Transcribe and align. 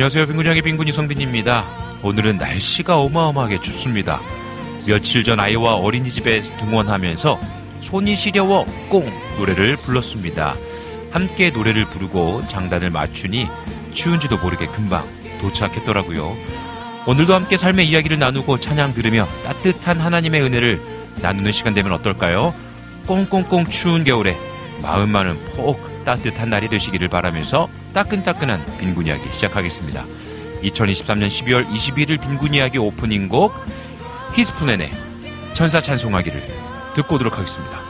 안녕하세요. 0.00 0.28
빙군형의 0.28 0.62
빙군 0.62 0.88
이성빈입니다. 0.88 1.62
오늘은 2.02 2.38
날씨가 2.38 2.96
어마어마하게 3.00 3.60
춥습니다. 3.60 4.18
며칠 4.86 5.22
전 5.22 5.38
아이와 5.38 5.74
어린이집에 5.74 6.40
등원하면서 6.40 7.38
손이 7.82 8.16
시려워 8.16 8.64
꽁 8.88 9.12
노래를 9.36 9.76
불렀습니다. 9.76 10.56
함께 11.10 11.50
노래를 11.50 11.84
부르고 11.84 12.40
장단을 12.48 12.88
맞추니 12.88 13.46
추운지도 13.92 14.38
모르게 14.38 14.68
금방 14.68 15.06
도착했더라고요. 15.42 16.34
오늘도 17.06 17.34
함께 17.34 17.58
삶의 17.58 17.86
이야기를 17.86 18.18
나누고 18.18 18.58
찬양 18.58 18.94
들으며 18.94 19.28
따뜻한 19.44 20.00
하나님의 20.00 20.40
은혜를 20.40 20.80
나누는 21.20 21.52
시간 21.52 21.74
되면 21.74 21.92
어떨까요? 21.92 22.54
꽁꽁꽁 23.06 23.66
추운 23.66 24.04
겨울에 24.04 24.34
마음만은 24.80 25.38
폭 25.56 25.89
따뜻한 26.10 26.50
날이 26.50 26.68
되시기를 26.68 27.06
바라면서 27.08 27.68
따끈따끈한 27.94 28.78
빈군 28.80 29.06
이야기 29.06 29.32
시작하겠습니다. 29.32 30.04
2023년 30.60 31.28
12월 31.28 31.68
21일 31.68 32.20
빈군 32.20 32.52
이야기 32.54 32.78
오프닝 32.78 33.28
곡 33.28 33.54
히스푼앤의 34.34 34.90
천사 35.52 35.80
찬송하기를 35.80 36.48
듣고 36.96 37.14
오도록 37.14 37.38
하겠습니다. 37.38 37.89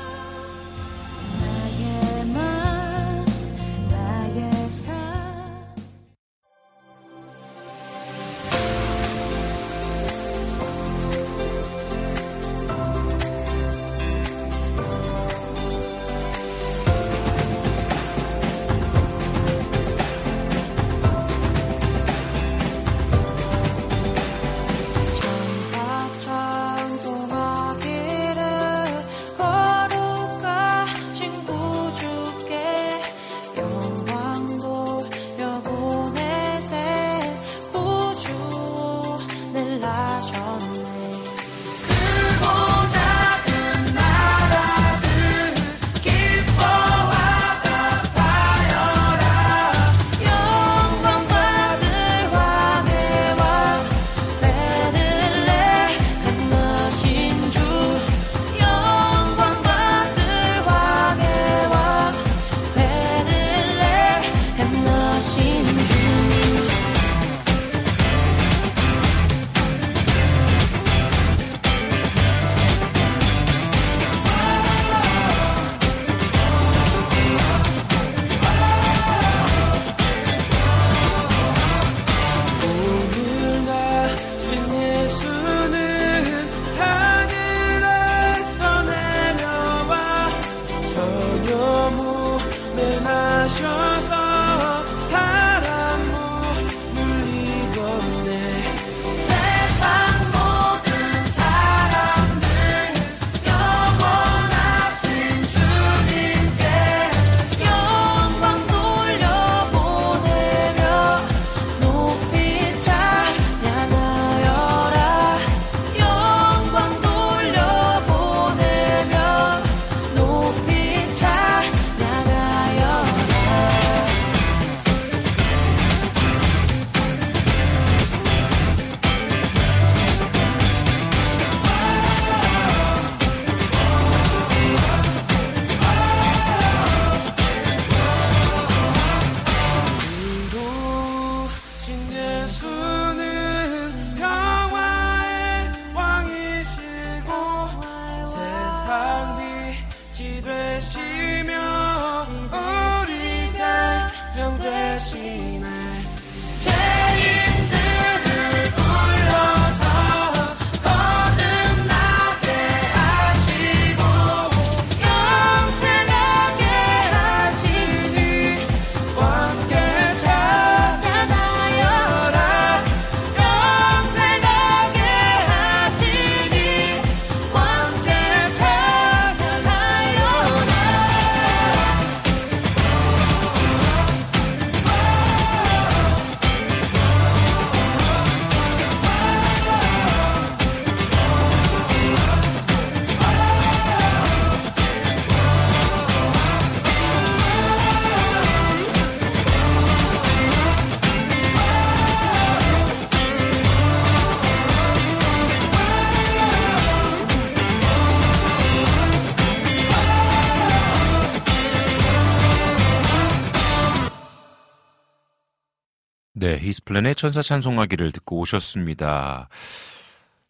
플랜의 216.91 217.15
천사 217.15 217.41
찬송하기를 217.41 218.11
듣고 218.11 218.41
오셨습니다. 218.41 219.49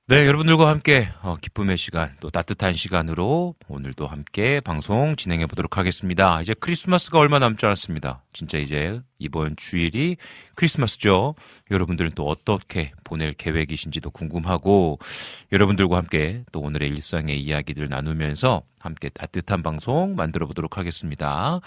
네, 0.07 0.27
여러분들과 0.27 0.69
함께 0.69 1.07
어, 1.21 1.37
기쁨의 1.39 1.77
시간, 1.77 2.17
또 2.19 2.31
따뜻한 2.31 2.73
시간으로 2.73 3.55
오늘도 3.69 4.07
함께 4.07 4.61
방송 4.61 5.17
진행해 5.17 5.45
보도록 5.45 5.77
하겠습니다. 5.77 6.41
이제 6.41 6.55
크리스마스가 6.55 7.19
얼마 7.19 7.39
남지 7.41 7.67
않았습니다. 7.67 8.25
진짜 8.33 8.57
이제 8.57 9.03
이번 9.19 9.55
주일이 9.57 10.17
크리스마스죠. 10.55 11.35
여러분들은 11.71 12.13
또 12.15 12.27
어떻게 12.27 12.93
보낼 13.05 13.35
계획이신지도 13.35 14.11
궁금하고 14.11 14.99
여러분들과 15.53 15.99
함께 15.99 16.43
또 16.53 16.61
오늘의 16.61 16.89
일상의 16.89 17.39
이야기들 17.39 17.87
나누면서 17.91 18.63
함께 18.79 19.11
따뜻한 19.11 19.63
방송 19.63 20.17
만들어 20.17 20.47
보도록 20.47 20.79
하겠습니다. 20.79 21.61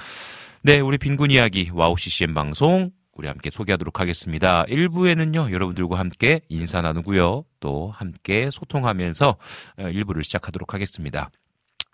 네, 0.64 0.80
우리 0.80 0.98
빈군 0.98 1.30
이야기 1.30 1.70
와우 1.72 1.96
CCM 1.96 2.34
방송 2.34 2.90
우리 3.16 3.28
함께 3.28 3.50
소개하도록 3.50 4.00
하겠습니다. 4.00 4.66
1부에는요, 4.66 5.52
여러분들과 5.52 6.00
함께 6.00 6.42
인사 6.50 6.82
나누고요. 6.82 7.46
또 7.60 7.92
함께 7.92 8.50
소통하면서 8.52 9.38
1부를 9.78 10.20
어, 10.20 10.22
시작하도록 10.24 10.74
하겠습니다. 10.74 11.30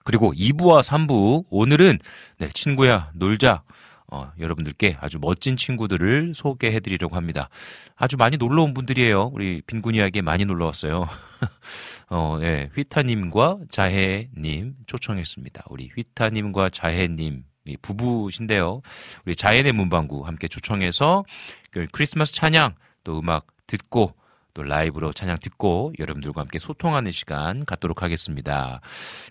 그리고 0.05 0.33
2부와 0.33 0.81
3부, 0.81 1.45
오늘은, 1.49 1.99
네, 2.37 2.49
친구야, 2.53 3.11
놀자. 3.15 3.63
어, 4.11 4.31
여러분들께 4.39 4.97
아주 4.99 5.19
멋진 5.21 5.55
친구들을 5.55 6.33
소개해 6.33 6.79
드리려고 6.79 7.15
합니다. 7.15 7.49
아주 7.95 8.17
많이 8.17 8.37
놀러 8.37 8.63
온 8.63 8.73
분들이에요. 8.73 9.29
우리 9.33 9.61
빈군이에게 9.67 10.21
많이 10.21 10.45
놀러 10.45 10.65
왔어요. 10.65 11.07
어, 12.09 12.37
네, 12.39 12.71
휘타님과 12.75 13.59
자해님 13.69 14.77
초청했습니다. 14.87 15.65
우리 15.69 15.91
휘타님과 15.95 16.69
자해님 16.69 17.43
부부신데요. 17.81 18.81
우리 19.25 19.35
자혜네 19.35 19.73
문방구 19.73 20.25
함께 20.25 20.47
초청해서 20.47 21.25
그 21.71 21.87
크리스마스 21.91 22.33
찬양 22.33 22.75
또 23.03 23.19
음악 23.19 23.47
듣고 23.67 24.13
또 24.53 24.63
라이브로 24.63 25.13
찬양 25.13 25.37
듣고 25.41 25.93
여러분들과 25.99 26.41
함께 26.41 26.59
소통하는 26.59 27.11
시간 27.11 27.63
갖도록 27.65 28.03
하겠습니다. 28.03 28.81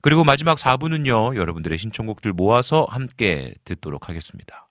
그리고 0.01 0.25
마지막 0.25 0.57
4부는요, 0.57 1.37
여러분들의 1.37 1.77
신청곡들 1.77 2.33
모아서 2.33 2.87
함께 2.89 3.55
듣도록 3.65 4.09
하겠습니다. 4.09 4.69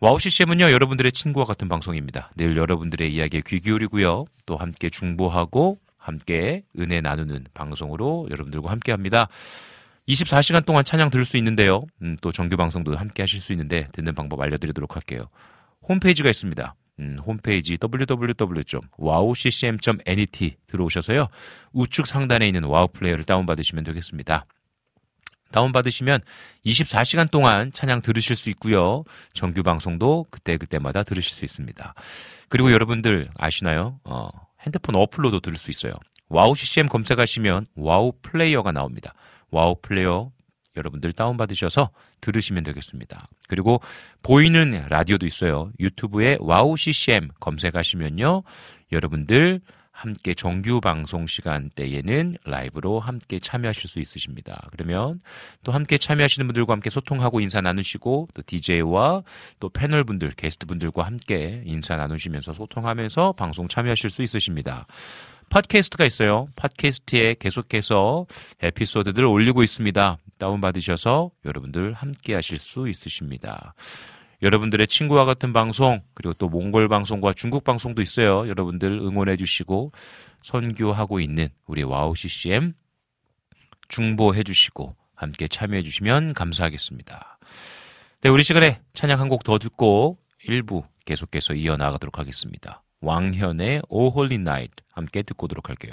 와우 0.00 0.18
CCM은요, 0.18 0.72
여러분들의 0.72 1.12
친구와 1.12 1.44
같은 1.44 1.68
방송입니다. 1.68 2.30
늘 2.36 2.56
여러분들의 2.56 3.14
이야기에 3.14 3.42
귀 3.46 3.60
기울이고요, 3.60 4.24
또 4.46 4.56
함께 4.56 4.90
중보하고 4.90 5.78
함께 5.96 6.64
은혜 6.78 7.00
나누는 7.00 7.46
방송으로 7.54 8.28
여러분들과 8.30 8.70
함께 8.70 8.92
합니다. 8.92 9.28
24시간 10.08 10.66
동안 10.66 10.84
찬양 10.84 11.10
들을 11.10 11.24
수 11.24 11.36
있는데요. 11.38 11.80
음, 12.02 12.16
또 12.20 12.30
정규 12.30 12.56
방송도 12.56 12.94
함께 12.96 13.22
하실 13.22 13.40
수 13.40 13.52
있는데 13.52 13.88
듣는 13.92 14.14
방법 14.14 14.40
알려드리도록 14.40 14.94
할게요. 14.96 15.30
홈페이지가 15.88 16.28
있습니다. 16.28 16.74
음, 17.00 17.18
홈페이지 17.24 17.78
www.wowccm.net 17.82 20.56
들어오셔서요. 20.66 21.28
우측 21.72 22.06
상단에 22.06 22.46
있는 22.46 22.64
와우 22.64 22.88
플레이어를 22.88 23.24
다운받으시면 23.24 23.84
되겠습니다. 23.84 24.44
다운받으시면 25.50 26.20
24시간 26.66 27.30
동안 27.30 27.72
찬양 27.72 28.02
들으실 28.02 28.36
수 28.36 28.50
있고요. 28.50 29.04
정규 29.32 29.62
방송도 29.62 30.26
그때그때마다 30.30 31.04
들으실 31.04 31.34
수 31.34 31.44
있습니다. 31.44 31.94
그리고 32.48 32.72
여러분들 32.72 33.28
아시나요? 33.36 34.00
어, 34.04 34.28
핸드폰 34.60 34.96
어플로도 34.96 35.40
들을 35.40 35.56
수 35.56 35.70
있어요. 35.70 35.94
와우 36.28 36.54
CCM 36.54 36.88
검색하시면 36.88 37.66
와우 37.76 38.12
플레이어가 38.22 38.72
나옵니다. 38.72 39.14
와우 39.50 39.76
플레이어 39.80 40.30
여러분들 40.76 41.12
다운받으셔서 41.12 41.90
들으시면 42.20 42.64
되겠습니다. 42.64 43.28
그리고 43.48 43.80
보이는 44.22 44.86
라디오도 44.88 45.26
있어요. 45.26 45.70
유튜브에 45.78 46.38
와우 46.40 46.76
CCM 46.76 47.28
검색하시면요. 47.40 48.42
여러분들 48.92 49.60
함께 49.94 50.34
정규 50.34 50.80
방송 50.80 51.28
시간대에는 51.28 52.38
라이브로 52.44 52.98
함께 52.98 53.38
참여하실 53.38 53.88
수 53.88 54.00
있으십니다. 54.00 54.66
그러면 54.72 55.20
또 55.62 55.70
함께 55.70 55.98
참여하시는 55.98 56.48
분들과 56.48 56.72
함께 56.72 56.90
소통하고 56.90 57.40
인사 57.40 57.60
나누시고 57.60 58.28
또 58.34 58.42
DJ와 58.44 59.22
또 59.60 59.68
패널 59.68 60.02
분들, 60.02 60.32
게스트 60.32 60.66
분들과 60.66 61.04
함께 61.04 61.62
인사 61.64 61.96
나누시면서 61.96 62.54
소통하면서 62.54 63.34
방송 63.34 63.68
참여하실 63.68 64.10
수 64.10 64.22
있으십니다. 64.22 64.88
팟캐스트가 65.50 66.04
있어요. 66.04 66.46
팟캐스트에 66.56 67.36
계속해서 67.38 68.26
에피소드들 68.62 69.24
올리고 69.24 69.62
있습니다. 69.62 70.18
다운받으셔서 70.38 71.30
여러분들 71.44 71.92
함께 71.92 72.34
하실 72.34 72.58
수 72.58 72.88
있으십니다. 72.88 73.74
여러분들의 74.42 74.86
친구와 74.88 75.24
같은 75.24 75.52
방송, 75.52 76.02
그리고 76.12 76.34
또 76.34 76.48
몽골 76.48 76.88
방송과 76.88 77.32
중국 77.32 77.64
방송도 77.64 78.02
있어요. 78.02 78.48
여러분들 78.48 78.90
응원해 78.90 79.36
주시고, 79.36 79.92
선교하고 80.42 81.20
있는 81.20 81.48
우리 81.66 81.82
와우 81.82 82.14
CCM 82.14 82.74
중보해 83.88 84.42
주시고, 84.42 84.94
함께 85.14 85.48
참여해 85.48 85.82
주시면 85.82 86.34
감사하겠습니다. 86.34 87.38
네, 88.20 88.28
우리 88.28 88.42
시간에 88.42 88.80
찬양 88.92 89.20
한 89.20 89.28
곡 89.28 89.44
더 89.44 89.58
듣고 89.58 90.18
1부 90.46 90.84
계속해서 91.06 91.54
이어나가도록 91.54 92.18
하겠습니다. 92.18 92.82
왕현의 93.04 93.82
O 93.88 94.08
Holy 94.08 94.36
Night 94.36 94.82
함께 94.92 95.22
듣고 95.22 95.44
오도록 95.44 95.68
할게요. 95.68 95.92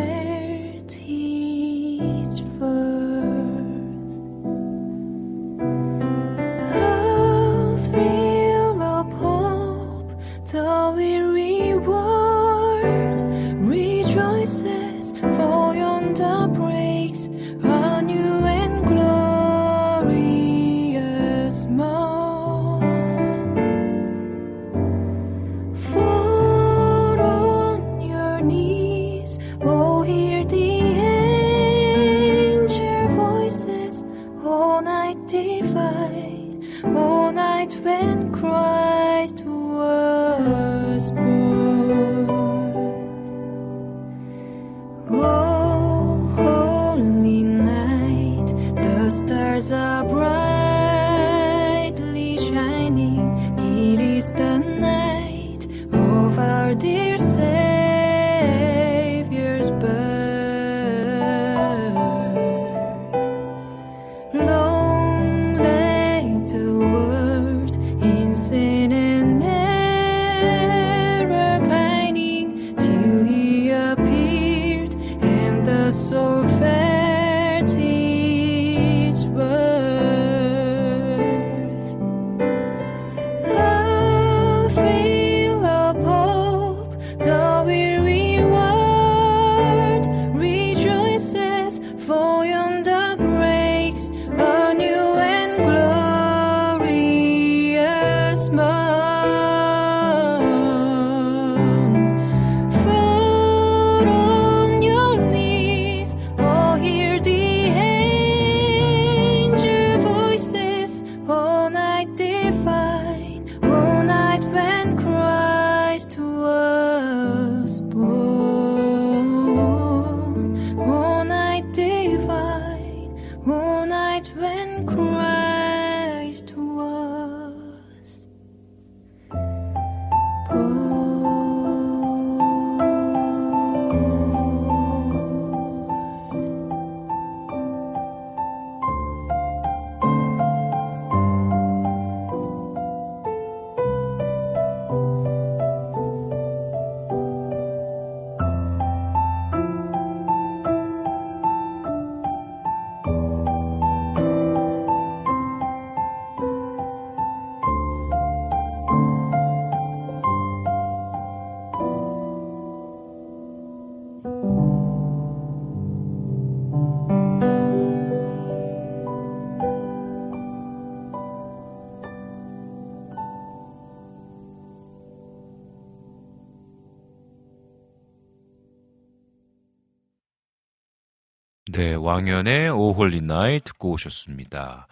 왕연의 182.11 182.69
오홀리 182.71 183.21
나이 183.21 183.61
듣고 183.61 183.91
오셨습니다. 183.91 184.87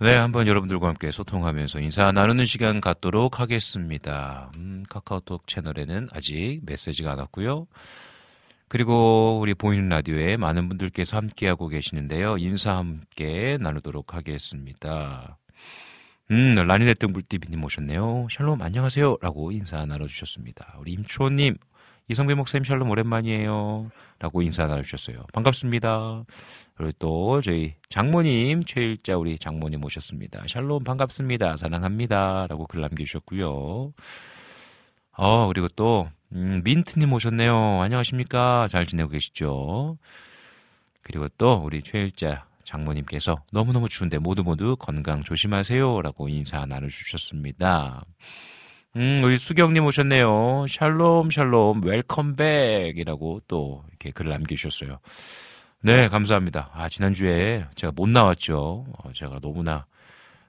네, 0.00 0.14
한번 0.14 0.46
여러분들과 0.46 0.88
함께 0.88 1.10
소통하면서 1.10 1.80
인사 1.80 2.12
나누는 2.12 2.44
시간 2.44 2.82
갖도록 2.82 3.40
하겠습니다. 3.40 4.50
음, 4.56 4.84
카카오톡 4.90 5.46
채널에는 5.46 6.08
아직 6.12 6.60
메시지가 6.66 7.12
안 7.12 7.18
왔고요. 7.18 7.66
그리고 8.68 9.38
우리 9.40 9.54
보이는 9.54 9.88
라디오에 9.88 10.36
많은 10.36 10.68
분들께서 10.68 11.16
함께하고 11.16 11.68
계시는데요. 11.68 12.36
인사 12.36 12.76
함께 12.76 13.56
나누도록 13.58 14.14
하겠습니다. 14.14 15.38
음, 16.30 16.56
라니네트 16.56 17.06
물띠비님 17.06 17.64
오셨네요. 17.64 18.28
샬롬 18.30 18.60
안녕하세요. 18.60 19.16
라고 19.22 19.50
인사 19.50 19.86
나눠주셨습니다. 19.86 20.76
우리 20.78 20.92
임초님, 20.92 21.56
이성배 22.08 22.34
목사님 22.34 22.64
샬롬 22.64 22.88
오랜만이에요. 22.90 23.90
라고 24.18 24.42
인사 24.42 24.66
나눠주셨어요. 24.66 25.24
반갑습니다. 25.32 26.24
그리고 26.74 26.92
또 26.98 27.40
저희 27.42 27.74
장모님, 27.90 28.64
최일자 28.64 29.16
우리 29.16 29.38
장모님 29.38 29.84
오셨습니다. 29.84 30.44
샬롬 30.48 30.84
반갑습니다. 30.84 31.58
사랑합니다. 31.58 32.46
라고 32.48 32.66
글 32.66 32.80
남겨주셨고요. 32.80 33.92
어, 35.12 35.46
그리고 35.48 35.68
또, 35.68 36.08
음, 36.32 36.62
민트님 36.64 37.12
오셨네요. 37.12 37.82
안녕하십니까. 37.82 38.68
잘 38.70 38.86
지내고 38.86 39.10
계시죠? 39.10 39.98
그리고 41.02 41.28
또 41.36 41.60
우리 41.64 41.82
최일자 41.82 42.46
장모님께서 42.64 43.36
너무너무 43.52 43.88
추운데 43.88 44.18
모두 44.18 44.44
모두 44.44 44.76
건강 44.76 45.22
조심하세요. 45.22 46.02
라고 46.02 46.28
인사 46.28 46.64
나눠주셨습니다. 46.66 48.04
음, 48.96 49.20
우리 49.22 49.36
수경님 49.36 49.84
오셨네요. 49.84 50.66
샬롬, 50.68 51.30
샬롬, 51.30 51.82
웰컴백이라고 51.84 53.40
또 53.46 53.84
이렇게 53.88 54.10
글을 54.10 54.30
남겨주셨어요. 54.30 54.98
네, 55.82 56.08
감사합니다. 56.08 56.70
아, 56.72 56.88
지난주에 56.88 57.66
제가 57.74 57.92
못 57.94 58.08
나왔죠. 58.08 58.86
어, 58.98 59.12
제가 59.14 59.38
너무나 59.40 59.86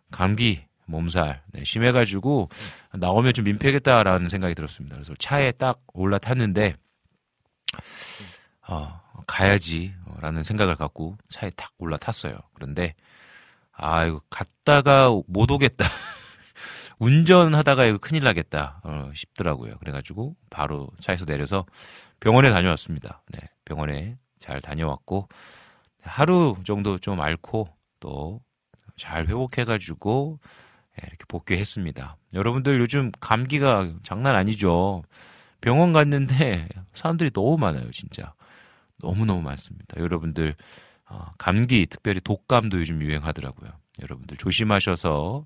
감기, 0.09 0.63
몸살, 0.85 1.43
네, 1.51 1.63
심해가지고 1.63 2.49
나오면 2.93 3.33
좀 3.33 3.45
민폐겠다라는 3.45 4.29
생각이 4.29 4.55
들었습니다. 4.55 4.95
그래서 4.95 5.13
차에 5.19 5.51
딱 5.51 5.81
올라탔는데, 5.93 6.73
어, 8.67 9.01
가야지라는 9.27 10.43
생각을 10.43 10.75
갖고 10.75 11.17
차에 11.27 11.51
딱 11.51 11.71
올라탔어요. 11.77 12.33
그런데, 12.55 12.95
아, 13.71 14.05
이거 14.05 14.19
갔다가 14.31 15.09
못 15.27 15.51
오겠다. 15.51 15.85
운전하다가 16.99 17.85
이거 17.85 17.97
큰일 17.97 18.23
나겠다 18.23 18.81
어, 18.83 19.11
싶더라고요. 19.15 19.77
그래가지고 19.79 20.35
바로 20.49 20.89
차에서 20.99 21.25
내려서 21.25 21.65
병원에 22.19 22.51
다녀왔습니다. 22.51 23.23
네, 23.31 23.39
병원에 23.65 24.17
잘 24.39 24.61
다녀왔고 24.61 25.29
하루 26.01 26.55
정도 26.65 26.97
좀 26.97 27.19
앓고 27.21 27.67
또 27.99 28.41
잘 28.99 29.27
회복해가지고 29.27 30.39
네, 30.97 31.07
이렇게 31.07 31.23
복귀했습니다. 31.27 32.17
여러분들 32.33 32.79
요즘 32.79 33.11
감기가 33.19 33.91
장난 34.03 34.35
아니죠. 34.35 35.01
병원 35.61 35.93
갔는데 35.93 36.67
사람들이 36.93 37.31
너무 37.31 37.57
많아요, 37.57 37.89
진짜. 37.91 38.33
너무너무 39.01 39.41
많습니다. 39.41 39.97
여러분들, 39.97 40.55
어, 41.09 41.27
감기, 41.37 41.85
특별히 41.85 42.19
독감도 42.19 42.79
요즘 42.79 43.01
유행하더라고요. 43.01 43.71
여러분들 44.01 44.37
조심하셔서 44.37 45.45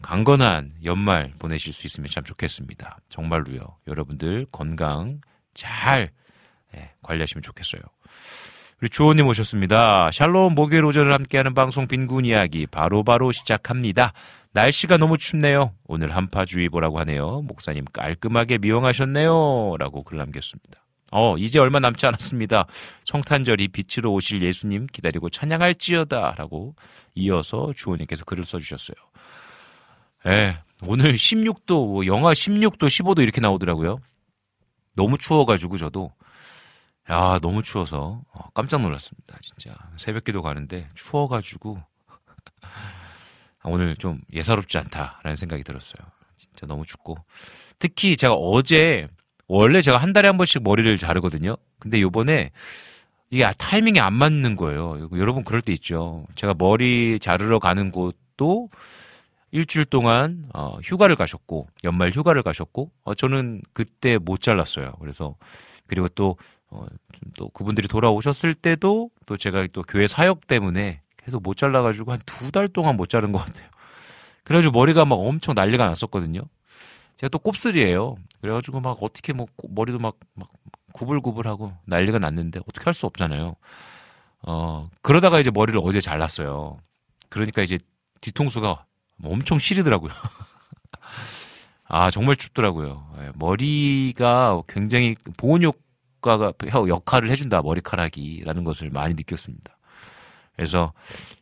강건한 0.00 0.72
연말 0.84 1.32
보내실 1.38 1.72
수 1.72 1.86
있으면 1.86 2.08
참 2.10 2.24
좋겠습니다. 2.24 2.98
정말로요. 3.08 3.60
여러분들 3.86 4.46
건강 4.50 5.20
잘 5.54 6.10
예, 6.74 6.90
관리하시면 7.02 7.42
좋겠어요. 7.42 7.82
우리 8.80 8.88
주호님 8.88 9.26
오셨습니다. 9.28 10.10
샬롬 10.10 10.54
목요일 10.54 10.84
오전을 10.84 11.12
함께하는 11.12 11.54
방송 11.54 11.86
빈군 11.86 12.24
이야기 12.24 12.66
바로바로 12.66 13.04
바로 13.04 13.32
시작합니다. 13.32 14.12
날씨가 14.52 14.96
너무 14.96 15.18
춥네요. 15.18 15.72
오늘 15.86 16.14
한파주의보라고 16.14 16.98
하네요. 17.00 17.42
목사님 17.42 17.84
깔끔하게 17.92 18.58
미용하셨네요. 18.58 19.76
라고 19.78 20.02
글 20.02 20.18
남겼습니다. 20.18 20.82
어, 21.12 21.36
이제 21.36 21.58
얼마 21.58 21.78
남지 21.78 22.06
않았습니다. 22.06 22.66
성탄절이 23.04 23.68
빛으로 23.68 24.12
오실 24.14 24.42
예수님 24.42 24.86
기다리고 24.90 25.30
찬양할지어다. 25.30 26.34
라고 26.36 26.74
이어서 27.14 27.72
주호님께서 27.76 28.24
글을 28.24 28.44
써주셨어요. 28.44 28.96
예, 30.26 30.58
오늘 30.86 31.14
16도, 31.14 31.68
뭐 31.68 32.06
영하 32.06 32.32
16도, 32.32 32.78
15도 32.78 33.22
이렇게 33.22 33.40
나오더라고요. 33.40 33.96
너무 34.96 35.18
추워가지고 35.18 35.76
저도, 35.76 36.12
야, 37.10 37.38
너무 37.40 37.62
추워서 37.62 38.22
어, 38.32 38.50
깜짝 38.54 38.80
놀랐습니다. 38.82 39.38
진짜. 39.42 39.76
새벽 39.96 40.24
기도 40.24 40.42
가는데 40.42 40.88
추워가지고, 40.94 41.78
오늘 43.64 43.96
좀 43.96 44.20
예사롭지 44.32 44.78
않다라는 44.78 45.36
생각이 45.36 45.62
들었어요. 45.62 46.02
진짜 46.36 46.66
너무 46.66 46.84
춥고. 46.84 47.16
특히 47.78 48.16
제가 48.16 48.34
어제, 48.34 49.06
원래 49.48 49.80
제가 49.80 49.98
한 49.98 50.12
달에 50.12 50.28
한 50.28 50.36
번씩 50.36 50.62
머리를 50.62 50.96
자르거든요. 50.98 51.56
근데 51.78 52.00
요번에 52.00 52.50
이게 53.30 53.50
타이밍이 53.56 53.98
안 53.98 54.12
맞는 54.12 54.56
거예요. 54.56 55.08
여러분 55.14 55.42
그럴 55.42 55.62
때 55.62 55.72
있죠. 55.72 56.26
제가 56.34 56.54
머리 56.56 57.18
자르러 57.18 57.58
가는 57.58 57.90
곳도 57.90 58.68
일주일 59.52 59.84
동안 59.84 60.46
어, 60.54 60.78
휴가를 60.82 61.14
가셨고 61.16 61.68
연말 61.84 62.10
휴가를 62.10 62.42
가셨고 62.42 62.90
어, 63.04 63.14
저는 63.14 63.62
그때 63.72 64.18
못 64.18 64.40
잘랐어요. 64.40 64.92
그래서 65.00 65.36
그리고 65.86 66.08
또 66.08 66.36
어, 66.70 66.86
또 67.36 67.48
그분들이 67.50 67.86
돌아오셨을 67.86 68.54
때도 68.54 69.10
또 69.26 69.36
제가 69.36 69.66
또 69.72 69.82
교회 69.82 70.06
사역 70.06 70.46
때문에 70.46 71.02
계속 71.18 71.42
못 71.42 71.56
잘라가지고 71.56 72.12
한 72.12 72.18
두 72.26 72.50
달 72.50 72.66
동안 72.66 72.96
못 72.96 73.08
자른 73.08 73.30
것 73.30 73.38
같아요. 73.44 73.68
그래가지고 74.44 74.72
머리가 74.78 75.04
막 75.04 75.16
엄청 75.16 75.54
난리가 75.54 75.86
났었거든요. 75.86 76.40
제가 77.18 77.28
또 77.28 77.38
곱슬이에요. 77.38 78.16
그래가지고 78.40 78.80
막 78.80 78.98
어떻게 79.02 79.32
뭐 79.32 79.46
머리도 79.68 79.98
막, 79.98 80.16
막 80.34 80.48
구불구불하고 80.94 81.72
난리가 81.86 82.18
났는데 82.18 82.60
어떻게 82.66 82.84
할 82.84 82.94
수 82.94 83.06
없잖아요. 83.06 83.54
어, 84.44 84.90
그러다가 85.02 85.38
이제 85.40 85.50
머리를 85.50 85.78
어제 85.84 86.00
잘랐어요. 86.00 86.78
그러니까 87.28 87.62
이제 87.62 87.78
뒤통수가 88.20 88.84
엄청 89.22 89.58
시리더라고요. 89.58 90.12
아, 91.88 92.10
정말 92.10 92.36
춥더라고요. 92.36 93.06
예, 93.18 93.32
머리가 93.34 94.62
굉장히 94.66 95.14
보온 95.36 95.62
효과가, 95.62 96.54
역할을 96.88 97.30
해준다, 97.30 97.60
머리카락이라는 97.62 98.64
것을 98.64 98.90
많이 98.90 99.14
느꼈습니다. 99.14 99.76
그래서, 100.56 100.92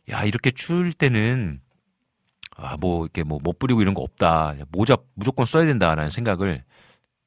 야, 0.09 0.23
이렇게 0.23 0.51
추울 0.51 0.93
때는, 0.93 1.61
아, 2.57 2.75
뭐, 2.79 3.05
이렇게 3.05 3.23
뭐, 3.23 3.39
못 3.41 3.59
뿌리고 3.59 3.81
이런 3.81 3.93
거 3.93 4.01
없다. 4.01 4.55
모자 4.71 4.97
무조건 5.13 5.45
써야 5.45 5.65
된다라는 5.65 6.11
생각을 6.11 6.63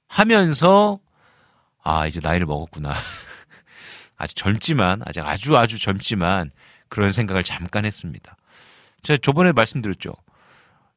하면서, 0.08 0.98
아, 1.82 2.06
이제 2.06 2.20
나이를 2.22 2.46
먹었구나. 2.46 2.92
아직 4.16 4.36
젊지만, 4.36 5.02
아직 5.04 5.20
아주 5.20 5.56
아주 5.56 5.78
젊지만, 5.78 6.50
그런 6.88 7.10
생각을 7.10 7.42
잠깐 7.42 7.84
했습니다. 7.84 8.36
제가 9.02 9.18
저번에 9.22 9.52
말씀드렸죠. 9.52 10.12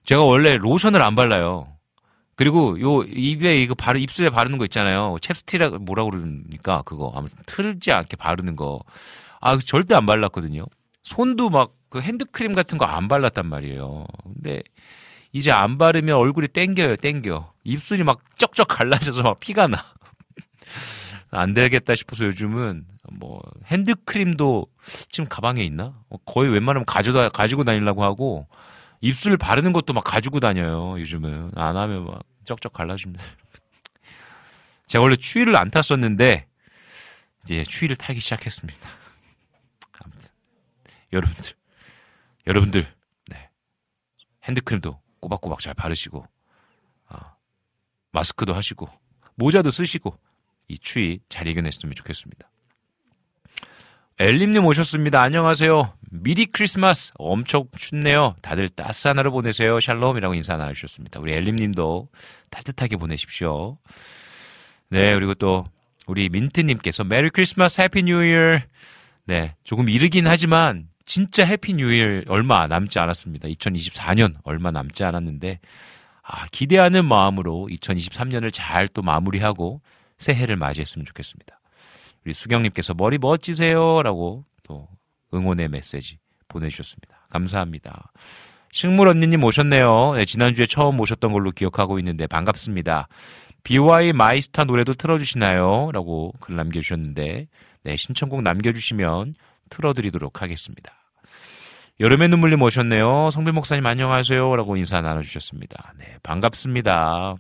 제가 0.07 0.23
원래 0.23 0.57
로션을 0.57 1.03
안 1.03 1.13
발라요. 1.13 1.67
그리고 2.35 2.79
요 2.81 3.03
입에 3.03 3.61
이거 3.61 3.75
바르 3.75 3.99
입술에 3.99 4.31
바르는 4.31 4.57
거 4.57 4.65
있잖아요. 4.65 5.17
챕스티라 5.21 5.69
뭐라 5.81 6.05
그러니까 6.05 6.81
그거 6.83 7.13
아무튼 7.15 7.37
틀지 7.45 7.91
않게 7.91 8.17
바르는 8.17 8.55
거. 8.55 8.79
아 9.39 9.57
절대 9.59 9.93
안 9.93 10.07
발랐거든요. 10.07 10.65
손도 11.03 11.51
막 11.51 11.77
그 11.89 12.01
핸드크림 12.01 12.53
같은 12.53 12.77
거 12.77 12.85
안 12.85 13.07
발랐단 13.07 13.47
말이에요. 13.47 14.05
근데 14.23 14.61
이제 15.31 15.51
안 15.51 15.77
바르면 15.77 16.15
얼굴이 16.15 16.47
땡겨요, 16.49 16.95
땡겨. 16.97 17.53
입술이 17.63 18.03
막 18.03 18.19
쩍쩍 18.37 18.67
갈라져서 18.67 19.23
막 19.23 19.39
피가 19.39 19.67
나. 19.67 19.83
안 21.31 21.53
되겠다 21.53 21.95
싶어서 21.95 22.25
요즘은 22.25 22.85
뭐 23.13 23.41
핸드크림도 23.65 24.67
지금 25.09 25.29
가방에 25.29 25.63
있나? 25.63 25.99
어, 26.09 26.17
거의 26.25 26.49
웬만하면 26.49 26.85
가져다 26.85 27.29
가지고 27.29 27.63
다니려고 27.63 28.03
하고 28.03 28.47
입술 29.01 29.37
바르는 29.37 29.73
것도 29.73 29.93
막 29.93 30.03
가지고 30.03 30.39
다녀요. 30.39 30.99
요즘은 30.99 31.51
안 31.55 31.77
하면 31.77 32.05
막 32.05 32.23
쩍쩍 32.43 32.73
갈라집니다. 32.73 33.23
제가 34.87 35.03
원래 35.03 35.15
추위를 35.15 35.55
안 35.55 35.69
탔었는데 35.69 36.47
이제 37.43 37.63
추위를 37.63 37.95
타기 37.95 38.19
시작했습니다. 38.19 38.89
아무튼 39.99 40.29
여러분들 41.13 41.53
여러분들 42.47 42.87
네. 43.27 43.49
핸드크림도 44.43 44.99
꼬박꼬박 45.19 45.59
잘 45.59 45.73
바르시고 45.73 46.25
어, 47.09 47.17
마스크도 48.11 48.53
하시고 48.53 48.87
모자도 49.35 49.71
쓰시고 49.71 50.17
이 50.69 50.77
추위 50.79 51.19
잘 51.29 51.47
이겨냈으면 51.47 51.95
좋겠습니다. 51.95 52.49
엘림님 54.19 54.65
오셨습니다. 54.65 55.21
안녕하세요. 55.21 55.93
미리 56.09 56.47
크리스마스 56.47 57.11
엄청 57.19 57.65
춥네요. 57.77 58.35
다들 58.41 58.67
따스한 58.69 59.19
하루 59.19 59.31
보내세요. 59.31 59.79
샬롬이라고 59.79 60.33
인사 60.33 60.57
나누셨습니다. 60.57 61.19
우리 61.19 61.33
엘림님도 61.33 62.09
따뜻하게 62.49 62.95
보내십시오. 62.97 63.77
네 64.89 65.13
그리고 65.13 65.35
또 65.35 65.65
우리 66.07 66.29
민트님께서 66.29 67.03
Merry 67.03 67.29
Christmas 67.29 67.79
Happy 67.81 68.03
New 68.03 68.23
Year 68.25 68.59
네 69.25 69.53
조금 69.63 69.87
이르긴 69.87 70.25
하지만 70.25 70.87
진짜 71.05 71.45
Happy 71.45 71.73
New 71.75 71.93
Year 71.93 72.23
얼마 72.27 72.65
남지 72.65 72.97
않았습니다. 72.97 73.47
2024년 73.49 74.33
얼마 74.43 74.71
남지 74.71 75.03
않았는데 75.03 75.59
아, 76.23 76.47
기대하는 76.51 77.05
마음으로 77.05 77.67
2023년을 77.71 78.49
잘 78.51 78.87
또 78.87 79.03
마무리하고 79.03 79.81
새해를 80.17 80.55
맞이했으면 80.55 81.05
좋겠습니다. 81.05 81.56
우리 82.25 82.33
수경님께서 82.33 82.93
머리 82.93 83.17
멋지세요. 83.17 84.03
라고 84.03 84.45
또 84.63 84.87
응원의 85.33 85.69
메시지 85.69 86.19
보내주셨습니다. 86.47 87.27
감사합니다. 87.29 88.11
식물 88.71 89.07
언니님 89.07 89.43
오셨네요. 89.43 90.13
네, 90.15 90.25
지난주에 90.25 90.65
처음 90.65 90.99
오셨던 90.99 91.31
걸로 91.31 91.51
기억하고 91.51 91.99
있는데 91.99 92.27
반갑습니다. 92.27 93.07
BY 93.63 94.13
마이스타 94.13 94.63
노래도 94.63 94.93
틀어주시나요? 94.93 95.91
라고 95.91 96.31
글 96.39 96.55
남겨주셨는데, 96.55 97.47
네, 97.83 97.95
신청곡 97.95 98.41
남겨주시면 98.41 99.35
틀어드리도록 99.69 100.41
하겠습니다. 100.41 100.93
여름의 101.99 102.29
눈물님 102.29 102.61
오셨네요. 102.61 103.29
성빈 103.31 103.55
목사님 103.55 103.85
안녕하세요. 103.85 104.55
라고 104.55 104.77
인사 104.77 105.01
나눠주셨습니다. 105.01 105.93
네, 105.97 106.17
반갑습니다. 106.23 107.35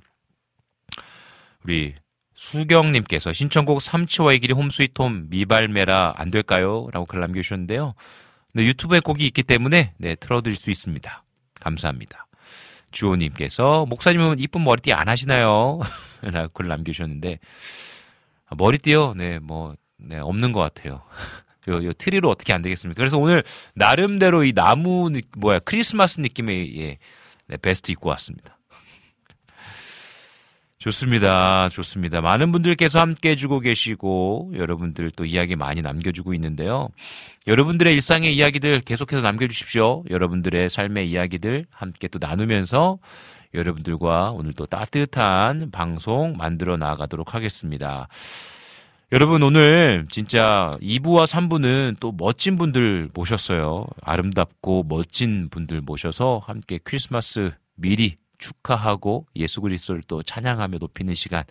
우리 1.63 1.93
수경님께서 2.37 3.33
신청곡 3.33 3.81
삼치와 3.81 4.39
이기리 4.39 4.53
Home 4.53 4.77
Sweet 4.77 5.06
Home 5.06 5.29
미발매라 5.29 6.13
안 6.17 6.29
될까요? 6.29 6.87
라고 6.93 7.07
글 7.07 7.19
남겨주셨는데요. 7.19 7.95
네, 8.53 8.63
유튜브에 8.63 8.99
곡이 8.99 9.25
있기 9.25 9.41
때문에 9.41 9.93
네, 9.97 10.15
틀어드릴 10.15 10.55
수 10.55 10.69
있습니다. 10.69 11.23
감사합니다. 11.59 12.27
주호님께서 12.91 13.87
목사님은 13.87 14.37
이쁜 14.37 14.63
머리띠 14.63 14.93
안 14.93 15.09
하시나요? 15.09 15.79
라고 16.21 16.49
글 16.53 16.67
남겨주셨는데 16.67 17.39
아, 18.45 18.55
머리띠요? 18.55 19.15
네, 19.15 19.39
뭐 19.39 19.75
네, 19.97 20.19
없는 20.19 20.51
것 20.51 20.59
같아요. 20.59 21.01
요, 21.69 21.83
요 21.83 21.91
트리로 21.91 22.29
어떻게 22.29 22.53
안 22.53 22.61
되겠습니까? 22.61 22.99
그래서 22.99 23.17
오늘 23.17 23.43
나름대로 23.73 24.43
이 24.43 24.53
나무 24.53 25.09
뭐야 25.37 25.59
크리스마스 25.59 26.21
느낌의 26.21 26.79
예, 26.79 26.97
네, 27.47 27.57
베스트 27.57 27.91
입고 27.91 28.09
왔습니다. 28.09 28.56
좋습니다. 30.79 31.69
좋습니다. 31.69 32.21
많은 32.21 32.51
분들께서 32.51 32.99
함께 32.99 33.31
해주고 33.31 33.61
계시고, 33.61 34.53
여러분들 34.55 35.11
또 35.11 35.25
이야기 35.25 35.55
많이 35.55 35.81
남겨주고 35.81 36.33
있는데요. 36.35 36.89
여러분들의 37.47 37.93
일상의 37.93 38.35
이야기들 38.35 38.81
계속해서 38.81 39.21
남겨주십시오. 39.21 40.03
여러분들의 40.09 40.69
삶의 40.69 41.09
이야기들 41.09 41.65
함께 41.71 42.07
또 42.07 42.19
나누면서 42.21 42.99
여러분들과 43.53 44.31
오늘 44.31 44.53
또 44.53 44.65
따뜻한 44.65 45.71
방송 45.71 46.35
만들어 46.37 46.77
나가도록 46.77 47.33
하겠습니다. 47.33 48.07
여러분 49.13 49.41
오늘 49.41 50.05
진짜 50.09 50.71
2부와 50.81 51.25
3부는 51.25 51.95
또 52.01 52.11
멋진 52.11 52.57
분들 52.57 53.07
모셨어요. 53.13 53.85
아름답고 54.01 54.83
멋진 54.89 55.49
분들 55.49 55.81
모셔서 55.81 56.41
함께 56.45 56.77
크리스마스 56.83 57.51
미리 57.75 58.17
축하하고 58.37 59.27
예수 59.35 59.61
그리스도를 59.61 60.01
또 60.07 60.23
찬양하며 60.23 60.77
높이는 60.79 61.13
시간 61.13 61.43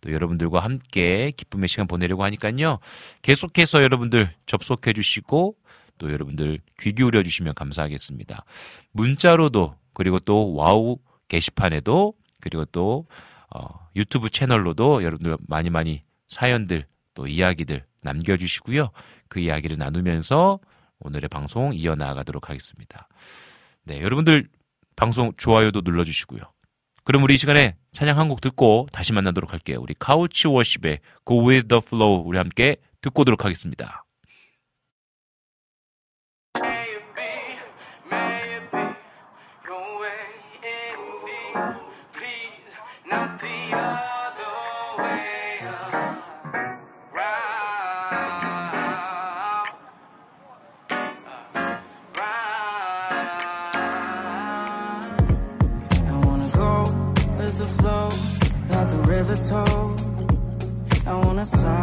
또 0.00 0.12
여러분들과 0.12 0.60
함께 0.60 1.32
기쁨의 1.36 1.68
시간 1.68 1.86
보내려고 1.86 2.24
하니까요. 2.24 2.78
계속해서 3.22 3.82
여러분들 3.82 4.34
접속해 4.46 4.92
주시고 4.92 5.56
또 5.98 6.12
여러분들 6.12 6.58
귀 6.80 6.92
기울여 6.92 7.22
주시면 7.22 7.54
감사하겠습니다. 7.54 8.44
문자로도 8.92 9.76
그리고 9.94 10.18
또 10.18 10.54
와우 10.54 10.98
게시판에도 11.28 12.14
그리고 12.40 12.64
또 12.66 13.06
어, 13.54 13.88
유튜브 13.94 14.30
채널로도 14.30 15.04
여러분들 15.04 15.36
많이 15.46 15.70
많이 15.70 16.02
사연들 16.26 16.86
또 17.14 17.26
이야기들 17.26 17.84
남겨주시고요. 18.00 18.90
그 19.28 19.38
이야기를 19.40 19.76
나누면서 19.78 20.58
오늘의 20.98 21.28
방송 21.28 21.74
이어나가도록 21.74 22.48
하겠습니다. 22.48 23.08
네, 23.84 24.00
여러분들 24.00 24.48
방송 24.96 25.32
좋아요도 25.36 25.82
눌러주시고요. 25.84 26.40
그럼 27.04 27.22
우리 27.24 27.34
이 27.34 27.36
시간에 27.36 27.76
찬양 27.92 28.18
한 28.18 28.28
곡 28.28 28.40
듣고 28.40 28.86
다시 28.92 29.12
만나도록 29.12 29.52
할게요. 29.52 29.78
우리 29.80 29.94
Couch 29.98 30.48
Worship의 30.48 31.00
Go 31.26 31.48
With 31.48 31.68
The 31.68 31.82
Flow 31.84 32.22
우리 32.26 32.38
함께 32.38 32.76
듣고 33.00 33.22
오도록 33.22 33.44
하겠습니다. 33.44 34.04
Side 61.44 61.81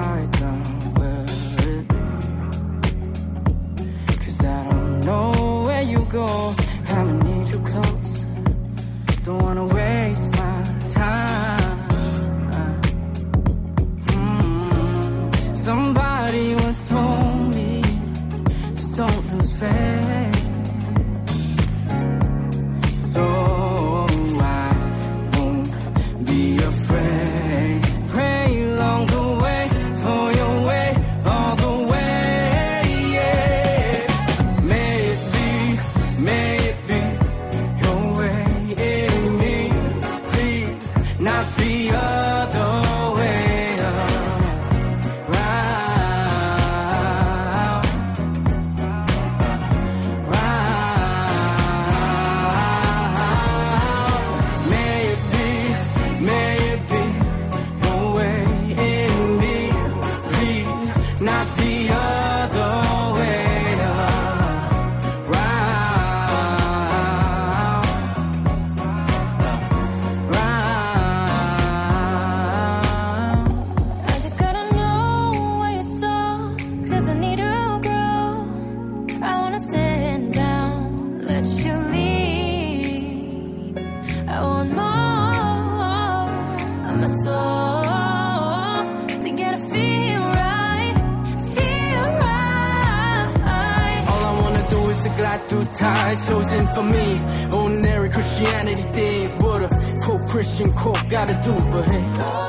for 96.74 96.84
me. 96.84 97.20
Ordinary 97.52 98.10
Christianity 98.10 98.84
did 98.94 99.42
what 99.42 99.64
a 99.64 99.70
quote 100.04 100.28
Christian 100.30 100.72
quote 100.74 101.08
gotta 101.10 101.34
do, 101.44 101.54
but 101.72 101.86
hey. 101.86 102.49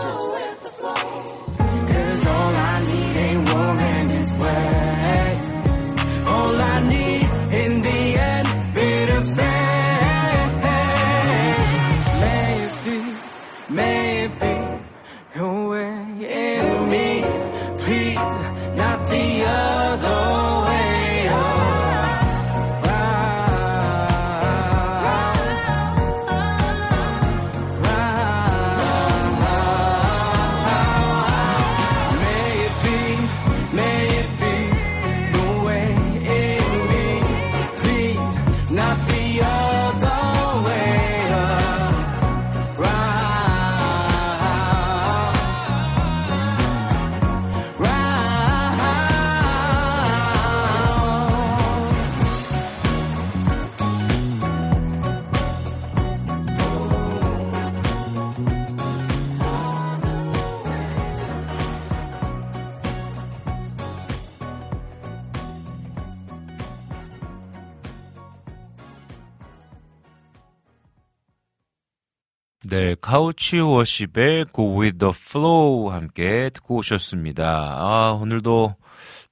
네, 72.70 72.94
카우치 73.00 73.59
워십의 73.59 74.44
Go 74.54 74.80
With 74.80 74.98
The 74.98 75.12
Flow 75.12 75.90
함께 75.92 76.50
듣고 76.50 76.76
오셨습니다. 76.76 77.44
아, 77.44 78.12
오늘도 78.22 78.76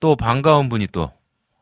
또 0.00 0.16
반가운 0.16 0.68
분이 0.68 0.88
또 0.88 1.12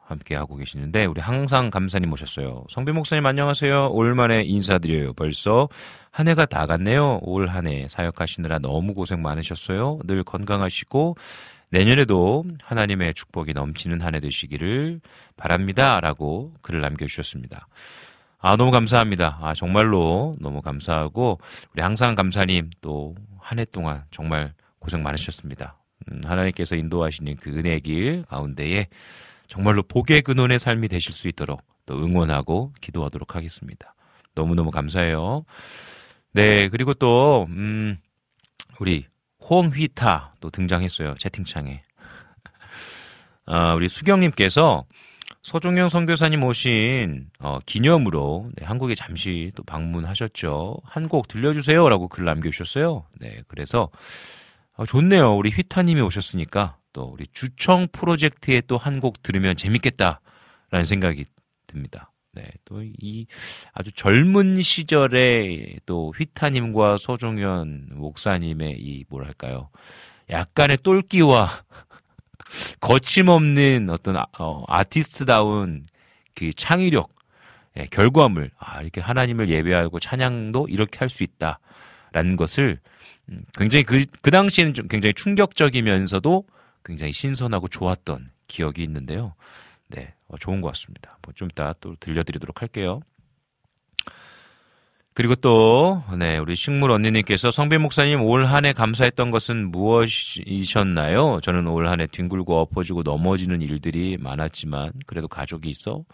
함께 0.07 0.35
하고 0.37 0.57
계시는데 0.57 1.05
우리 1.05 1.21
항상 1.21 1.69
감사님 1.69 2.09
모셨어요. 2.09 2.65
성비 2.71 2.93
목사님 2.93 3.27
안녕하세요. 3.27 3.91
올만에 3.93 4.45
인사드려요. 4.45 5.13
벌써 5.13 5.69
한 6.11 6.29
해가 6.29 6.47
다 6.47 6.65
갔네요. 6.67 7.19
올 7.21 7.47
한 7.51 7.67
해 7.67 7.87
사역하시느라 7.89 8.61
너무 8.61 8.95
고생 8.95 9.21
많으셨어요. 9.21 9.99
늘 10.05 10.25
건강하시고 10.25 11.17
내년에도 11.69 12.43
하나님의 12.63 13.13
축복이 13.13 13.53
넘치는 13.53 14.01
한 14.01 14.15
해 14.15 14.21
되시기를 14.21 15.01
바랍니다. 15.37 16.01
라고 16.01 16.55
글을 16.63 16.81
남겨 16.81 17.07
주셨습니다. 17.07 17.67
아, 18.39 18.57
너무 18.57 18.71
감사합니다. 18.71 19.39
아, 19.41 19.55
정말로 19.55 20.37
너무 20.41 20.61
감사하고, 20.63 21.39
우리 21.73 21.83
항상 21.83 22.15
감사님 22.15 22.71
또 22.81 23.15
한 23.47 23.61
해 23.61 23.65
동안 23.65 24.03
정말 24.11 24.53
고생 24.81 25.05
많으셨습니다. 25.05 25.79
음, 26.11 26.21
하나님께서 26.25 26.75
인도하시는 26.75 27.37
그 27.37 27.51
은혜 27.51 27.79
길 27.79 28.25
가운데에 28.25 28.89
정말로 29.47 29.85
복의 29.85 30.23
근원의 30.23 30.59
삶이 30.59 30.89
되실 30.89 31.13
수 31.13 31.29
있도록 31.29 31.63
또 31.87 31.95
응원하고 31.97 32.73
기도하도록 32.81 33.37
하겠습니다. 33.37 33.95
너무너무 34.35 34.73
감사해요. 34.73 35.45
네, 36.33 36.69
그리고 36.71 36.93
또, 36.95 37.47
음, 37.51 37.99
우리 38.81 39.07
홍휘타 39.49 40.35
또 40.41 40.51
등장했어요. 40.51 41.15
채팅창에. 41.15 41.83
아, 43.47 43.75
우리 43.75 43.89
수경님께서 43.89 44.85
서종영 45.51 45.89
선교사님 45.91 46.43
오신 46.43 47.29
어, 47.39 47.61
기념으로 47.67 48.51
네, 48.57 48.65
한국에 48.65 48.97
잠시 48.97 49.53
또 49.55 49.63
방문하셨죠. 49.63 50.79
한 50.83 51.07
곡 51.09 51.29
들려주세요라고 51.29 52.09
글 52.09 52.25
남겨주셨어요. 52.25 53.07
네, 53.21 53.43
그래서 53.47 53.89
어, 54.75 54.85
좋네요. 54.85 55.37
우리 55.37 55.51
휘타님이 55.51 56.01
오셨으니까 56.01 56.79
또 56.93 57.05
우리 57.05 57.29
주청 57.33 57.87
프로젝트에 57.93 58.61
또 58.63 58.77
한 58.77 58.99
곡 58.99 59.23
들으면 59.23 59.55
재밌겠다라는 59.55 60.85
생각이 60.85 61.25
듭니다. 61.69 62.11
네, 62.33 62.43
또 62.65 62.83
이 62.83 63.27
아주 63.73 63.93
젊은 63.93 64.61
시절에 64.63 65.77
또 65.87 66.13
휘타님과 66.19 66.97
서종현 66.99 67.91
목사님의 67.93 68.81
이 68.81 69.05
뭐랄까요, 69.09 69.71
약간의 70.29 70.79
똘끼와 70.79 71.49
거침없는 72.81 73.89
어떤 73.91 74.17
아, 74.17 74.27
어, 74.39 74.65
아티스트다운 74.69 75.87
그 76.35 76.51
창의력, 76.53 77.09
예, 77.79 77.87
결과물, 77.91 78.51
아, 78.59 78.81
이렇게 78.83 79.01
하나님을 79.01 79.49
예배하고 79.49 80.01
찬양도 80.01 80.69
이렇게 80.71 80.99
할 80.99 81.09
수 81.09 81.23
있다라는 81.25 82.37
것을 82.37 82.79
음, 83.29 83.45
굉장히 83.59 83.85
그, 83.85 84.05
그 84.23 84.31
당시에는 84.31 84.75
좀 84.75 84.89
굉장히 84.89 85.13
충격적이면서도 85.15 86.45
굉장히 86.85 87.13
신선하고 87.13 87.69
좋았던 87.69 88.31
기억이 88.47 88.83
있는데요. 88.85 89.35
네, 89.89 90.15
어, 90.29 90.37
좋은 90.39 90.61
것 90.61 90.69
같습니다. 90.69 91.19
뭐 91.23 91.33
좀 91.35 91.49
이따 91.51 91.75
또 91.81 91.97
들려드리도록 92.01 92.63
할게요. 92.63 93.01
그리고 95.17 95.35
또, 95.35 96.03
네, 96.19 96.37
우리 96.37 96.55
식물 96.55 96.91
언니님께서 96.91 97.51
성빈 97.51 97.81
목사님 97.81 98.21
올 98.21 98.45
한 98.45 98.67
해 98.67 98.75
감사했던 98.75 99.31
것은 99.31 99.71
무엇이셨나요? 99.71 101.41
저는 101.43 101.67
올 101.69 101.87
한 101.89 102.03
해 102.03 102.07
뒹굴고 102.07 102.61
엎어지고 102.61 103.03
넘어지는 103.03 103.63
일들이 103.63 104.19
많았지만 104.21 104.93
그래도 105.07 105.27
가족이 105.27 105.71
있어 105.71 106.05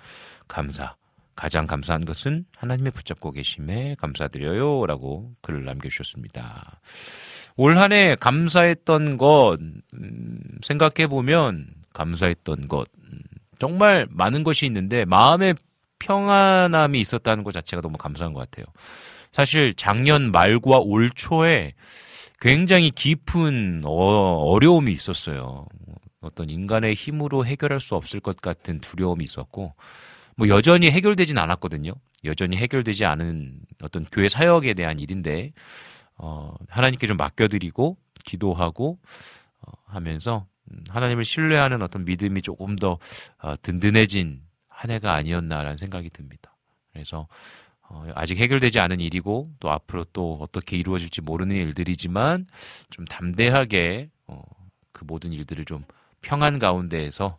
감사. 0.47 0.95
가장 1.35 1.67
감사한 1.67 2.05
것은 2.05 2.45
하나님의 2.57 2.93
붙잡고 2.93 3.33
계심에 3.33 3.97
감사드려요. 3.99 4.87
라고 4.87 5.33
글을 5.41 5.65
남겨주셨습니다. 5.65 6.81
올 7.57 7.77
한 7.79 7.91
해 7.93 8.15
감사했던 8.21 9.17
것, 9.19 9.59
음, 9.95 10.39
생각해보면 10.63 11.67
감사했던 11.93 12.69
것, 12.69 12.87
음, 13.13 13.19
정말 13.59 14.07
많은 14.11 14.45
것이 14.45 14.65
있는데 14.67 15.05
마음의 15.07 15.57
평안함이 16.03 17.01
있었다는 17.01 17.45
것 17.45 17.53
자체가 17.53 17.81
너무 17.81 17.97
감사한 17.97 18.33
것 18.33 18.41
같아요. 18.41 18.67
사실 19.31 19.73
작년 19.75 20.33
말과 20.33 20.79
올 20.79 21.11
초에 21.11 21.75
굉장히 22.41 22.91
깊은 22.91 23.83
어, 23.85 24.59
려움이 24.59 24.91
있었어요. 24.91 25.67
어떤 26.21 26.51
인간의 26.51 26.95
힘으로 26.95 27.47
해결할 27.47 27.81
수 27.81 27.95
없을 27.95 28.21
것 28.21 28.41
같은 28.41 28.81
두려움이 28.81 29.25
있었고, 29.25 29.75
뭐 30.37 30.49
여전히 30.49 30.91
해결되진 30.91 31.39
않았거든요. 31.39 31.93
여전히 32.25 32.57
해결되지 32.57 33.05
않은 33.05 33.61
어떤 33.83 34.05
교회 34.05 34.29
사역에 34.29 34.75
대한 34.75 34.99
일인데, 34.99 35.53
어, 36.17 36.55
하나님께 36.69 37.07
좀 37.07 37.17
맡겨드리고, 37.17 37.97
기도하고, 38.25 38.99
어, 39.61 39.73
하면서, 39.87 40.47
음, 40.71 40.83
하나님을 40.91 41.25
신뢰하는 41.25 41.83
어떤 41.83 42.05
믿음이 42.05 42.43
조금 42.43 42.77
더 42.77 42.99
어, 43.41 43.55
든든해진 43.63 44.41
한 44.83 44.91
해가 44.91 45.15
아니었나라는 45.15 45.77
생각이 45.77 46.11
듭니다. 46.11 46.57
그래서 46.93 47.29
어, 47.83 48.05
아직 48.17 48.39
해결되지 48.39 48.81
않은 48.81 48.99
일이고 48.99 49.49
또 49.61 49.71
앞으로 49.71 50.05
또 50.13 50.39
어떻게 50.41 50.77
이루어질지 50.77 51.21
모르는 51.21 51.55
일들이지만 51.55 52.49
좀 52.91 53.05
담대하게 53.05 54.11
어, 54.27 54.43
그 54.91 55.05
모든 55.05 55.33
일들을 55.33 55.65
좀 55.67 55.85
평안 56.21 56.59
가운데에서 56.59 57.39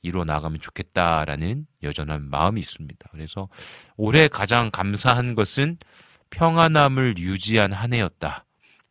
이루어 0.00 0.24
나가면 0.24 0.60
좋겠다라는 0.60 1.66
여전한 1.82 2.30
마음이 2.30 2.60
있습니다. 2.60 3.08
그래서 3.10 3.50
올해 3.98 4.28
가장 4.28 4.70
감사한 4.70 5.34
것은 5.34 5.76
평안함을 6.30 7.18
유지한 7.18 7.72
한 7.74 7.92
해였다. 7.92 8.46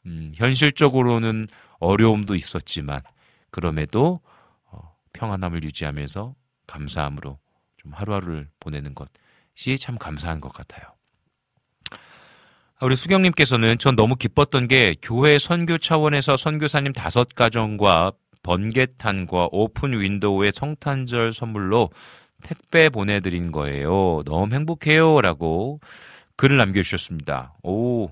음, 0.05 0.31
현실적으로는 0.35 1.47
어려움도 1.79 2.35
있었지만 2.35 3.01
그럼에도 3.49 4.19
어, 4.65 4.95
평안함을 5.13 5.63
유지하면서 5.63 6.35
감사함으로 6.67 7.39
좀 7.81 7.93
하루하루를 7.93 8.47
보내는 8.59 8.93
것이 8.95 9.77
참 9.79 9.97
감사한 9.97 10.41
것 10.41 10.53
같아요. 10.53 10.83
우리 12.81 12.95
수경님께서는 12.95 13.77
전 13.77 13.95
너무 13.95 14.15
기뻤던 14.15 14.67
게 14.69 14.95
교회 15.01 15.37
선교 15.37 15.77
차원에서 15.77 16.37
선교사님 16.37 16.93
다섯 16.93 17.35
가정과 17.35 18.13
번개탄과 18.41 19.49
오픈 19.51 19.99
윈도우의 19.99 20.53
성탄절 20.53 21.33
선물로 21.33 21.89
택배 22.41 22.87
보내드린 22.87 23.51
거예요. 23.51 24.23
너무 24.25 24.53
행복해요. 24.55 25.19
라고 25.19 25.81
글을 26.37 26.55
남겨주셨습니다. 26.55 27.55
오, 27.63 28.11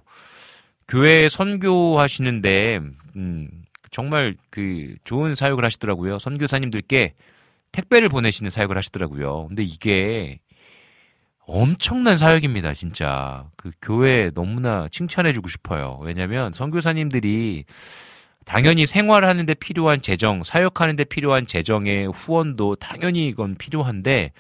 교회 0.86 1.30
선교하시는데, 1.30 2.82
음, 3.16 3.48
정말 3.90 4.36
그 4.50 4.96
좋은 5.06 5.34
사역을 5.34 5.64
하시더라고요. 5.64 6.20
선교사님들께 6.20 7.14
택배를 7.72 8.10
보내시는 8.10 8.50
사역을 8.50 8.78
하시더라고요. 8.78 9.48
근데 9.48 9.64
이게 9.64 10.40
엄청난 11.46 12.18
사역입니다, 12.18 12.74
진짜. 12.74 13.46
그 13.56 13.72
교회 13.82 14.32
너무나 14.34 14.88
칭찬해주고 14.90 15.48
싶어요. 15.48 16.00
왜냐면 16.02 16.52
선교사님들이 16.54 17.66
당연히 18.46 18.86
생활하는데 18.86 19.54
필요한 19.56 20.02
재정, 20.02 20.44
사역하는데 20.44 21.04
필요한 21.06 21.48
재정의 21.48 22.08
후원도 22.08 22.76
당연히 22.76 23.28
이건 23.28 23.56
필요한데 23.56 24.32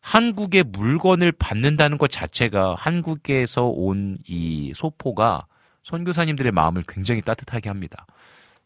한국의 0.00 0.64
물건을 0.64 1.32
받는다는 1.32 1.98
것 1.98 2.10
자체가 2.10 2.76
한국에서 2.78 3.66
온 3.66 4.16
이 4.26 4.72
소포가 4.74 5.46
선교사님들의 5.84 6.52
마음을 6.52 6.82
굉장히 6.86 7.20
따뜻하게 7.22 7.68
합니다. 7.68 8.06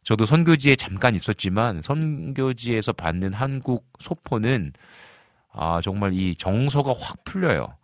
저도 0.03 0.25
선교지에 0.25 0.77
잠깐 0.77 1.15
있었지만 1.15 1.83
선교지에서 1.83 2.93
받는 2.93 3.33
한국 3.33 3.87
소포는 4.01 4.73
아, 5.53 5.81
정말 5.83 6.13
이 6.13 6.35
정서가 6.35 6.95
확 6.99 7.25
풀려요. 7.25 7.77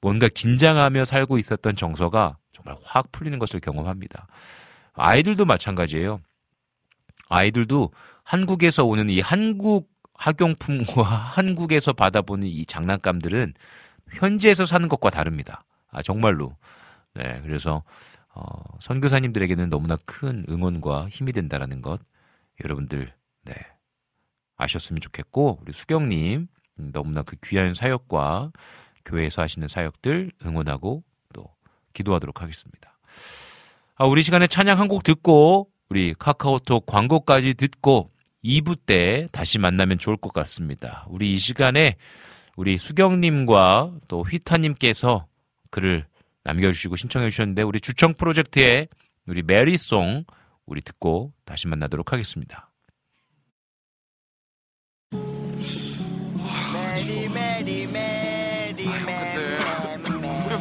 뭔가 0.00 0.28
긴장하며 0.28 1.04
살고 1.04 1.38
있었던 1.38 1.74
정서가 1.76 2.36
정말 2.52 2.76
확 2.84 3.10
풀리는 3.10 3.38
것을 3.38 3.60
경험합니다. 3.60 4.26
아이들도 4.92 5.44
마찬가지예요. 5.44 6.20
아이들도 7.28 7.90
한국에서 8.22 8.84
오는 8.84 9.08
이 9.10 9.20
한국 9.20 9.90
학용품과 10.14 11.02
한국에서 11.34 11.92
받아보는 11.92 12.46
이 12.46 12.64
장난감들은 12.64 13.54
현지에서 14.12 14.64
사는 14.64 14.88
것과 14.88 15.10
다릅니다. 15.10 15.64
아, 15.90 16.02
정말로. 16.02 16.56
네, 17.14 17.40
그래서, 17.44 17.82
어, 18.34 18.78
선교사님들에게는 18.80 19.70
너무나 19.70 19.96
큰 20.04 20.44
응원과 20.48 21.08
힘이 21.08 21.32
된다라는 21.32 21.82
것, 21.82 22.00
여러분들, 22.64 23.12
네, 23.44 23.54
아셨으면 24.56 25.00
좋겠고, 25.00 25.60
우리 25.62 25.72
수경님, 25.72 26.48
음, 26.80 26.90
너무나 26.92 27.22
그 27.22 27.36
귀한 27.44 27.74
사역과 27.74 28.50
교회에서 29.04 29.42
하시는 29.42 29.66
사역들 29.68 30.32
응원하고 30.44 31.04
또 31.32 31.44
기도하도록 31.92 32.42
하겠습니다. 32.42 32.98
아, 33.96 34.06
우리 34.06 34.22
시간에 34.22 34.46
찬양 34.46 34.80
한 34.80 34.88
곡 34.88 35.04
듣고 35.04 35.70
우리 35.88 36.14
카카오톡 36.18 36.86
광고까지 36.86 37.54
듣고 37.54 38.10
2부 38.42 38.78
때 38.84 39.28
다시 39.30 39.58
만나면 39.58 39.98
좋을 39.98 40.16
것 40.16 40.32
같습니다. 40.32 41.06
우리 41.08 41.32
이 41.32 41.36
시간에 41.36 41.96
우리 42.56 42.76
수경님과 42.78 43.92
또 44.08 44.22
휘타님께서 44.22 45.26
글을 45.70 46.06
남겨주시고 46.44 46.96
신청해 46.96 47.30
주셨는데 47.30 47.62
우리 47.62 47.80
주청 47.80 48.14
프로젝트의 48.14 48.88
우리 49.26 49.42
메리송 49.42 50.24
우리 50.66 50.80
듣고 50.82 51.32
다시 51.44 51.66
만나도록 51.66 52.12
하겠습니다. 52.12 52.70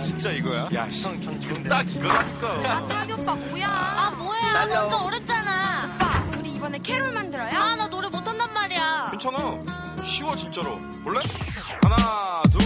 진짜 0.02 0.32
이거야? 0.32 0.70
야, 0.74 0.90
씨. 0.90 1.06
형 1.06 1.14
형 1.24 1.40
형 1.42 1.64
딱 1.64 1.90
이거라니까. 1.90 2.48
아, 2.70 2.86
타기 2.88 3.14
오빠 3.14 3.36
뭐야? 3.36 3.68
아, 3.70 4.12
뭐야? 4.12 4.54
완전 4.54 4.94
어렵잖아. 4.94 5.96
오빠, 5.96 6.38
우리 6.38 6.52
이번에 6.56 6.78
캐롤 6.80 7.12
만들어요? 7.14 7.56
아, 7.58 7.76
나 7.76 7.88
노래 7.88 8.08
못한단 8.10 8.52
말이야. 8.54 9.08
괜찮아. 9.12 9.64
쉬워 10.04 10.36
진짜로. 10.36 10.78
볼래? 11.04 11.20
하나, 11.84 12.42
둘, 12.52 12.60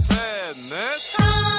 셋, 0.00 0.54
넷. 0.70 0.98
성 0.98 1.51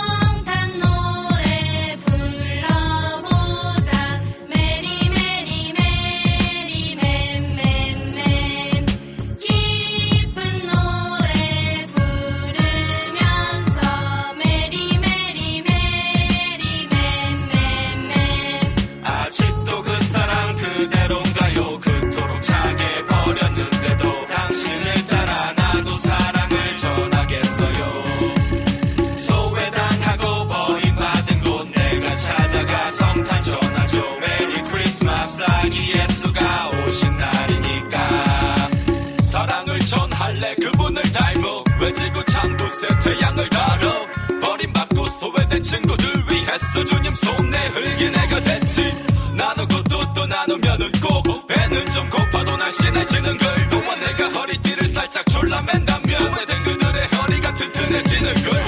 창부새 42.73 42.87
태양을 43.03 43.49
달어 43.49 44.07
버림받고 44.41 45.05
소외된 45.05 45.61
친구들 45.61 46.23
위해서 46.29 46.83
주님 46.83 47.13
손에 47.13 47.67
흘긴 47.67 48.11
내가 48.11 48.39
됐지. 48.41 48.93
나누고 49.35 49.83
또 49.83 50.03
또 50.13 50.25
나누면 50.25 50.81
웃고 50.81 51.47
배는 51.47 51.85
좀 51.89 52.09
고파도 52.09 52.57
날씬해지는 52.57 53.37
걸. 53.37 53.69
또한 53.69 53.99
내가 53.99 54.27
허리띠를 54.29 54.87
살짝 54.87 55.25
졸라맨다면 55.27 56.09
소외된 56.09 56.63
그들의 56.63 57.07
허리가 57.07 57.53
튼튼해지는 57.53 58.33
걸. 58.43 58.63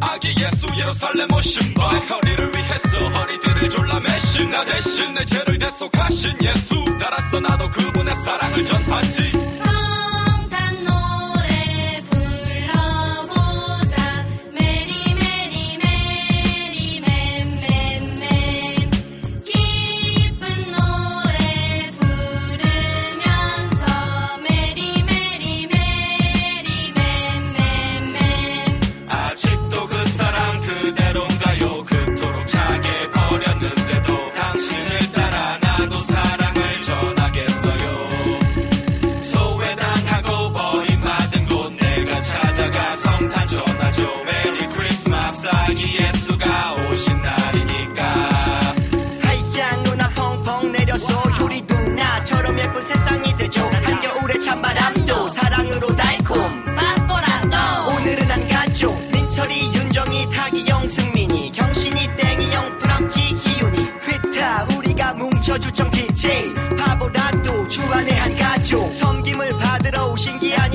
아기 0.00 0.34
예수 0.40 0.66
예루살렘 0.76 1.32
오신 1.32 1.74
바. 1.74 1.88
허리를 1.88 2.54
위해서 2.54 3.08
허리들을 3.08 3.68
졸라매신 3.68 4.50
나 4.50 4.64
대신 4.64 5.14
내 5.14 5.24
죄를 5.24 5.58
대속하신 5.58 6.36
예수. 6.42 6.84
따라서 6.98 7.40
나도 7.40 7.68
그분의 7.70 8.14
사랑을 8.14 8.64
전하지 8.64 9.32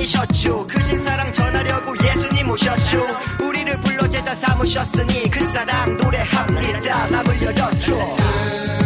아니셨죠 0.06 0.66
그 0.68 0.80
신 0.80 1.02
사랑 1.04 1.32
전하려고 1.32 1.92
예수님 2.04 2.48
오셨죠 2.50 3.04
우리를 3.42 3.80
불러 3.80 4.08
제자 4.08 4.34
삼으셨으니 4.34 5.28
그 5.30 5.40
사랑 5.52 5.96
노래합니다. 5.96 7.08
맘을 7.08 7.42
열어줘 7.42 8.85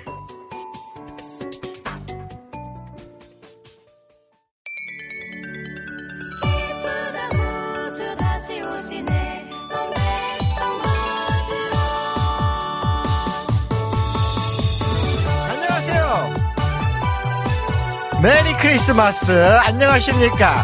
메리 18.21 18.53
크리스마스. 18.53 19.31
안녕하십니까. 19.65 20.63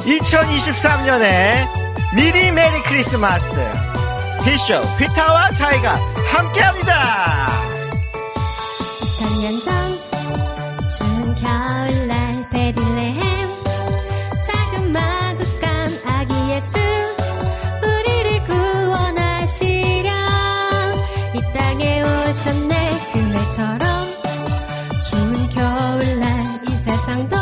2023년에 0.00 1.66
미리 2.14 2.52
메리 2.52 2.82
크리스마스. 2.82 3.56
피쇼, 4.44 4.82
피타와 4.98 5.52
차이가 5.52 5.98
함께합니다. 6.26 7.46
겨울 27.06 27.35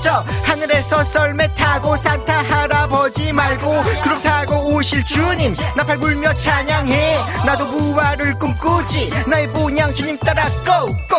보내죠. 0.00 0.24
하늘에서 0.44 1.04
썰매 1.04 1.54
타고 1.54 1.96
산타 1.96 2.42
할아버지 2.42 3.32
말고 3.32 3.82
그룹 4.02 4.22
타고 4.22 4.74
오실 4.74 5.04
주님. 5.04 5.54
나팔 5.76 5.98
불며 5.98 6.34
찬양해. 6.34 7.18
나도 7.46 7.66
부활을 7.66 8.38
꿈꾸지. 8.38 9.10
나의 9.28 9.46
본향 9.52 9.94
주님 9.94 10.18
따라 10.18 10.42
고! 10.64 11.09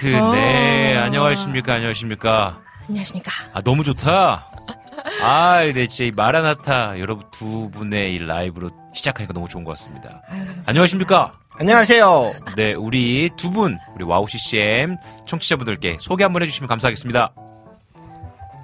마이크 0.00 0.06
마이크 0.06 0.36
네 0.36 0.96
안녕하십니까 0.96 1.74
안녕하십니까 1.74 2.60
안녕하십니까. 2.88 3.30
아 3.52 3.60
너무 3.62 3.82
좋다 3.82 4.48
아 5.22 5.60
네, 5.74 5.86
진짜 5.86 6.04
이 6.04 6.10
마라나타 6.12 6.98
여러분 6.98 7.24
두 7.32 7.70
분의 7.70 8.14
이 8.14 8.18
라이브로 8.18 8.70
시작하니까 8.94 9.32
너무 9.34 9.48
좋은 9.48 9.64
것 9.64 9.70
같습니다 9.76 10.22
안녕하십니까 10.66 11.34
안녕하세요. 11.58 12.32
네 12.56 12.74
우리 12.74 13.30
두 13.36 13.50
분 13.50 13.78
우리 13.94 14.04
와우 14.04 14.26
CCM 14.28 14.96
청취자분들께 15.26 15.96
소개 16.00 16.22
한번 16.24 16.42
해주시면 16.42 16.68
감사하겠습니다 16.68 17.32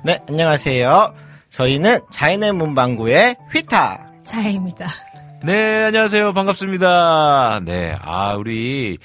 네, 0.05 0.21
안녕하세요. 0.29 1.15
저희는 1.51 2.01
자연의 2.11 2.53
문방구의 2.53 3.37
휘타. 3.51 4.11
자해입니다. 4.23 4.87
네 5.43 5.85
안녕하세요 5.85 6.33
반갑습니다 6.35 7.61
네 7.65 7.97
아 8.03 8.35
우리 8.35 8.99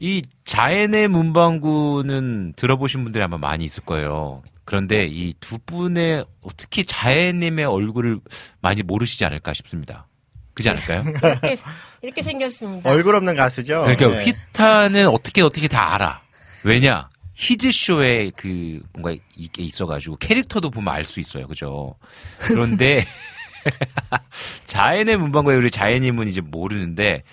이 0.00 0.22
자연의 0.44 1.08
문방구는 1.08 2.54
들어보신 2.56 3.04
분들이 3.04 3.22
아마 3.22 3.38
많이 3.38 3.64
있을 3.64 3.84
거예요 3.84 4.42
그런데 4.64 5.06
이 5.06 5.34
두 5.40 5.58
분의 5.58 6.24
특히 6.56 6.84
자연님의 6.84 7.64
얼굴을 7.66 8.20
많이 8.60 8.82
모르시지 8.82 9.24
않을까 9.24 9.52
싶습니다 9.54 10.06
그지 10.54 10.68
않을까요? 10.70 11.04
이렇게, 11.42 11.56
이렇게 12.00 12.22
생겼습니다. 12.22 12.88
얼굴 12.88 13.16
없는 13.16 13.34
가수죠. 13.34 13.82
그러니까 13.82 14.06
네. 14.08 14.24
휘타는 14.24 15.08
어떻게 15.08 15.42
어떻게 15.42 15.66
다 15.66 15.94
알아. 15.94 16.22
왜냐? 16.62 17.08
히즈쇼에 17.34 18.30
그 18.36 18.80
뭔가 18.92 19.20
이게 19.36 19.64
있어가지고 19.64 20.18
캐릭터도 20.18 20.70
보면 20.70 20.94
알 20.94 21.04
수 21.04 21.18
있어요. 21.18 21.48
그죠? 21.48 21.96
그런데 22.38 23.04
자연의 24.64 25.16
문방구에 25.16 25.56
우리 25.56 25.70
자연님은 25.70 26.28
이제 26.28 26.40
모르는데 26.40 27.24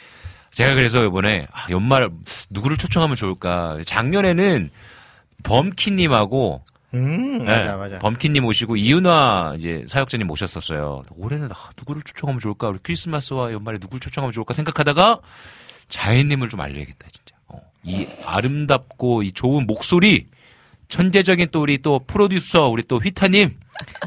제가 0.52 0.76
그래서 0.76 1.06
이번에 1.06 1.47
아, 1.52 1.68
연말 1.70 2.10
누구를 2.49 2.78
초청하면 2.78 3.16
좋을까? 3.16 3.78
작년에는 3.86 4.70
범키님하고 5.43 6.64
음, 6.93 7.38
네, 7.39 7.45
맞아, 7.45 7.78
맞아. 7.78 7.99
범킨님 7.99 8.43
오시고 8.45 8.76
이윤화 8.76 9.56
이제 9.58 9.86
사역자님 9.88 10.28
모셨었어요. 10.28 11.04
올해는 11.16 11.49
아, 11.52 11.56
누구를 11.78 12.02
초청하면 12.04 12.39
좋을까? 12.41 12.68
우리 12.68 12.80
크리스마스와 12.84 13.54
연말에 13.54 13.78
누구를 13.80 14.02
초청하면 14.02 14.34
좋을까 14.34 14.54
생각하다가 14.54 15.20
자연님을 15.88 16.49
좀 16.49 16.60
알려야겠다 16.60 17.08
진짜. 17.12 17.36
어, 17.47 17.62
이 17.84 18.08
아름답고 18.26 19.24
이 19.24 19.32
좋은 19.32 19.66
목소리 19.68 20.28
천재적인 20.89 21.47
또 21.52 21.62
우리 21.62 21.78
또 21.82 21.99
프로듀서 22.06 22.68
우리 22.68 22.84
또 22.84 22.97
휘타님 22.97 23.58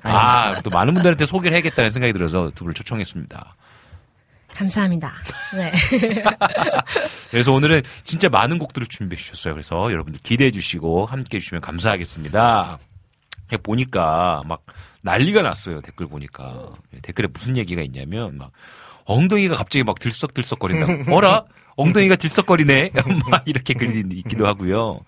아 0.02 0.60
또 0.62 0.68
많은 0.70 0.92
분들한테 0.94 1.24
소개를 1.24 1.54
해야겠다는 1.54 1.88
생각이 1.90 2.12
들어서 2.12 2.50
두 2.50 2.64
분을 2.64 2.74
초청했습니다. 2.74 3.54
감사합니다. 4.54 5.14
네. 5.56 5.72
그래서 7.30 7.52
오늘은 7.52 7.82
진짜 8.04 8.28
많은 8.28 8.58
곡들을 8.58 8.86
준비해 8.86 9.20
주셨어요. 9.20 9.54
그래서 9.54 9.76
여러분들 9.90 10.20
기대해 10.22 10.50
주시고 10.50 11.06
함께 11.06 11.36
해 11.36 11.40
주시면 11.40 11.60
감사하겠습니다. 11.60 12.78
보니까 13.62 14.42
막 14.46 14.64
난리가 15.02 15.42
났어요. 15.42 15.80
댓글 15.80 16.06
보니까. 16.06 16.70
댓글에 17.02 17.28
무슨 17.32 17.56
얘기가 17.56 17.82
있냐면 17.82 18.38
막 18.38 18.52
엉덩이가 19.04 19.54
갑자기 19.54 19.82
막 19.82 19.98
들썩들썩거린다고. 20.00 21.14
어라? 21.14 21.44
엉덩이가 21.76 22.16
들썩거리네? 22.16 22.92
막 23.30 23.42
이렇게 23.46 23.74
글이 23.74 24.04
있기도 24.18 24.46
하고요. 24.46 25.00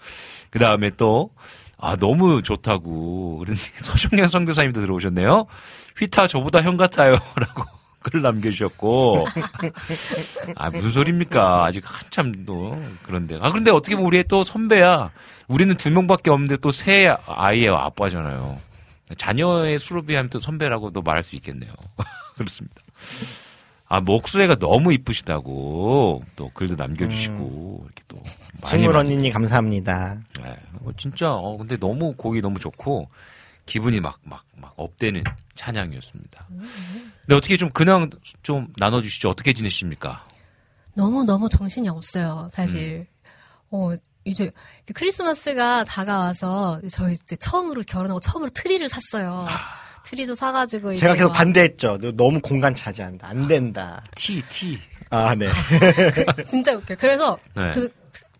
그 0.51 0.59
다음에 0.59 0.91
또, 0.91 1.31
아, 1.79 1.97
너무 1.97 2.43
좋다고. 2.43 3.39
그런데 3.39 3.61
서정현 3.79 4.29
선교사님도 4.29 4.81
들어오셨네요. 4.81 5.47
휘타 5.97 6.27
저보다 6.27 6.63
형 6.63 6.77
같아요. 6.77 7.13
라고 7.37 7.65
글 8.11 8.23
남겨주셨고. 8.23 9.25
아, 10.55 10.71
무슨 10.71 10.91
소리입니까? 10.91 11.65
아직 11.65 11.83
한참 11.85 12.45
또, 12.47 12.81
그런데. 13.03 13.37
아, 13.41 13.51
그런데 13.51 13.71
어떻게 13.73 13.97
보면 13.97 14.07
우리의 14.07 14.25
또 14.29 14.45
선배야. 14.45 15.11
우리는 15.49 15.75
두 15.77 15.91
명밖에 15.91 16.31
없는데 16.31 16.57
또 16.59 16.71
세 16.71 17.13
아이의 17.27 17.69
아빠잖아요. 17.69 18.59
자녀의 19.17 19.79
수로 19.79 20.03
비 20.03 20.15
하면 20.15 20.31
또 20.31 20.39
선배라고도 20.41 21.03
말할 21.03 21.23
수 21.23 21.35
있겠네요. 21.37 21.73
그렇습니다. 22.37 22.77
아, 23.89 24.01
목소리가 24.01 24.57
너무 24.57 24.93
이쁘시다고 24.93 26.23
또 26.37 26.51
글도 26.55 26.75
남겨주시고, 26.77 27.83
이렇게 27.85 28.03
또. 28.09 28.21
많이 28.61 28.79
식물 28.81 28.97
언니님 28.97 29.33
감사합니다. 29.33 30.17
네. 30.43 30.57
어, 30.85 30.91
진짜, 30.97 31.33
어, 31.33 31.57
근데 31.57 31.77
너무 31.77 32.13
곡이 32.17 32.41
너무 32.41 32.59
좋고, 32.59 33.09
기분이 33.67 34.01
막, 34.01 34.19
막, 34.23 34.45
막 34.57 34.73
up되는 34.77 35.23
찬양이었습니다. 35.55 36.47
근데 36.49 37.35
어떻게 37.35 37.57
좀 37.57 37.69
근황 37.71 38.09
좀 38.43 38.69
나눠주시죠. 38.79 39.29
어떻게 39.29 39.53
지내십니까? 39.53 40.25
너무 40.95 41.25
너무 41.25 41.49
정신이 41.49 41.89
없어요. 41.89 42.49
사실. 42.53 43.07
어 43.71 43.91
이제 44.25 44.51
크리스마스가 44.95 45.85
다가와서 45.85 46.81
저희 46.91 47.15
이제 47.15 47.37
처음으로 47.37 47.83
결혼하고 47.87 48.21
처음으로 48.21 48.51
트리를 48.51 48.89
샀어요. 48.89 49.45
트리도 50.05 50.37
사가지고 50.37 50.95
제가 50.95 51.15
계속 51.15 51.29
막 51.29 51.35
반대했죠. 51.35 51.99
너 52.01 52.13
너무 52.13 52.41
공간 52.41 52.75
차지한다. 52.75 53.27
안 53.27 53.49
된다. 53.49 54.05
T, 54.15 54.43
T. 54.49 54.79
아, 55.11 55.35
네. 55.35 55.49
진짜 56.47 56.75
웃겨. 56.77 56.95
그래서 56.97 57.37
네. 57.55 57.71
그 57.73 57.89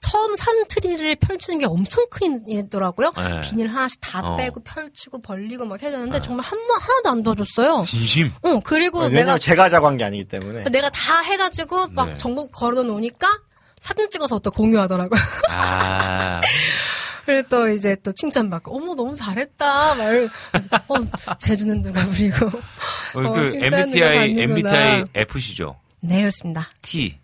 처음 0.09 0.37
산 0.37 0.65
트리를 0.69 1.17
펼치는 1.17 1.59
게 1.59 1.67
엄청 1.67 2.05
크더라고요. 2.11 3.13
네. 3.17 3.41
비닐 3.43 3.67
하나씩 3.69 4.01
다 4.01 4.21
어. 4.21 4.37
빼고 4.37 4.63
펼치고 4.63 5.21
벌리고 5.23 5.65
막 5.67 5.83
해야 5.83 5.91
되는데 5.91 6.21
정말 6.21 6.45
한 6.45 6.59
번 6.67 6.81
하나도 6.81 7.11
안 7.11 7.23
도와줬어요. 7.23 7.83
진심? 7.83 8.33
응 8.45 8.61
그리고 8.63 9.01
왜냐면 9.01 9.15
내가 9.27 9.39
제가 9.39 9.69
자고 9.69 9.87
한 9.87 9.97
게 9.97 10.05
아니기 10.05 10.25
때문에. 10.25 10.65
내가 10.71 10.89
다 10.91 11.21
해가지고 11.21 11.89
막 11.89 12.07
네. 12.11 12.17
전국 12.19 12.53
걸어 12.53 12.83
놓으니까 12.83 13.27
사진 13.81 14.09
찍어서 14.11 14.39
또 14.41 14.51
공유하더라고요. 14.51 15.21
아, 15.51 16.41
그리고 17.25 17.49
또 17.49 17.69
이제 17.69 17.97
또 18.03 18.13
칭찬받고 18.13 18.75
어머 18.77 18.95
너무 18.95 19.15
잘했다 19.15 19.95
말 19.97 20.29
어, 20.89 21.37
제주는 21.39 21.83
누가 21.83 22.05
부리고 22.07 22.47
어, 22.47 22.51
어, 23.21 23.33
그 23.33 23.47
누가 23.47 23.67
MBTI, 23.67 24.17
받는구나. 24.37 24.43
MBTI 24.43 25.05
F시죠? 25.15 25.77
네 26.01 26.21
그렇습니다. 26.21 26.67
T. 26.83 27.19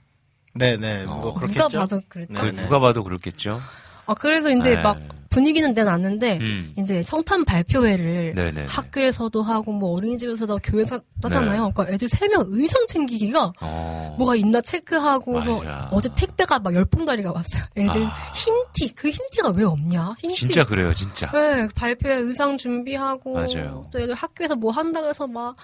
네네. 0.54 1.04
어. 1.04 1.14
뭐 1.16 1.34
그렇겠죠. 1.34 1.68
누가 1.68 1.80
봐도 1.80 2.00
그랬죠. 2.08 2.34
그 2.34 2.46
누가 2.56 2.78
봐도 2.78 3.04
그렇겠죠? 3.04 3.60
아 4.06 4.14
그래서 4.14 4.50
이제 4.50 4.74
네. 4.76 4.82
막 4.82 4.98
분위기는 5.30 5.72
내놨는데 5.72 6.38
음. 6.42 6.74
이제 6.76 7.02
성탄 7.02 7.42
발표회를 7.46 8.34
네네. 8.34 8.66
학교에서도 8.68 9.40
하고 9.42 9.72
뭐 9.72 9.96
어린이집에서도 9.96 10.58
교회에서 10.62 11.00
하잖아요. 11.22 11.66
네. 11.68 11.72
그러니까 11.72 11.94
애들 11.94 12.06
세 12.08 12.26
명 12.28 12.44
의상 12.48 12.86
챙기기가 12.86 13.52
어. 13.60 14.14
뭐가 14.18 14.36
있나 14.36 14.60
체크하고 14.60 15.40
뭐. 15.40 15.64
어제 15.92 16.10
택배가 16.14 16.58
막 16.58 16.74
열봉다리가 16.74 17.32
왔어요. 17.32 17.62
애들 17.76 18.02
아. 18.04 18.10
흰티 18.34 18.94
그 18.94 19.08
흰티가 19.08 19.52
왜 19.56 19.64
없냐? 19.64 20.16
흰티 20.18 20.34
진짜 20.36 20.64
그래요, 20.66 20.92
진짜. 20.92 21.30
네, 21.30 21.66
발표회 21.76 22.14
의상 22.16 22.58
준비하고 22.58 23.32
맞아요. 23.34 23.86
또 23.90 24.00
애들 24.00 24.14
학교에서 24.14 24.54
뭐 24.56 24.70
한다 24.70 25.00
그래서 25.00 25.26
막 25.26 25.56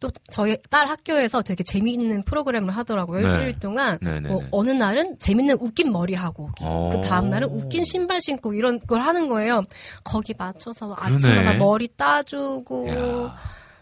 또 0.00 0.10
저희 0.30 0.56
딸 0.70 0.88
학교에서 0.88 1.42
되게 1.42 1.62
재미있는 1.62 2.22
프로그램을 2.24 2.74
하더라고요. 2.74 3.20
네. 3.20 3.28
일주일 3.28 3.60
동안 3.60 3.98
네네네. 4.00 4.28
뭐 4.30 4.42
어느 4.50 4.70
날은 4.70 5.18
재밌는 5.18 5.58
웃긴 5.60 5.92
머리 5.92 6.14
하고 6.14 6.50
어. 6.62 6.90
그 6.92 7.06
다음 7.06 7.28
날은 7.28 7.48
웃긴 7.48 7.84
신발 7.84 8.20
신고 8.20 8.54
이런 8.54 8.80
걸 8.80 9.00
하는 9.00 9.28
거예요. 9.28 9.62
거기 10.02 10.34
맞춰서 10.36 10.86
뭐. 10.88 10.96
아침마다 10.98 11.52
머리 11.54 11.88
따주고 11.96 12.88
야, 12.88 13.36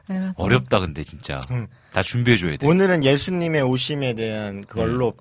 네, 0.08 0.32
어렵다, 0.36 0.80
근데 0.80 1.04
진짜. 1.04 1.40
음. 1.52 1.68
다 1.92 2.02
준비해 2.02 2.36
줘야 2.36 2.56
돼. 2.56 2.66
오늘은 2.66 3.04
예수님의 3.04 3.62
오심에 3.62 4.14
대한 4.14 4.64
그걸로 4.64 5.14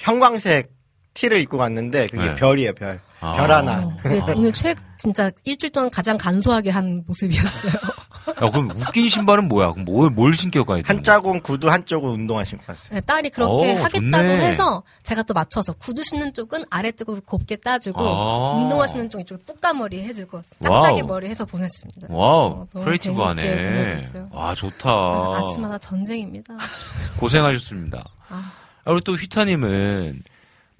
형광색 0.00 0.72
티를 1.14 1.40
입고 1.40 1.58
갔는데 1.58 2.06
그게 2.06 2.24
네. 2.24 2.34
별이에요, 2.34 2.74
별. 2.74 3.00
아. 3.20 3.36
별 3.36 3.52
하나. 3.52 3.96
오늘 4.34 4.52
최 4.52 4.74
진짜 4.96 5.30
일주일 5.44 5.70
동안 5.72 5.90
가장 5.90 6.16
간소하게 6.16 6.70
한 6.70 7.04
모습이었어요. 7.06 7.72
야, 8.28 8.50
그럼 8.50 8.70
웃긴 8.70 9.08
신발은 9.08 9.48
뭐야? 9.48 9.72
그럼 9.72 9.84
뭘, 9.84 10.10
뭘 10.10 10.34
신겨 10.34 10.64
가야 10.64 10.78
돼? 10.78 10.82
한 10.86 11.02
짝은 11.02 11.40
구두, 11.42 11.70
한 11.70 11.84
쪽은 11.84 12.10
운동화 12.10 12.44
신고 12.44 12.64
갔어요. 12.64 12.94
네, 12.94 13.00
딸이 13.00 13.30
그렇게 13.30 13.72
오, 13.74 13.76
하겠다고 13.78 14.00
좋네. 14.00 14.46
해서 14.48 14.82
제가 15.02 15.22
또 15.22 15.34
맞춰서 15.34 15.72
구두 15.74 16.02
신는 16.02 16.32
쪽은 16.34 16.64
아래쪽으로 16.70 17.20
곱게 17.24 17.56
따주고 17.56 18.00
아. 18.00 18.54
운동화 18.58 18.86
신는 18.86 19.08
쪽 19.10 19.20
이쪽 19.20 19.44
뿌까머리 19.46 20.02
해주고 20.02 20.42
짝짝이 20.60 21.00
wow. 21.02 21.08
머리 21.08 21.28
해서 21.28 21.44
보냈습니다. 21.44 22.06
wow, 22.10 22.46
어, 22.46 22.66
너무 22.72 22.84
creative 22.84 23.20
하네. 23.20 23.40
재밌게 23.42 23.72
보내고 23.72 23.96
있어요. 23.96 24.28
와, 24.32 24.54
좋다. 24.54 24.90
아침마다 24.90 25.78
전쟁입니다. 25.78 26.54
고생하셨습니다. 27.18 28.04
아. 28.28 28.52
아, 28.84 28.90
우리 28.92 29.00
또 29.02 29.14
휘타님은, 29.14 30.22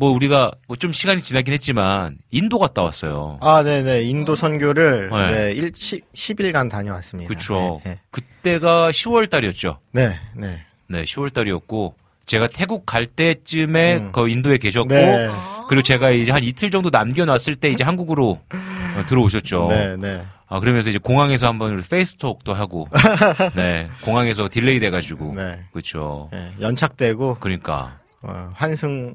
뭐, 0.00 0.10
우리가, 0.12 0.50
뭐 0.66 0.76
좀 0.78 0.92
시간이 0.92 1.20
지나긴 1.20 1.52
했지만, 1.52 2.16
인도 2.30 2.58
갔다 2.58 2.80
왔어요. 2.82 3.36
아, 3.42 3.62
네네. 3.62 4.04
인도 4.04 4.34
선교를 4.34 5.10
네. 5.10 5.30
네. 5.30 5.52
일, 5.52 5.72
10, 5.74 6.02
10 6.14 6.40
일간 6.40 6.70
다녀왔습니다. 6.70 7.28
그쵸. 7.28 7.82
네, 7.84 7.98
그때가 8.10 8.88
10월 8.90 9.28
달이었죠. 9.28 9.78
네. 9.92 10.18
네. 10.34 10.62
네, 10.88 11.04
10월 11.04 11.30
달이었고, 11.34 11.94
제가 12.24 12.46
태국 12.46 12.86
갈 12.86 13.04
때쯤에 13.04 13.96
음. 13.98 14.12
그 14.12 14.26
인도에 14.30 14.56
계셨고, 14.56 14.88
네. 14.88 15.28
그리고 15.68 15.82
제가 15.82 16.10
이제 16.12 16.32
한 16.32 16.42
이틀 16.42 16.70
정도 16.70 16.88
남겨놨을 16.90 17.56
때 17.56 17.70
이제 17.70 17.84
한국으로 17.84 18.40
어, 18.50 19.06
들어오셨죠. 19.06 19.66
네, 19.68 19.96
네. 19.96 20.22
아, 20.48 20.60
그러면서 20.60 20.88
이제 20.88 20.98
공항에서 20.98 21.46
한번 21.46 21.82
페이스톡도 21.88 22.54
하고, 22.54 22.88
네, 23.54 23.88
공항에서 24.04 24.48
delay 24.48 24.80
돼가지고, 24.80 25.34
네. 25.36 25.60
그쵸. 25.74 26.30
네, 26.32 26.54
연착되고 26.60 27.36
그러니까, 27.38 27.98
어, 28.22 28.50
환승 28.54 29.14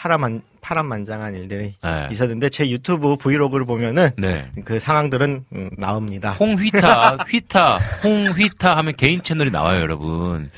파란만 0.00 0.40
파란만장한 0.62 1.34
일들이 1.34 1.74
네. 1.82 2.08
있었는데 2.10 2.48
제 2.48 2.70
유튜브 2.70 3.16
브이로그를 3.16 3.66
보면은 3.66 4.08
네. 4.16 4.50
그 4.64 4.78
상황들은 4.78 5.44
음, 5.52 5.70
나옵니다. 5.76 6.32
홍휘타, 6.32 7.16
휘타, 7.28 7.76
홍휘타 8.02 8.78
하면 8.78 8.94
개인 8.96 9.22
채널이 9.22 9.50
나와요, 9.50 9.80
여러분. 9.80 10.50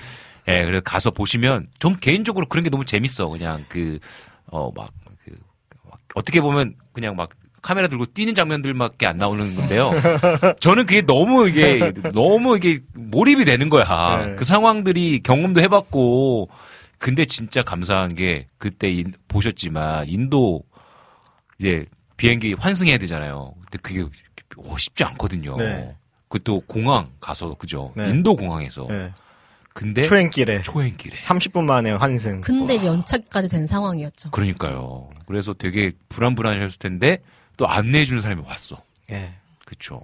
예, 0.47 0.65
그래서 0.65 0.81
가서 0.85 1.11
보시면, 1.11 1.67
좀 1.81 1.97
개인적으로 2.01 2.47
그런 2.47 2.63
게 2.63 2.71
너무 2.71 2.85
재밌어. 2.85 3.29
그냥 3.29 3.65
그, 3.69 3.99
어, 4.47 4.71
막, 4.75 4.89
그, 5.25 5.33
막 5.91 5.99
어떻게 6.15 6.41
보면 6.41 6.75
그냥 6.93 7.17
막 7.17 7.31
카메라 7.63 7.89
들고 7.89 8.07
뛰는 8.07 8.35
장면들밖에 8.35 9.07
안 9.07 9.17
나오는 9.17 9.57
건데요. 9.57 9.91
저는 10.61 10.87
그게 10.87 11.03
너무 11.03 11.49
이게, 11.49 11.93
너무 12.13 12.57
이게 12.57 12.79
몰입이 12.95 13.45
되는 13.45 13.69
거야. 13.69 14.25
네. 14.25 14.37
그 14.37 14.45
상황들이 14.45 15.21
경험도 15.25 15.61
해봤고, 15.63 16.49
근데 17.03 17.25
진짜 17.25 17.65
감사한 17.65 18.15
게, 18.15 18.47
그때 18.59 18.89
인- 18.89 19.13
보셨지만, 19.27 20.09
인도, 20.09 20.63
이제 21.59 21.85
비행기 22.17 22.55
환승해야 22.55 22.97
되잖아요. 22.99 23.55
근데 23.61 23.79
그게 23.79 24.03
어, 24.59 24.77
쉽지 24.79 25.03
않거든요. 25.03 25.57
네. 25.57 25.97
그또 26.29 26.61
공항 26.61 27.11
가서 27.21 27.55
그죠? 27.55 27.93
네. 27.97 28.09
인도 28.09 28.37
공항에서. 28.37 28.87
네. 28.89 29.13
근데 29.75 30.05
초행길에 30.05 30.63
초행길에. 30.63 31.17
30분 31.17 31.65
만에 31.65 31.91
환승. 31.91 32.41
근데 32.41 32.77
이제 32.77 32.87
연착까지 32.87 33.49
된 33.49 33.67
상황이었죠. 33.67 34.31
그러니까요. 34.31 35.11
그래서 35.27 35.55
되게 35.55 35.91
불안불안하셨을 36.09 36.79
텐데 36.79 37.21
또 37.57 37.67
안내해 37.67 38.05
주는 38.05 38.21
사람이 38.21 38.43
왔어. 38.47 38.81
예. 39.11 39.35
그쵸. 39.65 40.01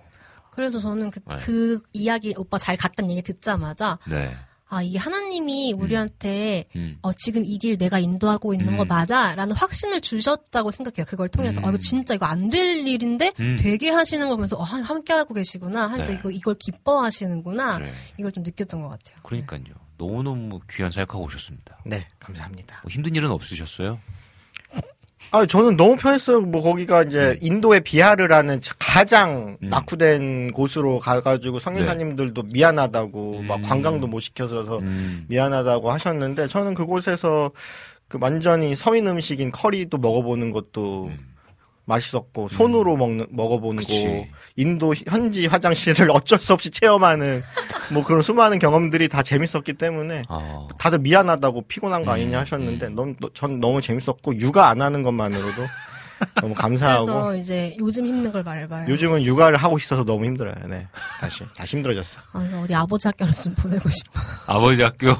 그래서 0.50 0.80
저는 0.80 1.10
그, 1.10 1.20
네. 1.28 1.36
그 1.36 1.80
이야기 1.92 2.34
오빠 2.36 2.58
잘 2.58 2.76
갔다는 2.76 3.10
얘기 3.12 3.22
듣자마자 3.22 3.98
네. 4.08 4.34
아 4.70 4.82
이게 4.82 4.98
하나님이 4.98 5.72
우리한테 5.72 6.66
음. 6.76 6.98
어, 7.02 7.12
지금 7.14 7.44
이 7.44 7.58
길 7.58 7.78
내가 7.78 7.98
인도하고 7.98 8.52
있는 8.54 8.76
거 8.76 8.82
음. 8.82 8.88
맞아 8.88 9.34
라는 9.34 9.56
확신을 9.56 10.00
주셨다고 10.00 10.70
생각해요. 10.70 11.06
그걸 11.06 11.28
통해서 11.28 11.60
음. 11.60 11.64
아 11.64 11.68
이거 11.70 11.78
진짜 11.78 12.14
이거 12.14 12.26
안 12.26 12.50
될 12.50 12.86
일인데 12.86 13.32
음. 13.40 13.56
되게 13.60 13.90
하시는 13.90 14.26
거 14.28 14.34
보면서 14.36 14.56
어, 14.56 14.62
하- 14.62 14.80
함께 14.82 15.12
하고 15.12 15.34
계시구나. 15.34 15.84
하면서 15.90 16.12
네. 16.12 16.18
이거 16.18 16.30
이걸 16.30 16.54
기뻐하시는구나. 16.58 17.78
그래. 17.78 17.92
이걸 18.18 18.32
좀 18.32 18.42
느꼈던 18.44 18.82
것 18.82 18.88
같아요. 18.88 19.18
그러니까요. 19.22 19.62
너무너무 19.96 20.60
귀한 20.70 20.92
사역하고 20.92 21.24
오셨습니다. 21.24 21.78
네, 21.84 22.06
감사합니다. 22.20 22.80
뭐 22.84 22.90
힘든 22.90 23.14
일은 23.16 23.30
없으셨어요? 23.30 23.98
아, 25.30 25.44
저는 25.44 25.76
너무 25.76 25.96
편했어요. 25.96 26.40
뭐 26.40 26.62
거기가 26.62 27.02
이제 27.02 27.36
인도의 27.42 27.82
비하르라는 27.82 28.60
가장 28.78 29.58
음. 29.62 29.68
낙후된 29.68 30.52
곳으로 30.52 30.98
가가지고 30.98 31.58
성교사님들도 31.58 32.44
미안하다고 32.44 33.42
막 33.42 33.56
음. 33.56 33.62
관광도 33.62 34.06
못 34.06 34.20
시켜서 34.20 34.78
음. 34.78 35.26
미안하다고 35.28 35.90
하셨는데 35.90 36.46
저는 36.46 36.74
그곳에서 36.74 37.50
그 38.08 38.18
완전히 38.20 38.74
서민 38.74 39.06
음식인 39.06 39.52
커리도 39.52 39.98
먹어보는 39.98 40.50
것도 40.50 41.10
맛있었고 41.88 42.48
손으로 42.48 42.96
먹는 42.96 43.26
먹어보는 43.30 43.74
음. 43.74 43.76
그치. 43.78 44.04
거 44.04 44.26
인도 44.56 44.94
현지 45.06 45.46
화장실을 45.46 46.10
어쩔 46.12 46.38
수 46.38 46.52
없이 46.52 46.70
체험하는 46.70 47.42
뭐 47.92 48.04
그런 48.04 48.22
수많은 48.22 48.58
경험들이 48.58 49.08
다 49.08 49.22
재밌었기 49.22 49.74
때문에 49.74 50.24
아, 50.28 50.68
다들 50.78 50.98
미안하다고 50.98 51.62
피곤한 51.66 52.04
거 52.04 52.12
아니냐 52.12 52.38
음, 52.38 52.40
하셨는데 52.42 52.86
음. 52.88 52.94
너무 52.94 53.14
전 53.34 53.58
너무 53.58 53.80
재밌었고 53.80 54.36
육아 54.38 54.68
안 54.68 54.82
하는 54.82 55.02
것만으로도 55.02 55.62
너무 56.40 56.54
감사하고 56.54 57.06
그래서 57.06 57.36
이제 57.36 57.76
요즘 57.78 58.04
힘든 58.04 58.32
걸 58.32 58.42
말해봐요. 58.42 58.88
요즘은 58.88 59.22
육아를 59.22 59.56
하고 59.56 59.78
있어서 59.78 60.04
너무 60.04 60.26
힘들어요. 60.26 60.54
네. 60.68 60.86
다시 61.20 61.44
다시 61.56 61.76
힘들어졌어. 61.76 62.20
아, 62.32 62.60
어디 62.62 62.74
아버지 62.74 63.08
학교로 63.08 63.30
좀 63.32 63.54
보내고 63.54 63.88
싶어. 63.88 64.20
아버지 64.46 64.82
학교. 64.82 65.16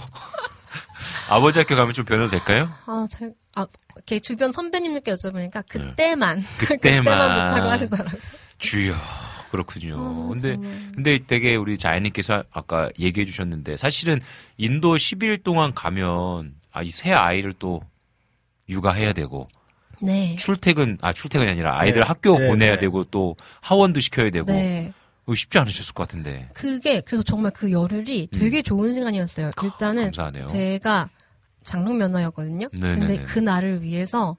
아버지 1.31 1.59
학교 1.59 1.77
가면 1.77 1.95
좀 1.95 2.05
변호도 2.05 2.31
될까요? 2.31 2.71
아, 2.87 3.07
잘, 3.09 3.33
아, 3.55 3.67
이렇게 4.09 4.21
주변 4.21 4.53
선배님들께 4.53 5.13
여쭤보니까 5.13 5.63
네. 5.69 5.79
그때만 5.91 6.43
그때만. 6.59 7.35
좋다고 7.35 7.69
하시더라고요. 7.71 8.21
주여. 8.59 8.95
그렇군요. 9.51 9.97
아, 9.99 10.33
근데 10.33 10.53
정말. 10.55 10.93
근데 10.95 11.19
되게 11.27 11.57
우리 11.57 11.79
자연님께서 11.79 12.45
아까 12.51 12.91
얘기해 12.99 13.25
주셨는데 13.27 13.77
사실은 13.77 14.21
인도 14.57 14.97
10일 14.97 15.43
동안 15.43 15.73
가면 15.75 16.55
아, 16.73 16.83
이 16.83 16.91
새 16.91 17.13
아이를 17.13 17.53
또 17.59 17.83
육아해야 18.69 19.13
되고 19.13 19.49
네. 20.01 20.37
출퇴근 20.37 20.99
아 21.01 21.13
출퇴근이 21.13 21.51
아니라 21.51 21.79
아이들 21.79 22.01
네. 22.03 22.07
학교 22.07 22.39
네, 22.39 22.49
보내야 22.49 22.75
네. 22.75 22.79
되고 22.81 23.05
또 23.05 23.37
하원도 23.63 24.01
시켜야 24.01 24.31
되고 24.31 24.51
네. 24.53 24.93
쉽지 25.35 25.59
않으셨을 25.59 25.93
것 25.95 26.07
같은데 26.09 26.49
그게 26.55 27.01
그래서 27.03 27.23
정말 27.23 27.51
그 27.55 27.71
열흘이 27.71 28.29
되게 28.33 28.63
좋은 28.63 28.93
시간이었어요. 28.93 29.51
일단은 29.63 30.03
음. 30.03 30.05
감사하네요. 30.07 30.47
제가 30.47 31.09
장롱 31.69 31.99
면허였거든요. 31.99 32.69
네네네. 32.73 32.99
근데 33.07 33.23
그 33.23 33.39
날을 33.39 33.83
위해서 33.83 34.37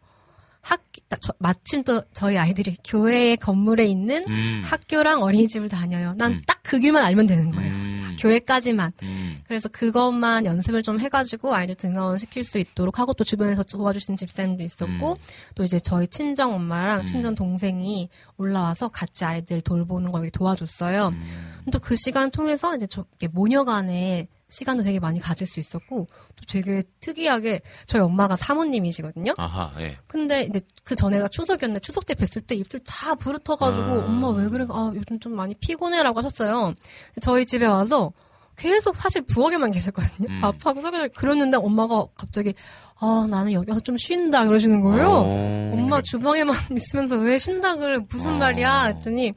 학 0.61 0.81
저- 1.21 1.33
마침 1.39 1.83
또 1.83 2.01
저희 2.11 2.37
아이들이 2.37 2.75
교회 2.83 3.35
건물에 3.37 3.85
있는 3.85 4.25
음. 4.27 4.61
학교랑 4.65 5.21
어린이집을 5.23 5.69
다녀요. 5.69 6.15
난 6.17 6.33
음. 6.33 6.41
딱그 6.45 6.79
길만 6.79 7.03
알면 7.03 7.27
되는 7.27 7.49
거예요. 7.51 7.71
음. 7.71 8.15
교회까지만. 8.19 8.91
음. 9.03 9.39
그래서 9.47 9.69
그것만 9.69 10.45
연습을 10.45 10.83
좀 10.83 10.99
해가지고 10.99 11.55
아이들 11.55 11.75
등하원 11.75 12.17
시킬 12.17 12.43
수 12.43 12.57
있도록 12.57 12.99
하고 12.99 13.13
또 13.13 13.23
주변에서 13.23 13.63
도와주신 13.63 14.17
집사님도 14.17 14.61
있었고 14.63 15.11
음. 15.13 15.15
또 15.55 15.63
이제 15.63 15.79
저희 15.79 16.07
친정 16.07 16.53
엄마랑 16.53 17.01
음. 17.01 17.05
친정 17.05 17.35
동생이 17.35 18.09
올라와서 18.37 18.89
같이 18.89 19.23
아이들 19.23 19.61
돌보는 19.61 20.11
걸 20.11 20.29
도와줬어요. 20.29 21.11
음. 21.13 21.65
또그 21.71 21.95
시간 21.95 22.31
통해서 22.31 22.75
이제 22.75 22.85
저 22.87 23.05
모녀간의 23.31 24.27
시간도 24.49 24.83
되게 24.83 24.99
많이 24.99 25.19
가질 25.19 25.47
수 25.47 25.59
있었고 25.59 26.07
또 26.35 26.45
되게 26.47 26.83
특이하게 26.99 27.61
저희 27.85 28.01
엄마가 28.01 28.35
사모님이시거든요. 28.35 29.33
아하 29.37 29.71
예. 29.79 29.97
근데 30.07 30.43
이제 30.43 30.59
그 30.83 30.95
전에가 30.95 31.27
추석이었는데 31.27 31.79
추석 31.81 32.05
때 32.05 32.15
뵀을 32.15 32.45
때 32.45 32.55
입술 32.55 32.81
다 32.83 33.15
부르터가지고 33.15 33.85
아. 33.85 34.05
엄마 34.05 34.29
왜 34.29 34.49
그래? 34.49 34.65
아 34.69 34.91
요즘 34.95 35.19
좀 35.19 35.35
많이 35.35 35.53
피곤해라고 35.55 36.19
하셨어요. 36.19 36.73
저희 37.21 37.45
집에 37.45 37.65
와서 37.65 38.11
계속 38.59 38.95
사실 38.95 39.21
부엌에만 39.21 39.71
계셨거든요. 39.71 40.27
음. 40.29 40.41
밥하고 40.41 40.81
설거지 40.81 41.09
그랬는데 41.15 41.57
엄마가 41.57 42.05
갑자기 42.15 42.53
아 42.99 43.25
나는 43.29 43.53
여기 43.53 43.69
와서 43.69 43.79
좀 43.81 43.97
쉰다 43.97 44.45
그러시는 44.45 44.81
거예요. 44.81 45.07
어. 45.09 45.71
엄마 45.73 46.01
주방에만 46.01 46.55
있으면서 46.75 47.17
왜 47.17 47.37
쉰다 47.37 47.75
그래 47.77 47.99
무슨 48.09 48.33
어. 48.33 48.37
말이야 48.37 48.83
했더니 48.85 49.31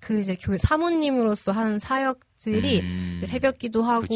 그 0.00 0.20
이제 0.20 0.36
교회 0.38 0.58
사모님으로서 0.58 1.50
하는 1.52 1.78
사역 1.78 2.20
들이 2.44 2.80
음. 2.80 3.22
새벽 3.26 3.58
기도하고. 3.58 4.06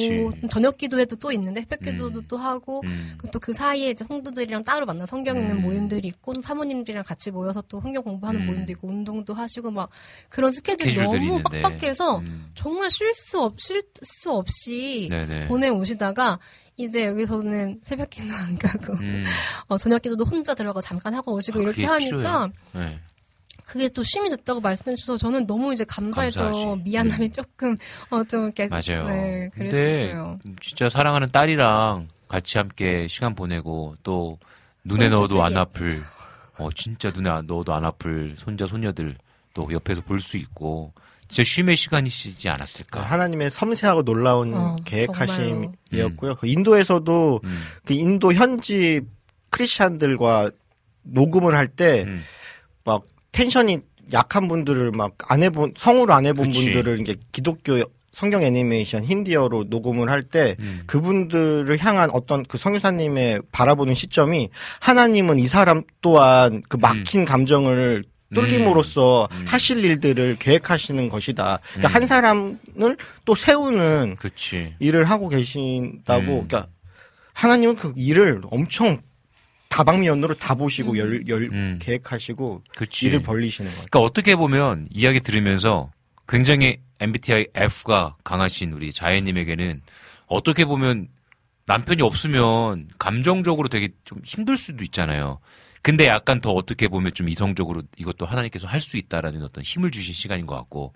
저녁 0.50 0.76
기도회도 0.76 1.16
또 1.16 1.32
있는데 1.32 1.62
새벽 1.62 1.80
기도도 1.80 2.20
음. 2.20 2.24
또 2.28 2.36
하고 2.36 2.82
음. 2.84 3.16
또그 3.32 3.54
사이에 3.54 3.90
이제 3.90 4.04
성도들이랑 4.04 4.64
따로 4.64 4.84
만나 4.84 5.06
성경 5.06 5.36
읽는 5.38 5.56
음. 5.56 5.62
모임들이 5.62 6.06
있고 6.08 6.34
사모님들이랑 6.42 7.04
같이 7.04 7.30
모여서 7.30 7.62
또 7.68 7.80
성경 7.80 8.02
공부하는 8.02 8.42
음. 8.42 8.46
모임도 8.46 8.72
있고 8.72 8.88
운동도 8.88 9.32
하시고 9.34 9.70
막 9.70 9.88
그런 10.28 10.52
스케줄이 10.52 10.94
너무 10.94 11.16
있는데. 11.16 11.62
빡빡해서 11.62 12.18
음. 12.18 12.50
정말 12.54 12.90
쉴 12.90 13.12
수 13.14 13.40
없, 13.40 13.58
쉴 13.58 13.82
수 14.02 14.30
없이 14.30 15.08
네네. 15.10 15.48
보내 15.48 15.68
오시다가 15.68 16.38
이제 16.76 17.06
여기서는 17.06 17.80
새벽 17.84 18.10
기도 18.10 18.32
안 18.34 18.56
가고 18.58 18.92
음. 18.94 19.24
어, 19.68 19.76
저녁 19.78 20.02
기도도 20.02 20.24
혼자 20.24 20.54
들어가 20.54 20.80
잠깐 20.80 21.14
하고 21.14 21.34
오시고 21.34 21.58
아, 21.58 21.62
이렇게 21.62 21.86
하니까. 21.86 22.48
네. 22.72 23.00
그게 23.68 23.86
또 23.90 24.02
쉼이 24.02 24.30
됐다고 24.30 24.60
말씀해 24.62 24.96
주셔서 24.96 25.18
저는 25.18 25.46
너무 25.46 25.74
이제 25.74 25.84
감사해서 25.84 26.44
감사하지. 26.44 26.82
미안함이 26.84 27.26
음. 27.26 27.32
조금 27.32 27.76
어 28.10 28.24
좀 28.24 28.44
이렇게 28.44 28.66
맞아요. 28.68 29.06
네, 29.06 29.50
근데 29.52 29.70
그랬어요. 30.08 30.38
진짜 30.62 30.88
사랑하는 30.88 31.28
딸이랑 31.30 32.08
같이 32.28 32.56
함께 32.56 33.06
시간 33.08 33.34
보내고 33.34 33.96
또 34.02 34.38
눈에 34.84 35.08
넣어도 35.10 35.42
안 35.42 35.54
아플 35.56 35.90
어 36.56 36.70
진짜 36.74 37.10
눈에 37.14 37.28
안- 37.28 37.46
넣어도 37.46 37.74
안 37.74 37.84
아플 37.84 38.34
손자 38.38 38.66
손녀들 38.66 39.16
또 39.52 39.68
옆에서 39.70 40.00
볼 40.00 40.18
수 40.20 40.38
있고 40.38 40.92
진짜 41.28 41.42
쉼의 41.44 41.76
시간이시지 41.76 42.48
않았을까. 42.48 43.02
하나님의 43.02 43.50
섬세하고 43.50 44.02
놀라운 44.02 44.54
어, 44.54 44.76
계획하심이었고요. 44.86 46.36
그 46.36 46.46
인도에서도 46.46 47.40
음. 47.44 47.62
그 47.84 47.92
인도 47.92 48.32
현지 48.32 49.02
크리스찬들과 49.50 50.50
녹음을 51.02 51.54
할 51.54 51.68
때막 51.68 52.06
음. 52.08 52.24
텐션이 53.38 53.78
약한 54.12 54.48
분들을 54.48 54.92
막 54.96 55.12
안 55.28 55.42
해본 55.42 55.74
성우로 55.76 56.12
안 56.12 56.26
해본 56.26 56.46
그치. 56.46 56.64
분들을 56.64 57.00
이제 57.02 57.16
기독교 57.32 57.82
성경 58.12 58.42
애니메이션 58.42 59.04
힌디어로 59.04 59.66
녹음을 59.68 60.10
할때 60.10 60.56
음. 60.58 60.82
그분들을 60.86 61.78
향한 61.78 62.10
어떤 62.10 62.42
그 62.44 62.58
성유사님의 62.58 63.42
바라보는 63.52 63.94
시점이 63.94 64.48
하나님은 64.80 65.38
이 65.38 65.46
사람 65.46 65.82
또한 66.00 66.62
그 66.68 66.78
막힌 66.78 67.24
감정을 67.24 68.04
뚫림으로써 68.34 69.28
음. 69.30 69.44
하실 69.46 69.84
일들을 69.84 70.36
계획하시는 70.40 71.08
것이다. 71.08 71.60
그러니까 71.74 71.88
음. 71.88 71.94
한 71.94 72.06
사람을 72.06 72.96
또 73.24 73.34
세우는 73.34 74.16
그치. 74.18 74.74
일을 74.80 75.04
하고 75.04 75.28
계신다고. 75.28 76.40
음. 76.40 76.48
그러니까 76.48 76.66
하나님은 77.34 77.76
그 77.76 77.92
일을 77.96 78.42
엄청 78.50 78.98
다방면으로 79.68 80.34
다 80.34 80.54
보시고 80.54 80.98
열, 80.98 81.26
열 81.28 81.42
음. 81.52 81.78
계획하시고 81.80 82.62
그치. 82.76 83.06
일을 83.06 83.22
벌리시는 83.22 83.70
거예요. 83.70 83.86
그러니까 83.90 84.00
어떻게 84.00 84.34
보면 84.36 84.88
이야기 84.90 85.20
들으면서 85.20 85.90
굉장히 86.26 86.78
MBTI 87.00 87.46
F가 87.54 88.16
강하신 88.24 88.72
우리 88.72 88.92
자혜님에게는 88.92 89.82
어떻게 90.26 90.64
보면 90.64 91.08
남편이 91.66 92.02
없으면 92.02 92.88
감정적으로 92.98 93.68
되게 93.68 93.90
좀 94.04 94.20
힘들 94.24 94.56
수도 94.56 94.82
있잖아요. 94.84 95.38
근데 95.82 96.06
약간 96.06 96.40
더 96.40 96.50
어떻게 96.52 96.88
보면 96.88 97.12
좀 97.14 97.28
이성적으로 97.28 97.82
이것도 97.98 98.26
하나님께서 98.26 98.66
할 98.66 98.80
수 98.80 98.96
있다라는 98.96 99.42
어떤 99.42 99.62
힘을 99.62 99.90
주신 99.90 100.12
시간인 100.12 100.46
것 100.46 100.54
같고 100.56 100.92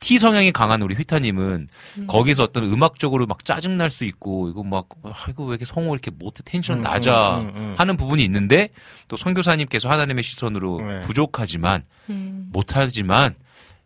T 0.00 0.18
성향이 0.18 0.52
강한 0.52 0.80
우리 0.82 0.94
휘타님은 0.94 1.68
거기서 2.06 2.44
어떤 2.44 2.64
음악적으로 2.64 3.26
막 3.26 3.44
짜증 3.44 3.76
날 3.76 3.90
수 3.90 4.04
있고 4.04 4.48
이거 4.48 4.62
막 4.62 4.86
아, 5.02 5.12
이거 5.28 5.44
왜 5.44 5.50
이렇게 5.50 5.64
성우 5.64 5.92
이렇게 5.92 6.10
못해 6.10 6.42
텐션 6.44 6.78
음, 6.78 6.82
낮아 6.82 7.38
음, 7.40 7.48
음, 7.48 7.52
음. 7.56 7.74
하는 7.76 7.96
부분이 7.96 8.22
있는데 8.24 8.68
또 9.08 9.16
선교사님께서 9.16 9.88
하나님의 9.88 10.22
시선으로 10.22 10.80
네. 10.80 11.00
부족하지만 11.00 11.82
음. 12.10 12.48
못하지만 12.52 13.34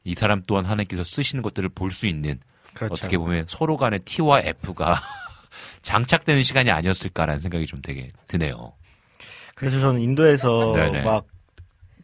이 0.04 0.14
사람 0.14 0.42
또한 0.44 0.64
하나님께서 0.64 1.02
쓰시는 1.04 1.42
것들을 1.42 1.68
볼 1.70 1.90
수 1.90 2.06
있는 2.06 2.38
그렇죠. 2.74 2.94
어떻게 2.94 3.16
보면 3.18 3.44
서로 3.48 3.76
간의 3.76 4.00
T와 4.04 4.40
F가 4.40 5.00
장착되는 5.82 6.42
시간이 6.42 6.70
아니었을까라는 6.70 7.40
생각이 7.40 7.66
좀 7.66 7.80
되게 7.82 8.08
드네요. 8.28 8.72
그래서 9.54 9.80
저는 9.80 10.00
인도에서 10.00 10.72
네네. 10.74 11.02
막 11.02 11.26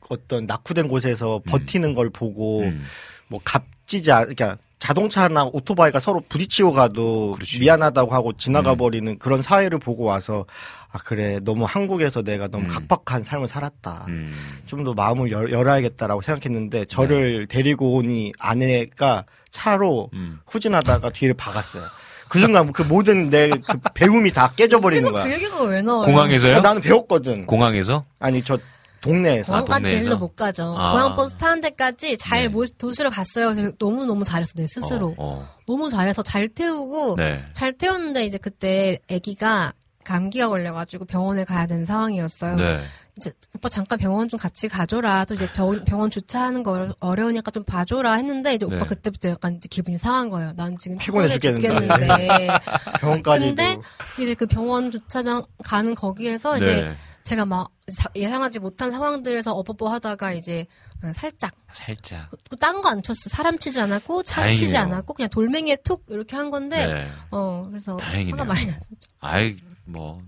어떤 0.09 0.47
낙후된 0.47 0.89
곳에서 0.89 1.41
버티는 1.47 1.95
걸 1.95 2.09
보고 2.11 2.63
음. 2.63 2.87
뭐 3.29 3.41
값지지 3.89 4.13
않, 4.13 4.21
그러니까 4.35 4.59
자동차나 4.79 5.47
오토바이가 5.53 5.99
서로 5.99 6.23
부딪히고 6.29 6.73
가도 6.73 7.33
그렇지. 7.33 7.59
미안하다고 7.61 8.15
하고 8.15 8.33
지나가 8.37 8.73
음. 8.73 8.77
버리는 8.77 9.19
그런 9.19 9.43
사회를 9.43 9.79
보고 9.81 10.05
와서 10.05 10.45
아 10.93 10.99
그래 10.99 11.41
너무 11.43 11.65
한국에서 11.65 12.23
내가 12.23 12.47
너무 12.47 12.67
음. 12.67 12.69
각박한 12.69 13.25
삶을 13.25 13.49
살았다. 13.49 14.05
음. 14.09 14.33
좀더 14.67 14.95
마음을 14.95 15.33
열, 15.33 15.51
열어야겠다라고 15.51 16.23
생각했는데 16.23 16.85
저를 16.85 17.47
데리고 17.49 17.95
오니 17.97 18.33
아내가 18.39 19.25
차로 19.51 20.11
음. 20.13 20.39
후진하다가 20.47 21.11
뒤를 21.11 21.35
박았어요. 21.35 21.85
그 22.29 22.39
순간 22.39 22.73
그 22.73 22.83
모든 22.83 23.31
내 23.31 23.49
그 23.49 23.79
배움이 23.95 24.33
다 24.33 24.53
깨져버리는 24.55 25.11
거야. 25.11 25.25
그 25.25 25.33
얘기가 25.33 25.63
왜 25.63 25.81
나와요? 25.83 26.05
공항에서요? 26.07 26.57
아, 26.59 26.61
나는 26.61 26.83
배웠거든. 26.83 27.47
공항에서? 27.47 28.05
아니 28.21 28.45
저 28.45 28.59
동네에서. 29.01 29.53
공항까지 29.53 29.83
동네에서? 29.83 30.07
일로 30.07 30.19
못 30.19 30.35
가죠. 30.37 30.75
아. 30.77 30.93
공항 30.93 31.15
버스 31.15 31.35
타는 31.37 31.61
데까지 31.61 32.17
잘 32.19 32.43
네. 32.43 32.49
모- 32.49 32.65
도시로 32.67 33.11
갔어요. 33.11 33.55
너무 33.79 34.05
너무 34.07 34.25
잘했어 34.25 34.53
내 34.57 34.67
스스로. 34.67 35.15
어, 35.19 35.39
어. 35.41 35.49
너무 35.67 35.89
잘해서 35.89 36.23
잘 36.23 36.49
태우고 36.49 37.17
네. 37.17 37.41
잘 37.53 37.73
태웠는데 37.73 38.27
이제 38.27 38.39
그때 38.39 38.99
아기가 39.11 39.73
감기가 40.05 40.49
걸려가지고 40.49 41.05
병원에 41.05 41.45
가야 41.45 41.67
되는 41.67 41.85
상황이었어요. 41.85 42.57
네. 42.57 42.81
이제 43.19 43.33
오빠 43.55 43.69
잠깐 43.69 43.99
병원 43.99 44.29
좀 44.29 44.39
같이 44.39 44.69
가줘라. 44.69 45.25
또 45.25 45.35
이제 45.35 45.51
병원, 45.53 45.85
병원 45.85 46.09
주차하는 46.09 46.63
거 46.63 46.71
어려- 46.73 46.95
어려우니까 47.01 47.51
좀 47.51 47.65
봐줘라 47.65 48.15
했는데 48.15 48.55
이제 48.55 48.65
오빠 48.65 48.79
네. 48.79 48.87
그때부터 48.87 49.29
약간 49.31 49.57
이제 49.57 49.67
기분이 49.69 49.99
상한 49.99 50.29
거예요. 50.31 50.53
난 50.57 50.77
지금 50.79 50.97
피곤해 50.99 51.29
피곤해 51.39 51.59
죽겠는데. 51.59 51.89
죽겠는데. 52.07 52.49
병원까지도. 53.01 53.47
근데 53.57 53.77
이제 54.21 54.35
그 54.35 54.47
병원 54.47 54.91
주차장 54.93 55.45
가는 55.65 55.95
거기에서 55.97 56.59
이제 56.59 56.83
네. 56.83 56.95
제가 57.25 57.45
막 57.45 57.65
사- 57.65 57.69
예상하지 58.15 58.59
못한 58.59 58.91
상황들에서 58.93 59.53
어버버 59.53 59.89
하다가 59.89 60.33
이제 60.33 60.67
어, 61.03 61.13
살짝 61.17 61.53
살짝. 61.73 62.31
딴 62.61 62.81
거 62.83 62.89
안 62.91 63.03
쳤어. 63.03 63.29
사람 63.31 63.59
치지 63.59 63.81
않았고 63.81 64.23
차 64.25 64.43
다행이네요. 64.43 64.67
치지 64.67 64.77
않았고 64.77 65.15
그냥 65.15 65.29
돌멩이에 65.31 65.77
툭 65.85 66.05
이렇게 66.09 66.37
한 66.37 66.51
건데 66.51 66.87
네. 66.87 67.07
어 67.31 67.63
그래서 67.69 67.97
다행이네요. 67.97 68.35
화가 68.35 68.45
많이 68.45 68.67
났었죠. 68.67 68.95
아이, 69.21 69.57
뭐, 69.85 70.21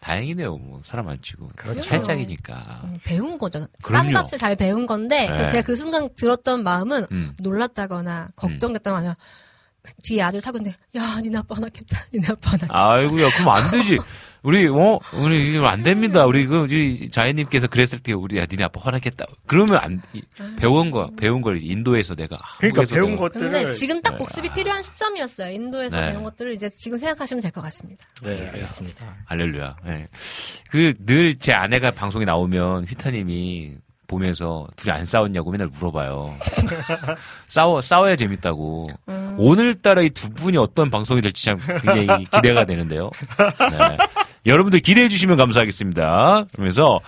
다행이네요. 0.00 0.56
뭐, 0.56 0.80
사람 0.84 1.08
안 1.08 1.20
치고. 1.22 1.50
그렇죠. 1.54 1.80
살짝이니까. 1.82 2.80
음, 2.84 2.96
배운 3.04 3.38
거죠. 3.38 3.66
싼 3.88 4.10
값에 4.10 4.36
잘 4.36 4.56
배운 4.56 4.86
건데 4.86 5.28
네. 5.30 5.46
제가 5.46 5.62
그 5.62 5.76
순간 5.76 6.08
들었던 6.16 6.62
마음은 6.64 7.06
음. 7.12 7.36
놀랐다거나 7.42 8.30
걱정됐다거나 8.36 8.98
아니라 8.98 9.16
뒤에 10.02 10.22
아들 10.22 10.40
타고 10.40 10.58
있는데 10.58 10.76
야 10.96 11.20
니네 11.20 11.38
아빠 11.38 11.54
화났겠다. 11.56 12.06
니네 12.14 12.28
아빠 12.30 12.50
화났겠다. 12.52 12.74
아이고야, 12.92 13.28
그럼 13.30 13.48
안 13.48 13.70
되지. 13.70 13.98
우리, 14.42 14.66
어, 14.66 14.98
우리, 15.12 15.54
이거 15.54 15.66
안 15.66 15.82
됩니다. 15.84 16.26
우리, 16.26 16.46
그, 16.46 16.62
우리 16.62 17.08
자연님께서 17.10 17.68
그랬을 17.68 18.00
때, 18.00 18.12
우리, 18.12 18.38
야, 18.38 18.46
니네 18.50 18.64
아빠 18.64 18.80
화나겠다. 18.82 19.24
그러면 19.46 19.78
안, 19.78 20.02
이- 20.12 20.22
배운 20.58 20.90
거, 20.90 21.08
배운 21.16 21.42
걸 21.42 21.58
인도에서 21.62 22.14
내가. 22.16 22.38
그러니까 22.58 22.80
한국에서 22.82 22.94
배운 22.96 23.10
내가- 23.16 23.20
것들을. 23.20 23.50
근데 23.52 23.74
지금 23.74 24.02
딱 24.02 24.12
네. 24.12 24.18
복습이 24.18 24.52
필요한 24.52 24.82
시점이었어요. 24.82 25.52
인도에서 25.52 26.00
네. 26.00 26.10
배운 26.12 26.24
것들을 26.24 26.52
이제 26.54 26.70
지금 26.76 26.98
생각하시면 26.98 27.40
될 27.40 27.52
것 27.52 27.60
같습니다. 27.62 28.04
네, 28.22 28.48
알겠습니다. 28.52 29.14
할렐루야. 29.26 29.76
예. 29.86 30.06
그, 30.70 30.94
늘 31.06 31.38
제 31.38 31.52
아내가 31.52 31.90
방송에 31.92 32.24
나오면 32.24 32.84
휘타님이 32.86 33.74
보면서 34.08 34.66
둘이 34.76 34.92
안 34.92 35.04
싸웠냐고 35.06 35.50
맨날 35.52 35.68
물어봐요. 35.68 36.36
싸워, 37.46 37.80
싸워야 37.80 38.16
재밌다고. 38.16 38.86
음. 39.08 39.34
오늘따라 39.38 40.02
이 40.02 40.10
두 40.10 40.28
분이 40.30 40.56
어떤 40.58 40.90
방송이 40.90 41.20
될지 41.22 41.44
참 41.46 41.58
굉장히 41.80 42.26
기대가 42.26 42.64
되는데요. 42.66 43.10
네. 43.38 43.96
여러분들 44.46 44.80
기대해 44.80 45.08
주시면 45.08 45.36
감사하겠습니다. 45.36 46.46
그러면서, 46.52 47.00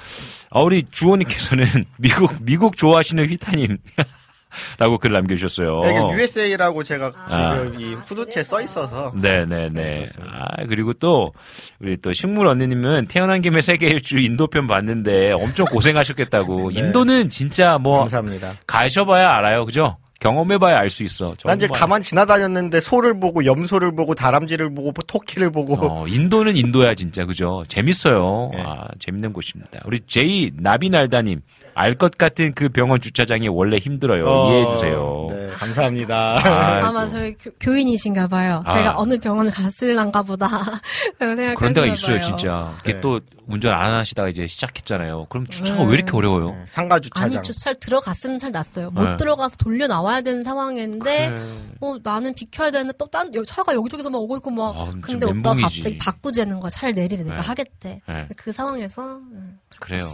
아, 0.51 0.61
우리 0.61 0.85
주호님께서는 0.85 1.67
미국, 1.99 2.33
미국 2.41 2.77
좋아하시는 2.77 3.27
휘타님. 3.29 3.79
라고 4.79 4.99
글 4.99 5.11
남겨주셨어요. 5.11 5.81
네, 5.81 5.91
이게 5.91 6.23
USA라고 6.23 6.85
제가 6.85 7.11
아. 7.29 7.57
지금 7.57 7.81
이 7.81 7.95
후드티에 7.95 8.45
써 8.45 8.61
있어서. 8.61 9.13
네네네. 9.21 10.07
아, 10.21 10.65
그리고 10.69 10.93
또, 10.93 11.33
우리 11.81 11.97
또 11.97 12.13
식물 12.13 12.47
언니님은 12.47 13.07
태어난 13.09 13.43
김에 13.43 13.61
세계 13.63 13.87
일주 13.87 14.19
인도편 14.19 14.69
봤는데 14.69 15.33
엄청 15.33 15.67
고생하셨겠다고. 15.67 16.71
네. 16.75 16.79
인도는 16.79 17.31
진짜 17.31 17.79
뭐, 17.79 18.01
감사합니다. 18.01 18.55
가셔봐야 18.67 19.29
알아요. 19.29 19.65
그죠? 19.65 19.97
경험해봐야 20.25 20.79
알 20.79 20.89
수 20.89 21.03
있어. 21.05 21.35
난 21.45 21.59
이제. 21.59 21.67
가만 21.67 22.01
지나다녔는데 22.03 22.81
소를 22.81 23.21
보고 23.21 23.45
염소를 23.45 23.95
보고 23.95 24.15
다람쥐를 24.15 24.75
보고 24.75 24.93
토끼를 25.07 25.51
보고 25.51 25.77
어, 25.81 26.07
인도는 26.09 26.57
인도야, 26.57 26.95
진짜. 26.95 27.27
그죠? 27.27 27.65
재밌어요. 27.69 28.51
네. 28.55 28.63
아, 28.63 28.89
재밌는 28.99 29.33
곳입니다. 29.35 29.81
우리 29.85 30.01
제이 30.07 30.51
나비날다님. 30.57 31.41
알 31.75 31.95
것 31.97 32.17
같은 32.19 32.53
그 32.55 32.69
병원 32.69 33.01
주차장이 33.01 33.49
원래 33.49 33.77
힘들어요. 33.77 34.27
어, 34.27 34.51
이해해 34.51 34.67
주세요. 34.69 35.27
네, 35.31 35.49
감사합니다. 35.55 36.37
아이고. 36.77 36.87
아마 36.87 37.07
저희 37.07 37.35
교, 37.61 37.77
인이신가 37.77 38.29
봐요. 38.29 38.63
아. 38.65 38.75
제가 38.75 38.95
어느 38.97 39.19
병원을 39.19 39.51
갔을란가 39.51 40.23
보다. 40.23 40.49
그런 41.19 41.73
데가 41.73 41.87
있어요, 41.87 42.17
봐요. 42.19 42.25
진짜. 42.25 42.75
이게 42.85 42.95
네. 42.95 43.01
또 43.01 43.21
운전 43.47 43.75
안 43.75 43.93
하시다가 43.93 44.29
이제 44.29 44.47
시작했잖아요. 44.47 45.27
그럼 45.29 45.47
주차가 45.47 45.81
네. 45.83 45.87
왜 45.89 45.95
이렇게 45.95 46.17
어려워요? 46.17 46.51
네, 46.53 46.63
상가 46.67 46.99
주차장. 46.99 47.25
아니 47.31 47.43
주차를 47.43 47.79
들어갔으면 47.81 48.39
잘 48.39 48.53
났어요. 48.53 48.91
못 48.91 49.03
네. 49.03 49.17
들어가서 49.17 49.57
돌려 49.57 49.87
나와야 49.87 50.21
되는 50.23 50.43
상황인데 50.45 51.29
그래. 51.29 51.41
어 51.81 51.95
나는 52.03 52.35
비켜야 52.35 52.71
되는데 52.71 52.97
또 52.99 53.07
딴 53.15 53.31
차가 53.47 53.75
여기저기서 53.75 54.11
막 54.11 54.19
오고 54.19 54.39
있고 54.39 54.51
막 54.51 54.75
아, 54.77 54.91
좀 54.91 55.01
근데 55.01 55.27
오빠가 55.27 55.55
멘붕이지. 55.55 55.63
갑자기 55.63 55.99
바꾸자는 55.99 56.59
거야. 56.61 56.71
차를 56.71 56.95
내리래 56.95 57.23
내가 57.23 57.37
네. 57.37 57.43
하겠대. 57.43 58.01
네. 58.09 58.29
그 58.37 58.51
상황에서 58.51 59.17
음, 59.19 59.59
그래요. 59.79 60.05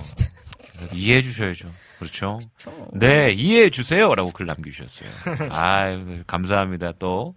이해해 0.92 1.22
주셔야죠. 1.22 1.68
그렇죠. 1.98 2.40
좀 2.58 2.86
네, 2.94 3.30
이해해 3.32 3.70
주세요라고 3.70 4.30
글 4.32 4.46
남기셨어요. 4.46 5.08
아유, 5.50 6.22
감사합니다. 6.26 6.92
또 6.98 7.34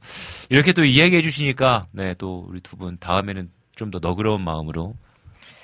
이렇게 0.49 0.71
또 0.73 0.83
이야기해 0.85 1.21
주시니까 1.21 1.85
네, 1.91 2.13
또 2.15 2.45
우리 2.49 2.59
두 2.61 2.75
분 2.77 2.97
다음에는 2.99 3.49
좀 3.75 3.91
더 3.91 3.99
너그러운 3.99 4.41
마음으로 4.43 4.95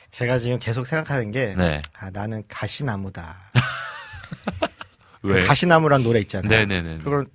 제가 0.10 0.40
지금 0.40 0.58
계속 0.60 0.88
생각하는 0.88 1.32
게 1.32 1.54
네. 1.56 1.80
아, 1.98 2.10
나는 2.10 2.44
가시나무다. 2.48 3.36
왜? 5.22 5.42
가시나무란 5.42 6.04
노래 6.04 6.20
있잖아요. 6.22 6.50
네, 6.50 6.66
네, 6.66 6.82
네. 6.82 6.98
그걸 6.98 7.26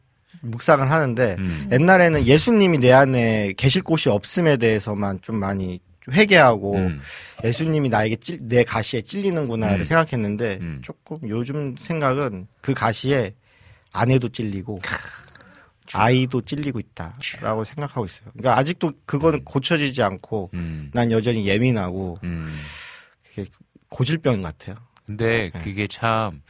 묵상을 0.40 0.90
하는데 0.90 1.36
음. 1.38 1.68
옛날에는 1.72 2.26
예수님이 2.26 2.78
내 2.78 2.92
안에 2.92 3.55
계실 3.57 3.82
곳이 3.82 4.09
없음에 4.09 4.57
대해서만 4.57 5.20
좀 5.22 5.36
많이 5.36 5.80
회개하고 6.11 6.77
음. 6.77 7.01
예수님이 7.45 7.89
나에게 7.89 8.17
찔, 8.17 8.39
내 8.43 8.65
가시에 8.65 9.03
찔리는구나를 9.03 9.81
음. 9.81 9.85
생각했는데 9.85 10.59
음. 10.61 10.81
조금 10.83 11.19
요즘 11.29 11.77
생각은 11.79 12.47
그 12.61 12.75
가시에 12.75 13.35
아내도 13.93 14.29
찔리고 14.29 14.81
아이도 15.93 16.41
찔리고 16.43 16.81
있다라고 16.81 17.65
생각하고 17.65 18.05
있어요. 18.07 18.29
그러니까 18.33 18.59
아직도 18.59 18.93
그거는 19.07 19.45
고쳐지지 19.45 20.03
않고 20.03 20.51
음. 20.55 20.91
난 20.93 21.11
여전히 21.13 21.47
예민하고 21.47 22.19
음. 22.25 22.51
그게 23.29 23.45
고질병 23.89 24.41
같아요. 24.41 24.77
근데 25.07 25.51
네. 25.53 25.61
그게 25.61 25.87
참, 25.87 26.43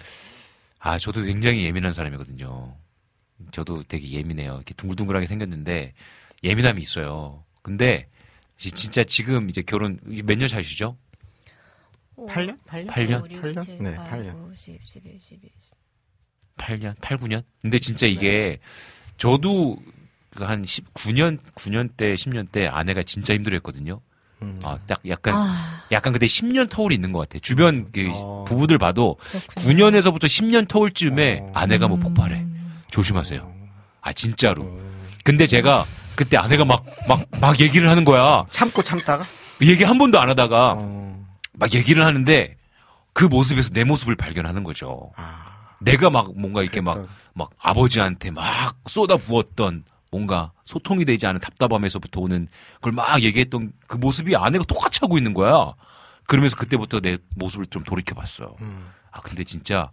아, 0.79 0.97
저도 0.99 1.23
굉장히 1.23 1.65
예민한 1.65 1.93
사람이거든요. 1.93 2.75
저도 3.51 3.83
되게 3.83 4.09
예민해요. 4.11 4.55
이렇게 4.55 4.75
둥글둥글하게 4.75 5.27
생겼는데, 5.27 5.93
예민함이 6.45 6.81
있어요. 6.81 7.43
근데, 7.63 8.07
지- 8.07 8.14
진짜 8.57 9.03
지금 9.05 9.49
이제 9.51 9.63
결혼, 9.63 9.99
몇 10.05 10.37
년 10.39 10.49
차시죠? 10.49 10.97
8년? 12.17 12.59
8년? 12.67 12.87
8년? 12.89 13.29
8년? 13.29 13.83
네, 13.83 13.95
8년. 13.97 14.57
10, 14.57 14.81
11, 14.85 15.19
12. 15.21 15.51
8년? 16.57 16.95
8, 17.01 17.17
9년? 17.19 17.43
근데 17.61 17.79
진짜 17.79 18.07
이게, 18.07 18.59
저도 19.17 19.77
그한 20.31 20.63
19년, 20.63 21.39
9년 21.55 21.91
때, 21.97 22.15
10년 22.15 22.51
때 22.51 22.67
아내가 22.67 23.03
진짜 23.03 23.35
힘들어 23.35 23.55
했거든요. 23.57 24.01
음. 24.43 24.59
아, 24.65 24.79
딱 24.87 25.01
약간, 25.09 25.35
아, 25.35 25.87
약간 25.93 26.13
그때 26.13 26.27
10년 26.27 26.69
터울이 26.71 26.95
있는 26.95 27.13
것 27.13 27.21
같아. 27.21 27.39
주변 27.41 27.91
그 27.93 28.09
어. 28.15 28.45
부부들 28.47 28.79
봐도 28.79 29.17
그렇군요. 29.31 29.91
9년에서부터 29.91 30.25
10년 30.25 30.69
터울쯤에 30.69 31.41
어. 31.43 31.53
아내가 31.55 31.89
뭐 31.89 31.99
폭발해. 31.99 32.41
음. 32.41 32.83
조심하세요. 32.91 33.53
아, 34.01 34.13
진짜로. 34.13 34.63
음. 34.65 35.09
근데 35.25 35.47
제가 35.47 35.85
그때 36.17 36.37
아내가 36.37 36.65
막, 36.65 36.85
막, 37.09 37.27
막 37.41 37.61
얘기를 37.61 37.89
하는 37.89 38.05
거야. 38.05 38.45
참고 38.51 38.83
참다가 38.83 39.27
얘기 39.63 39.85
한 39.85 39.99
번도 39.99 40.21
안 40.21 40.29
하다가 40.29 40.75
어. 40.79 41.27
막 41.55 41.75
얘기를 41.75 42.05
하는데 42.05 42.57
그 43.13 43.25
모습에서 43.25 43.71
내 43.73 43.85
모습을 43.85 44.17
발견하는 44.17 44.65
거죠. 44.65 45.13
아, 45.17 45.77
내가 45.81 46.11
막 46.11 46.33
뭔가 46.37 46.63
이렇게 46.63 46.81
막, 46.81 46.95
그랬던. 46.95 47.15
막 47.35 47.51
아버지한테 47.59 48.31
막 48.31 48.77
쏟아 48.87 49.17
부었던 49.17 49.85
뭔가 50.11 50.53
소통이 50.65 51.05
되지 51.05 51.27
않은 51.27 51.41
답답함에서부터 51.41 52.21
오는 52.21 52.49
그걸 52.77 52.93
막 52.93 53.23
얘기했던 53.23 53.73
그 53.87 53.97
모습이 53.97 54.37
아내가 54.37 54.65
똑같이 54.65 55.01
하고 55.03 55.19
있는 55.19 55.35
거야. 55.35 55.75
그러면서 56.27 56.57
그때부터 56.57 57.01
내 57.01 57.19
모습을 57.37 57.67
좀 57.67 57.83
돌이켜 57.83 58.15
봤어. 58.15 58.57
음. 58.61 58.89
아, 59.11 59.21
근데 59.21 59.45
진짜 59.45 59.91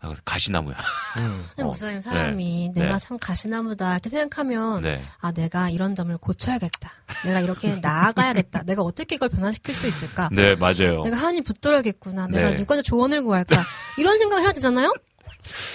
아, 0.00 0.14
가시나무야. 0.24 0.76
음. 1.18 1.44
어, 1.58 1.62
목사님 1.64 2.00
사람이 2.00 2.70
네. 2.74 2.82
내가 2.82 2.98
네. 2.98 3.04
참 3.04 3.18
가시나무다 3.18 3.94
이렇게 3.94 4.10
생각하면 4.10 4.82
네. 4.82 5.02
아 5.20 5.32
내가 5.32 5.70
이런 5.70 5.94
점을 5.94 6.16
고쳐야겠다. 6.16 6.90
내가 7.24 7.40
이렇게 7.40 7.76
나아가야겠다. 7.82 8.62
내가 8.64 8.82
어떻게 8.82 9.14
이걸 9.14 9.28
변화시킬 9.30 9.74
수 9.74 9.86
있을까? 9.86 10.28
네, 10.32 10.54
맞아요. 10.56 11.02
내가 11.02 11.16
하나님 11.16 11.42
붙들어야겠구나. 11.44 12.26
내가 12.28 12.50
네. 12.50 12.56
누구한테 12.56 12.82
조언을 12.82 13.22
구할까? 13.22 13.64
이런 13.98 14.18
생각 14.18 14.40
해야 14.40 14.52
되잖아요. 14.52 14.92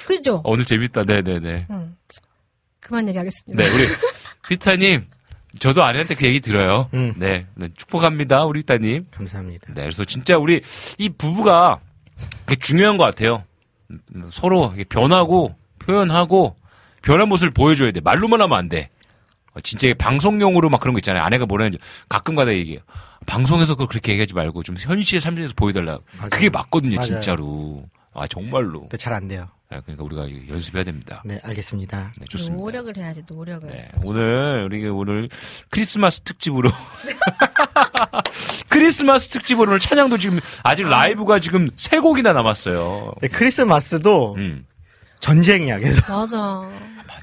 그죠? 0.05 0.35
어, 0.37 0.51
오늘 0.51 0.65
재밌다. 0.65 1.03
네네네. 1.03 1.67
응. 1.71 1.95
그만 2.79 3.07
얘기하겠습니다. 3.07 3.63
네, 3.63 3.69
우리 3.69 3.85
피타님, 4.49 5.07
저도 5.59 5.83
아내한테 5.83 6.15
그 6.15 6.25
얘기 6.25 6.39
들어요. 6.41 6.89
음. 6.93 7.13
네, 7.17 7.45
네, 7.55 7.69
축복합니다, 7.75 8.43
우리 8.45 8.61
피타님. 8.61 9.07
감사합니다. 9.11 9.67
네, 9.73 9.81
그래서 9.81 10.03
진짜 10.03 10.37
우리 10.37 10.61
이 10.97 11.09
부부가 11.09 11.79
되게 12.45 12.59
중요한 12.59 12.97
것 12.97 13.05
같아요. 13.05 13.43
음, 14.15 14.29
서로 14.29 14.73
변하고 14.89 15.55
표현하고 15.79 16.55
변한 17.01 17.29
모습을 17.29 17.51
보여줘야 17.51 17.91
돼. 17.91 17.99
말로만 18.01 18.41
하면 18.41 18.57
안 18.57 18.69
돼. 18.69 18.89
어, 19.53 19.59
진짜 19.61 19.93
방송용으로 19.97 20.69
막 20.69 20.79
그런 20.79 20.93
거 20.93 20.99
있잖아요. 20.99 21.23
아내가 21.23 21.45
뭐라는지 21.45 21.77
가끔가다 22.09 22.53
얘기해요. 22.53 22.79
방송에서 23.27 23.73
그걸 23.75 23.87
그렇게 23.87 24.11
얘기하지 24.13 24.33
말고 24.33 24.63
좀 24.63 24.75
현실의 24.77 25.19
삶에서 25.19 25.53
보여달라. 25.55 25.97
맞아요. 26.17 26.29
그게 26.29 26.49
맞거든요, 26.49 26.95
맞아요. 26.95 27.05
진짜로. 27.07 27.85
아 28.13 28.27
정말로. 28.27 28.81
근데 28.81 28.97
잘 28.97 29.13
안 29.13 29.27
돼요. 29.27 29.47
네, 29.71 29.79
그러니까 29.85 30.03
우리가 30.03 30.53
연습해야 30.53 30.83
됩니다. 30.83 31.23
네, 31.25 31.39
알겠습니다. 31.43 32.11
네, 32.19 32.25
좋습니다. 32.29 32.61
노력을 32.61 32.97
해야지 32.97 33.23
노력을. 33.27 33.69
네, 33.69 33.87
오늘 34.03 34.65
우리 34.65 34.85
오늘 34.87 35.29
크리스마스 35.69 36.19
특집으로 36.21 36.69
크리스마스 38.67 39.29
특집으로 39.29 39.69
오늘 39.69 39.79
찬양도 39.79 40.17
지금 40.17 40.39
아직 40.63 40.87
라이브가 40.87 41.39
지금 41.39 41.69
세 41.77 41.99
곡이나 41.99 42.33
남았어요. 42.33 43.13
네, 43.21 43.29
크리스마스도 43.29 44.35
음. 44.37 44.65
전쟁이야, 45.21 45.79
계속. 45.79 46.11
맞아. 46.11 46.69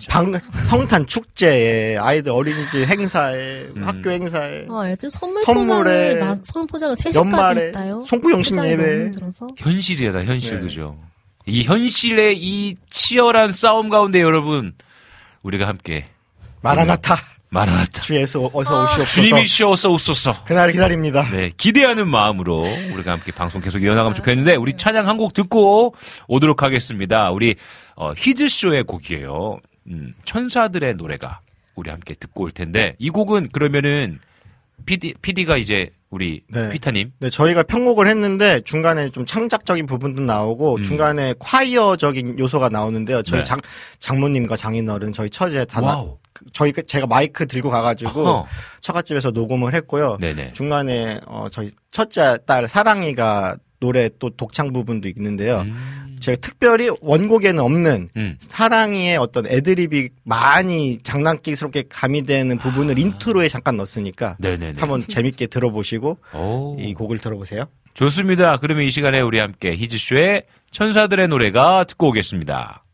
방, 0.08 0.32
성탄 0.68 1.06
축제에, 1.06 1.96
아이들 1.98 2.30
어린이집 2.30 2.88
행사에, 2.88 3.64
음. 3.76 3.82
학교 3.84 4.10
행사에, 4.10 4.66
아, 4.70 4.88
애들 4.88 5.10
선물 5.10 5.42
선물에 5.42 6.14
포장을 6.14 6.18
나 6.20 6.36
선물 6.44 6.66
포장을 6.68 6.94
3시까지 6.94 7.16
연말에 7.16 7.66
했다요. 7.66 8.04
송구영신 8.08 8.64
예배. 8.64 9.10
현실이다, 9.58 10.24
현실 10.24 10.54
네. 10.56 10.60
그죠? 10.60 10.96
이 11.48 11.64
현실의 11.64 12.36
이 12.38 12.76
치열한 12.90 13.52
싸움 13.52 13.88
가운데 13.88 14.20
여러분 14.20 14.74
우리가 15.42 15.66
함께 15.66 16.04
마라나타. 16.62 17.16
마라나타 17.50 18.02
주 18.02 18.14
예수 18.14 18.50
어서 18.52 18.84
오시옵소서. 18.84 19.04
주님이 19.06 19.46
쉬어서 19.46 19.88
웃소서. 19.90 20.44
그날 20.44 20.70
기다립니다. 20.70 21.26
네, 21.30 21.50
기대하는 21.56 22.06
마음으로 22.06 22.60
우리가 22.92 23.12
함께 23.12 23.32
방송 23.32 23.62
계속 23.62 23.82
이어나가면 23.82 24.12
좋겠는데 24.14 24.56
우리 24.56 24.74
찬양 24.74 25.08
한 25.08 25.16
곡 25.16 25.32
듣고 25.32 25.94
오도록 26.26 26.62
하겠습니다. 26.62 27.30
우리 27.30 27.54
어, 27.96 28.12
히즈쇼의 28.12 28.84
곡이에요. 28.84 29.58
음, 29.88 30.14
천사들의 30.26 30.94
노래가 30.96 31.40
우리 31.74 31.88
함께 31.90 32.14
듣고 32.14 32.44
올 32.44 32.50
텐데 32.50 32.94
이 32.98 33.08
곡은 33.08 33.48
그러면은 33.48 34.20
PD 34.84 35.14
PD가 35.22 35.56
이제 35.56 35.88
우리 36.10 36.42
네. 36.48 36.70
피타님 36.70 37.12
네, 37.20 37.28
저희가 37.30 37.62
편곡을 37.64 38.06
했는데 38.08 38.60
중간에 38.62 39.10
좀 39.10 39.26
창작적인 39.26 39.84
부분도 39.86 40.22
나오고 40.22 40.76
음. 40.76 40.82
중간에 40.82 41.34
콰이어적인 41.38 42.38
요소가 42.38 42.70
나오는데요. 42.70 43.22
저희 43.22 43.40
네. 43.40 43.44
장 43.44 43.58
장모님과 44.00 44.56
장인어른 44.56 45.12
저희 45.12 45.28
처제 45.28 45.66
다 45.66 45.80
나, 45.82 45.88
wow. 45.88 46.18
저희 46.52 46.72
그- 46.72 46.86
제가 46.86 47.06
마이크 47.06 47.46
들고 47.46 47.68
가가지고 47.68 48.20
어허. 48.26 48.46
처갓집에서 48.80 49.32
녹음을 49.32 49.74
했고요. 49.74 50.16
네네. 50.20 50.54
중간에 50.54 51.20
어 51.26 51.48
저희 51.50 51.70
첫째 51.90 52.38
딸 52.46 52.68
사랑이가 52.68 53.56
노래 53.80 54.08
또 54.18 54.30
독창 54.30 54.72
부분도 54.72 55.08
있는데요. 55.08 55.60
음. 55.62 56.16
제가 56.20 56.36
특별히 56.40 56.90
원곡에는 57.00 57.60
없는 57.60 58.08
음. 58.16 58.36
사랑이의 58.40 59.16
어떤 59.18 59.46
애드립이 59.46 60.08
많이 60.24 60.98
장난기스럽게 61.02 61.84
가미되는 61.88 62.58
부분을 62.58 62.98
intro에 62.98 63.48
잠깐 63.48 63.76
넣었으니까 63.76 64.30
아. 64.30 64.36
네네네. 64.38 64.80
한번 64.80 65.06
재밌게 65.06 65.46
들어보시고 65.46 66.18
오. 66.34 66.76
이 66.78 66.94
곡을 66.94 67.18
들어보세요. 67.18 67.66
좋습니다. 67.94 68.56
그러면 68.58 68.84
이 68.84 68.90
시간에 68.90 69.20
우리 69.20 69.38
함께 69.38 69.76
히즈쇼의 69.76 70.44
천사들의 70.70 71.28
노래가 71.28 71.84
듣고 71.84 72.08
오겠습니다. 72.08 72.84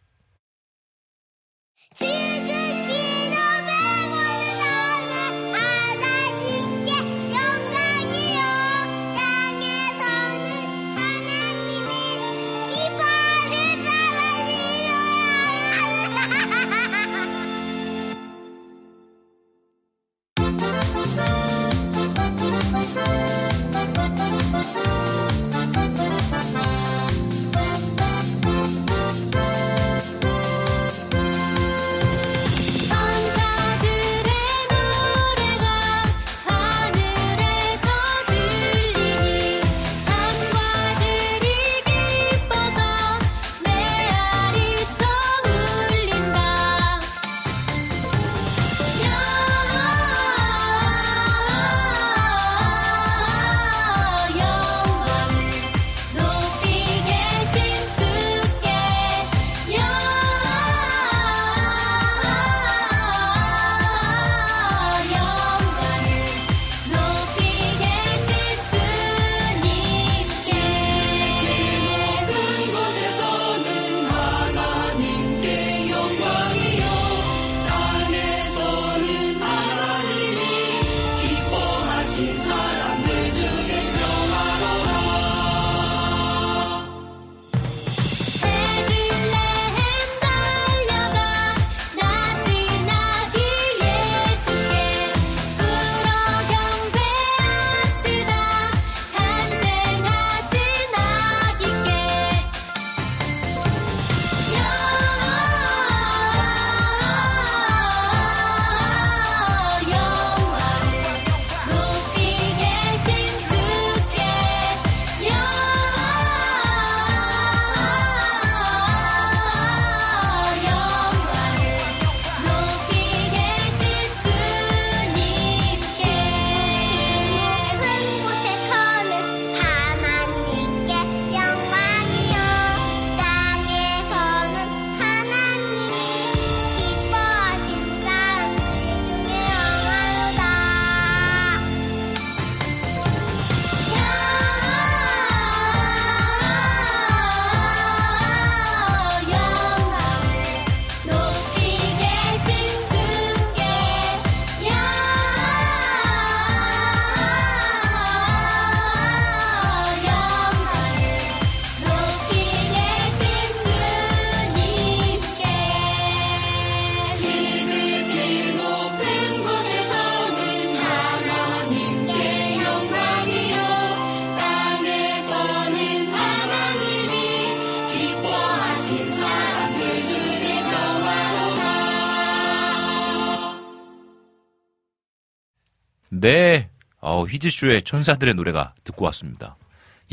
어, 187.35 187.37
히즈쇼의 187.37 187.83
천사들의 187.83 188.35
노래가 188.35 188.73
듣고 188.85 189.05
왔습니다. 189.07 189.57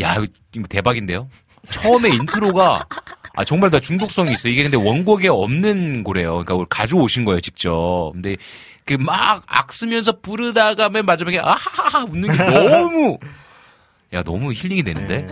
야, 0.01 0.15
이거, 0.55 0.67
대박인데요? 0.67 1.29
처음에 1.69 2.09
intro가, 2.09 2.85
아, 3.35 3.43
정말 3.43 3.69
다 3.69 3.79
중독성이 3.79 4.31
있어요. 4.33 4.51
이게 4.51 4.63
근데 4.63 4.77
원곡에 4.77 5.27
없는 5.27 6.03
거래요. 6.03 6.43
그러니까 6.43 6.65
가져오신 6.69 7.23
거예요, 7.25 7.39
직접. 7.39 8.11
근데 8.13 8.37
그 8.85 8.95
막 8.97 9.43
악 9.47 9.71
쓰면서 9.71 10.19
부르다가 10.19 10.89
맨 10.89 11.05
마지막에 11.05 11.37
아하하 11.39 12.03
웃는 12.05 12.31
게 12.35 12.43
너무 12.43 13.19
야 14.13 14.23
너무 14.23 14.51
힐링이 14.53 14.83
되는데. 14.83 15.27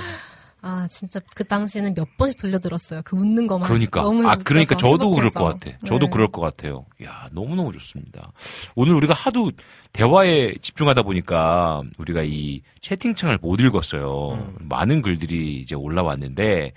네. 0.62 0.70
아 0.70 0.88
진짜 0.90 1.20
그 1.36 1.44
당시에는 1.46 1.94
몇 1.94 2.18
번씩 2.18 2.40
돌려들었어요. 2.40 3.02
그 3.06 3.16
웃는 3.16 3.48
것만. 3.48 3.68
그러니까 3.68 4.02
너무 4.02 4.28
아 4.28 4.36
그러니까 4.36 4.76
저도 4.76 5.12
그럴 5.12 5.30
것 5.30 5.46
행복해서. 5.46 5.72
같아. 5.78 5.86
저도 5.88 6.06
네. 6.06 6.10
그럴 6.12 6.32
것 6.32 6.42
같아요. 6.42 6.86
야 7.04 7.28
너무 7.32 7.56
너무 7.56 7.72
좋습니다. 7.72 8.32
오늘 8.76 8.94
우리가 8.96 9.14
하도 9.14 9.52
대화에 9.94 10.56
집중하다 10.62 11.04
보니까 11.04 11.82
우리가 11.98 12.24
이 12.24 12.62
채팅창을 12.82 13.40
못 13.42 13.60
읽었어요. 13.60 14.32
음. 14.34 14.56
많은 14.60 15.02
글들이 15.02 15.58
이제 15.60 15.76
올라왔는데 15.76 16.74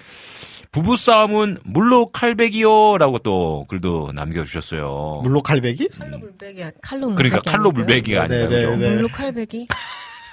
부부 0.70 0.96
싸움은 0.96 1.58
물로 1.64 2.10
칼백이요라고 2.12 3.18
또 3.18 3.66
글도 3.68 4.12
남겨주셨어요. 4.14 5.20
물로 5.22 5.42
칼배기? 5.42 5.88
칼로 5.88 6.18
물배기 6.18 6.62
칼로 6.80 7.08
물배기 7.08 7.28
그러니까 7.30 7.50
칼로? 7.50 7.72
물배기가 7.72 8.26
네, 8.28 8.34
아니라 8.36 8.48
네, 8.48 8.54
그죠? 8.54 8.76
네. 8.76 8.90
물로 8.94 9.08
칼배기. 9.08 9.68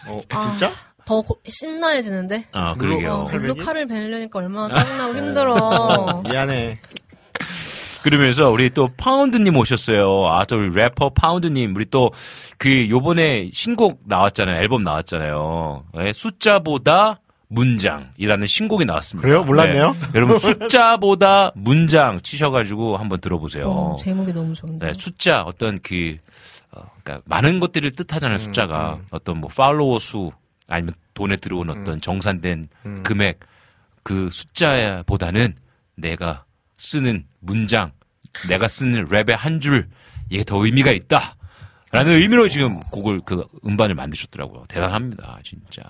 어, 0.07 0.17
아, 0.29 0.39
진짜? 0.57 0.71
더 1.09 1.21
고- 1.23 1.39
신나해지는데. 1.47 2.45
아 2.51 2.75
물로- 2.75 2.77
그러게요. 2.77 3.11
어, 3.11 3.23
물로 3.23 3.31
칼배기? 3.55 3.65
칼을 3.65 3.87
베려니까 3.87 4.37
얼마나 4.39 4.71
짜증나고 4.79 5.15
힘들어. 5.15 6.21
미안해. 6.23 6.77
그러면서 8.03 8.49
우리 8.51 8.69
또 8.69 8.89
파운드님 8.95 9.57
오셨어요. 9.57 10.27
아, 10.27 10.45
또 10.45 10.57
우리 10.57 10.69
래퍼 10.73 11.09
파운드님. 11.15 11.75
우리 11.75 11.85
또 11.85 12.11
그 12.59 12.89
요번에 12.89 13.49
신곡 13.53 14.01
나왔잖아요. 14.05 14.57
앨범 14.61 14.81
나왔잖아요. 14.81 15.85
네, 15.95 16.11
숫자보다 16.11 17.21
문장이라는 17.47 18.45
신곡이 18.47 18.83
나왔습니다. 18.83 19.25
그래요? 19.25 19.43
몰랐네요. 19.45 19.93
네. 19.93 20.07
여러분 20.15 20.37
숫자보다 20.39 21.53
문장 21.55 22.19
치셔가지고 22.21 22.97
한번 22.97 23.21
들어보세요. 23.21 23.63
어, 23.69 23.95
제목이 23.97 24.33
너무 24.33 24.53
좋은데. 24.55 24.87
네, 24.87 24.93
숫자 24.93 25.43
어떤 25.43 25.79
그 25.81 26.17
어, 26.73 26.81
그러니까 27.01 27.23
많은 27.29 27.61
것들을 27.61 27.91
뜻하잖아요. 27.91 28.35
음, 28.35 28.37
숫자가 28.39 28.95
음. 28.99 29.05
어떤 29.11 29.37
뭐 29.37 29.49
팔로워 29.49 29.97
수 29.99 30.29
아니면 30.69 30.93
돈에 31.13 31.35
들어온 31.35 31.69
어떤 31.69 31.99
정산된 31.99 32.69
음. 32.85 33.03
금액 33.03 33.39
그 34.03 34.29
숫자보다는 34.31 35.55
내가 35.95 36.45
쓰는 36.77 37.25
문장, 37.39 37.91
내가 38.47 38.67
쓰는 38.67 39.07
랩의 39.07 39.35
한 39.35 39.59
줄 39.59 39.89
이게 40.29 40.43
더 40.43 40.63
의미가 40.63 40.91
있다. 40.91 41.35
라는 41.91 42.13
의미로 42.13 42.47
지금 42.47 42.79
곡을 42.91 43.21
그 43.25 43.45
음반을 43.65 43.95
만드셨더라고요. 43.95 44.65
대단합니다, 44.67 45.39
진짜. 45.43 45.81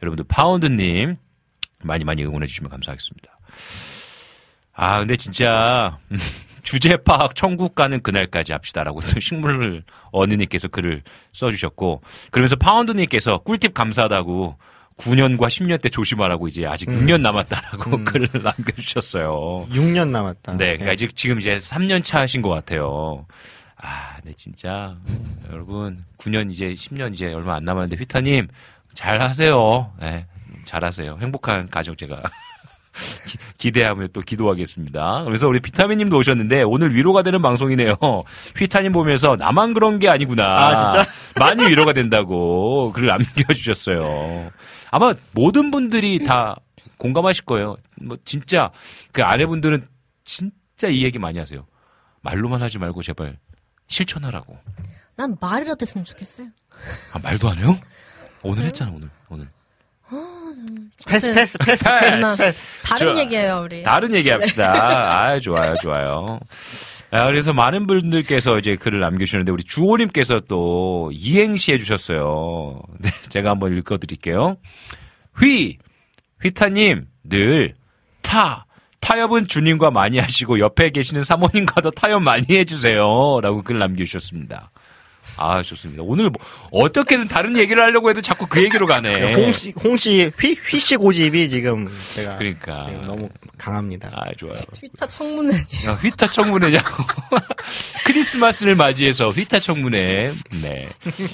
여러분들 0.00 0.24
파운드 0.28 0.66
님 0.66 1.16
많이 1.82 2.04
많이 2.04 2.24
응원해 2.24 2.46
주시면 2.46 2.70
감사하겠습니다. 2.70 3.38
아, 4.74 4.98
근데 5.00 5.16
진짜 5.16 5.98
주제 6.62 6.96
파악 6.96 7.34
천국 7.34 7.74
가는 7.74 8.00
그날까지 8.00 8.52
합시다라고 8.52 9.00
식물을 9.20 9.82
어느님께서 10.12 10.68
글을 10.68 11.02
써주셨고 11.32 12.02
그러면서 12.30 12.56
파운드님께서 12.56 13.38
꿀팁 13.38 13.74
감사하다고 13.74 14.56
9년과 14.96 15.46
10년 15.46 15.80
때 15.80 15.88
조심하라고 15.88 16.46
이제 16.46 16.66
아직 16.66 16.88
6년 16.88 17.20
남았다라고 17.22 17.96
음. 17.96 18.04
글을 18.04 18.28
남겨주셨어요. 18.42 19.66
6년 19.70 20.08
남았다. 20.08 20.52
네, 20.52 20.66
그러니까 20.74 20.92
아직 20.92 21.16
지금 21.16 21.38
이제 21.40 21.56
3년 21.56 22.04
차신 22.04 22.42
것 22.42 22.50
같아요. 22.50 23.26
아, 23.76 24.18
네, 24.22 24.32
진짜. 24.36 24.96
여러분, 25.50 26.04
9년 26.18 26.52
이제 26.52 26.74
10년 26.74 27.14
이제 27.14 27.32
얼마 27.32 27.56
안 27.56 27.64
남았는데, 27.64 27.96
휘타님, 27.96 28.48
잘 28.94 29.20
하세요. 29.20 29.92
네, 29.98 30.26
잘 30.64 30.84
하세요. 30.84 31.18
행복한 31.20 31.68
가정 31.68 31.96
제가 31.96 32.22
기- 33.26 33.38
기대하며 33.58 34.08
또 34.08 34.20
기도하겠습니다. 34.20 35.24
그래서 35.24 35.48
우리 35.48 35.60
비타민 35.60 35.98
님도 35.98 36.16
오셨는데, 36.18 36.62
오늘 36.62 36.94
위로가 36.94 37.22
되는 37.22 37.40
방송이네요. 37.42 37.90
휘타님 38.56 38.92
보면서 38.92 39.36
나만 39.36 39.74
그런 39.74 39.98
게 39.98 40.08
아니구나. 40.08 40.44
아, 40.44 40.90
진짜? 40.90 41.10
많이 41.38 41.66
위로가 41.66 41.92
된다고 41.92 42.92
글을 42.92 43.08
남겨주셨어요. 43.08 44.50
아마 44.90 45.14
모든 45.32 45.70
분들이 45.70 46.18
다 46.24 46.56
공감하실 46.98 47.44
거예요. 47.46 47.76
뭐, 48.00 48.16
진짜, 48.24 48.70
그 49.12 49.22
아내분들은 49.22 49.86
진짜 50.24 50.88
이 50.88 51.02
얘기 51.02 51.18
많이 51.18 51.38
하세요. 51.38 51.66
말로만 52.20 52.62
하지 52.62 52.78
말고 52.78 53.02
제발 53.02 53.38
실천하라고. 53.88 54.58
난 55.16 55.36
말이라도 55.40 55.78
했으면 55.82 56.04
좋겠어요. 56.04 56.48
아, 57.12 57.18
말도 57.22 57.48
안 57.48 57.58
해요? 57.58 57.76
오늘 58.42 58.64
했잖아, 58.64 58.92
오늘. 58.94 59.08
오늘. 59.28 59.48
패스, 61.06 61.34
패스, 61.34 61.58
패스, 61.58 61.84
패스. 61.84 61.84
패스, 61.84 62.42
패스. 62.42 62.62
다른 62.84 63.14
저- 63.14 63.20
얘기예요, 63.20 63.62
우리. 63.64 63.82
다른 63.82 64.14
얘기 64.14 64.30
합시다. 64.30 64.72
아, 65.32 65.38
좋아요, 65.38 65.74
좋아요. 65.82 66.38
아, 67.10 67.24
그래서 67.26 67.52
많은 67.52 67.86
분들께서 67.86 68.58
이제 68.58 68.76
글을 68.76 69.00
남겨주시는데, 69.00 69.52
우리 69.52 69.62
주호님께서 69.64 70.40
또 70.48 71.10
이행시 71.12 71.72
해주셨어요. 71.72 72.80
네, 73.00 73.10
제가 73.28 73.50
한번 73.50 73.76
읽어드릴게요. 73.76 74.56
휘! 75.38 75.78
휘타님, 76.42 77.06
늘, 77.24 77.74
타! 78.22 78.66
타협은 79.00 79.48
주님과 79.48 79.90
많이 79.90 80.18
하시고, 80.18 80.58
옆에 80.60 80.90
계시는 80.90 81.24
사모님과도 81.24 81.90
타협 81.90 82.22
많이 82.22 82.46
해주세요. 82.48 83.40
라고 83.42 83.62
글 83.62 83.78
남겨주셨습니다. 83.78 84.70
아, 85.36 85.62
좋습니다. 85.62 86.02
오늘 86.04 86.30
뭐, 86.30 86.40
어떻게든 86.70 87.28
다른 87.28 87.56
얘기를 87.56 87.82
하려고 87.82 88.10
해도 88.10 88.20
자꾸 88.20 88.46
그 88.46 88.62
얘기로 88.62 88.86
가네. 88.86 89.34
홍씨, 89.34 89.72
홍씨, 89.82 90.30
휘, 90.38 90.54
휘씨 90.54 90.96
고집이 90.96 91.48
지금 91.48 91.88
제가 92.14 92.36
그러니까. 92.36 92.86
지금 92.88 93.06
너무 93.06 93.28
강합니다. 93.58 94.10
아, 94.14 94.32
좋아요. 94.36 94.60
휘타 94.74 95.06
청문회. 95.06 95.56
야, 95.86 95.94
휘타 95.94 96.26
청문회냐고. 96.26 97.04
크리스마스를 98.06 98.74
맞이해서 98.74 99.30
휘타 99.30 99.58
청문회. 99.60 100.30
네. 100.62 100.88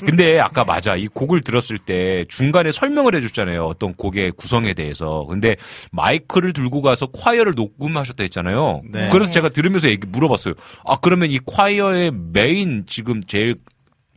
근데 0.05 0.39
아까 0.39 0.65
맞아. 0.65 0.97
이 0.97 1.09
곡을 1.09 1.41
들었을 1.41 1.79
때 1.79 2.25
중간에 2.29 2.73
설명을 2.73 3.15
해줬잖아요. 3.17 3.65
어떤 3.65 3.95
곡의 3.95 4.33
구성에 4.33 4.75
대해서. 4.75 5.27
근데 5.29 5.57
마이크를 5.91 6.53
들고 6.53 6.83
가서 6.83 7.07
콰이어를 7.07 7.53
녹음하셨다 7.57 8.23
했잖아요. 8.25 8.83
네. 8.91 9.09
그래서 9.11 9.31
제가 9.31 9.49
들으면서 9.49 9.89
얘기 9.89 10.07
물어봤어요. 10.07 10.55
아, 10.85 10.97
그러면 11.01 11.31
이 11.31 11.39
콰이어의 11.45 12.13
메인 12.33 12.85
지금 12.87 13.23
제일 13.25 13.55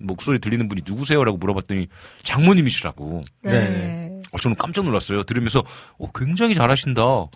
목소리 0.04 0.39
들리는 0.39 0.68
분이 0.68 0.82
누구세요? 0.86 1.24
라고 1.24 1.38
물어봤더니 1.38 1.88
장모님이시라고. 2.24 3.24
네. 3.43 4.22
어, 4.32 4.38
저는 4.38 4.56
깜짝 4.58 4.86
놀랐어요. 4.86 5.24
들으면서 5.24 5.64
어, 5.97 6.12
굉장히 6.14 6.54
잘하신다. 6.56 7.02
어, 7.04 7.30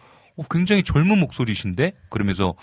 굉장히 0.49 0.84
젊은 0.84 1.18
목소리신데? 1.20 1.93
그러면서 2.09 2.55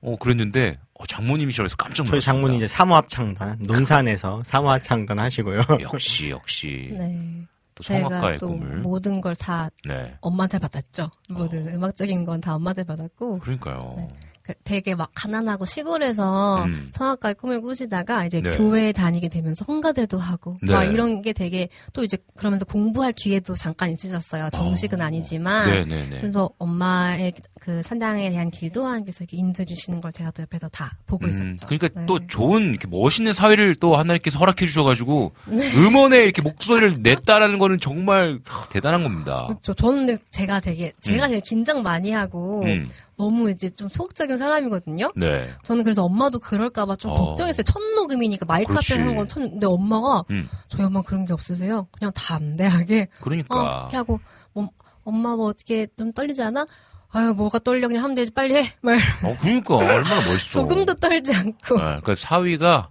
어, 0.00 0.16
그랬는데 0.16 0.78
어, 0.98 1.06
장모님이시라고 1.06 1.64
해서 1.66 1.76
깜짝 1.76 2.04
놀랐어요. 2.04 2.20
저희 2.20 2.24
장모님 2.24 2.56
이제 2.58 2.68
사모합창단, 2.68 3.58
논산에서 3.60 4.42
사모합창단 4.44 5.18
하시고요. 5.18 5.62
역시 5.80 6.30
역시 6.30 6.94
네. 6.96 7.46
또 7.74 7.82
제가 7.82 8.08
성악가의 8.08 8.38
또 8.38 8.48
꿈을. 8.48 8.76
모든 8.78 9.20
걸다 9.20 9.68
네. 9.86 10.14
엄마한테 10.20 10.58
받았죠. 10.58 11.10
모든 11.30 11.68
음악적인 11.74 12.24
건 12.24 12.40
다 12.40 12.54
엄마한테 12.54 12.84
받았고 12.84 13.38
그러니까요. 13.40 13.94
네. 13.96 14.08
그 14.44 14.52
되게 14.62 14.94
막 14.94 15.10
가난하고 15.14 15.64
시골에서 15.64 16.64
음. 16.64 16.90
성악가의 16.92 17.34
꿈을 17.36 17.62
꾸시다가 17.62 18.26
이제 18.26 18.42
네. 18.42 18.54
교회에 18.56 18.92
다니게 18.92 19.30
되면서 19.30 19.64
홍가대도 19.66 20.18
하고 20.18 20.58
네. 20.60 20.70
막 20.70 20.84
이런 20.84 21.22
게 21.22 21.32
되게 21.32 21.68
또 21.94 22.04
이제 22.04 22.18
그러면서 22.36 22.66
공부할 22.66 23.14
기회도 23.14 23.56
잠깐 23.56 23.92
있으셨어요. 23.92 24.50
정식은 24.50 25.00
어. 25.00 25.04
아니지만 25.04 25.70
네네네. 25.70 26.20
그래서 26.20 26.50
엄마의 26.58 27.32
그 27.58 27.82
산당에 27.82 28.28
대한 28.30 28.50
길도 28.50 28.84
하나님께서 28.84 29.24
이렇게 29.24 29.38
인도해 29.38 29.64
주시는 29.64 30.02
걸 30.02 30.12
제가 30.12 30.30
또 30.32 30.42
옆에서 30.42 30.68
다 30.68 30.98
보고 31.06 31.24
음, 31.24 31.30
있었죠. 31.30 31.66
그러니까 31.66 31.88
네. 31.98 32.04
또 32.04 32.26
좋은 32.26 32.68
이렇게 32.68 32.86
멋있는 32.86 33.32
사회를 33.32 33.74
또 33.76 33.96
하나님께서 33.96 34.38
허락해 34.38 34.66
주셔가지고 34.66 35.32
네. 35.46 35.74
음원에 35.74 36.22
이렇게 36.22 36.42
목소리를 36.42 36.96
냈다라는 37.00 37.58
거는 37.58 37.80
정말 37.80 38.40
하, 38.44 38.68
대단한 38.68 39.02
겁니다. 39.04 39.46
그렇죠. 39.46 39.72
저는 39.72 40.18
제가 40.30 40.60
되게 40.60 40.92
제가 41.00 41.24
음. 41.24 41.30
되게 41.30 41.40
긴장 41.40 41.82
많이 41.82 42.10
하고 42.10 42.62
음, 42.64 42.90
너무 43.16 43.50
이제 43.50 43.68
좀 43.70 43.88
소극적인 43.88 44.38
사람이거든요. 44.38 45.12
네. 45.16 45.48
저는 45.62 45.84
그래서 45.84 46.04
엄마도 46.04 46.38
그럴까봐 46.38 46.96
좀 46.96 47.10
어. 47.12 47.14
걱정했어요. 47.14 47.62
첫 47.62 47.80
녹음이니까 47.94 48.44
마이크. 48.46 48.72
앞에 48.72 49.00
하는 49.00 49.16
건 49.16 49.28
첫. 49.28 49.40
근데 49.40 49.66
엄마가 49.66 50.24
음, 50.30 50.48
저희 50.68 50.84
엄마 50.84 51.02
그런 51.02 51.24
게 51.24 51.32
없으세요. 51.32 51.86
그냥 51.92 52.12
담대하게 52.14 53.08
어 53.20 53.22
그러니까. 53.22 53.78
이렇게 53.82 53.96
하고 53.96 54.20
뭐, 54.52 54.68
엄마 55.04 55.36
뭐 55.36 55.46
어떻게 55.46 55.86
좀 55.96 56.12
떨리지 56.12 56.42
않아? 56.42 56.66
아유 57.10 57.32
뭐가 57.34 57.60
떨려 57.60 57.86
그냥 57.86 58.02
하면 58.04 58.14
되지 58.16 58.30
빨리 58.32 58.56
해. 58.56 58.72
말 58.80 58.98
어, 59.22 59.36
그러니까 59.40 59.76
얼마나 59.76 60.26
멋있어. 60.26 60.60
조금도 60.60 60.94
떨지 60.94 61.32
않고. 61.34 61.78
네, 61.78 62.00
그 62.02 62.14
사위가 62.16 62.90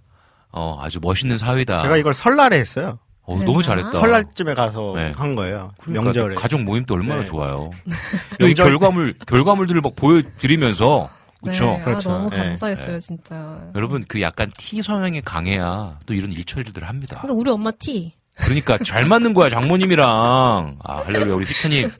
어, 0.52 0.78
아주 0.80 1.00
멋있는 1.02 1.36
사위다. 1.36 1.82
제가 1.82 1.96
이걸 1.98 2.14
설날에 2.14 2.58
했어요. 2.58 2.98
어, 3.26 3.38
너무? 3.42 3.62
잘했다. 3.62 3.90
설날쯤에 3.90 4.54
가서 4.54 4.92
네. 4.96 5.12
한 5.16 5.34
거예요. 5.34 5.72
그러니까 5.80 6.04
명절에. 6.04 6.34
가족 6.34 6.62
모임도 6.62 6.94
얼마나 6.94 7.20
네. 7.20 7.24
좋아요. 7.26 7.70
여기 8.40 8.54
명절 8.54 8.66
결과물 8.70 9.14
결과물들을 9.26 9.80
막 9.80 9.96
보여드리면서 9.96 11.08
그렇죠. 11.42 11.64
네, 11.66 11.82
그렇죠. 11.84 12.10
아, 12.10 12.12
너무 12.18 12.30
네. 12.30 12.36
감사했어요 12.36 12.92
네. 12.92 12.98
진짜. 12.98 13.60
여러분 13.74 14.04
그 14.08 14.20
약간 14.20 14.50
T 14.58 14.82
성향이 14.82 15.20
강해야 15.22 15.98
또 16.06 16.14
이런 16.14 16.30
일처리들을 16.32 16.86
합니다. 16.88 17.18
그러니까 17.20 17.40
우리 17.40 17.50
엄마 17.50 17.70
T. 17.70 18.12
그러니까 18.36 18.76
잘 18.78 19.04
맞는 19.06 19.32
거야 19.32 19.48
장모님이랑. 19.48 20.78
아 20.82 20.96
할렐루야 21.06 21.34
우리 21.34 21.46
휘타님 21.46 21.90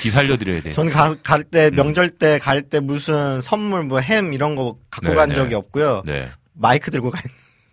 기 0.00 0.10
살려드려야 0.10 0.62
돼. 0.62 0.72
저는 0.72 0.92
갈때 1.22 1.68
음. 1.72 1.76
명절 1.76 2.10
때 2.10 2.38
갈 2.38 2.62
때 2.62 2.78
무슨 2.80 3.42
선물 3.42 3.84
뭐 3.84 3.98
햄 4.00 4.32
이런 4.32 4.54
거 4.54 4.76
갖고 4.90 5.08
네, 5.08 5.14
간 5.14 5.28
네. 5.30 5.34
적이 5.34 5.54
없고요. 5.56 6.02
네. 6.06 6.28
마이크 6.54 6.90
들고 6.90 7.10
간 7.10 7.20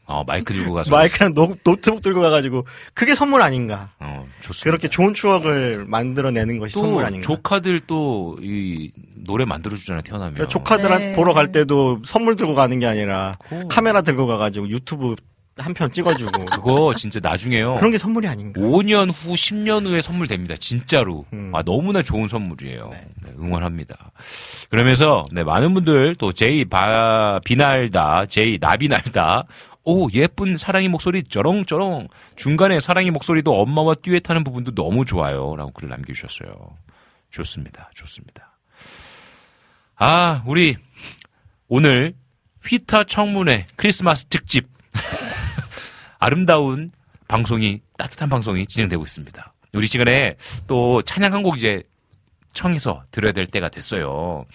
어, 0.07 0.23
마이크 0.25 0.53
들고 0.53 0.73
가서. 0.73 0.89
마이크랑 0.91 1.33
노, 1.33 1.55
노트북 1.63 2.01
들고 2.01 2.21
가가지고 2.21 2.65
그게 2.93 3.13
선물 3.13 3.41
아닌가. 3.41 3.91
어, 3.99 4.25
좋습니다. 4.41 4.63
그렇게 4.71 4.87
좋은 4.87 5.13
추억을 5.13 5.85
만들어내는 5.85 6.57
것이 6.59 6.73
선물 6.75 7.03
또 7.03 7.07
아닌가. 7.07 7.25
조카들 7.27 7.81
또 7.81 8.37
이 8.41 8.91
노래 9.15 9.43
만들어주잖아요 9.45 10.01
태어나면. 10.03 10.33
그러니까 10.35 10.51
조카들한테 10.51 11.07
네. 11.09 11.15
보러 11.15 11.33
갈 11.33 11.51
때도 11.51 12.01
선물 12.05 12.35
들고 12.37 12.55
가는 12.55 12.79
게 12.79 12.85
아니라 12.85 13.33
오. 13.51 13.67
카메라 13.67 14.01
들고 14.01 14.25
가가지고 14.27 14.69
유튜브 14.69 15.15
한 15.59 15.73
편 15.73 15.91
찍어주고 15.91 16.45
그거 16.53 16.93
진짜 16.95 17.19
나중에요. 17.21 17.75
그런 17.75 17.89
게 17.91 17.97
선물이 17.97 18.27
아닌가. 18.27 18.61
5년 18.61 19.09
후, 19.11 19.33
10년 19.33 19.87
후에 19.87 20.01
선물 20.01 20.27
됩니다. 20.27 20.53
진짜로. 20.59 21.25
음. 21.33 21.51
아, 21.53 21.63
너무나 21.63 22.03
좋은 22.03 22.27
선물이에요. 22.27 22.89
네, 22.91 23.07
응원합니다. 23.39 24.11
그러면서, 24.69 25.25
네, 25.31 25.43
많은 25.43 25.73
분들 25.73 26.15
또 26.19 26.31
제이 26.31 26.63
바, 26.65 27.39
비날다, 27.43 28.27
제이 28.27 28.59
나비날다, 28.61 29.45
오, 29.89 30.09
예쁜 30.11 30.57
사랑의 30.57 30.89
목소리 30.89 31.23
쩌렁쩌렁. 31.23 32.09
중간에 32.35 32.81
사랑의 32.81 33.09
목소리도 33.11 33.53
엄마와 33.61 33.93
듀엣하는 33.95 34.43
부분도 34.43 34.75
너무 34.75 35.05
좋아요. 35.05 35.55
라고 35.55 35.71
글을 35.71 35.87
남겨주셨어요. 35.87 36.51
좋습니다. 37.31 37.89
좋습니다. 37.93 38.57
아, 39.95 40.43
우리 40.45 40.75
오늘 41.69 42.15
휘타 42.65 43.05
청문회 43.05 43.67
크리스마스 43.77 44.25
특집 44.25 44.67
아름다운 46.19 46.91
방송이 47.29 47.79
따뜻한 47.97 48.27
방송이 48.27 48.67
진행되고 48.67 49.01
있습니다. 49.05 49.53
우리 49.73 49.87
시간에 49.87 50.35
또 50.67 51.01
찬양 51.01 51.33
한 51.33 51.43
곡 51.43 51.55
이제 51.57 51.83
청해서 52.53 53.03
들어야 53.11 53.31
될 53.31 53.45
때가 53.47 53.69
됐어요. 53.69 54.45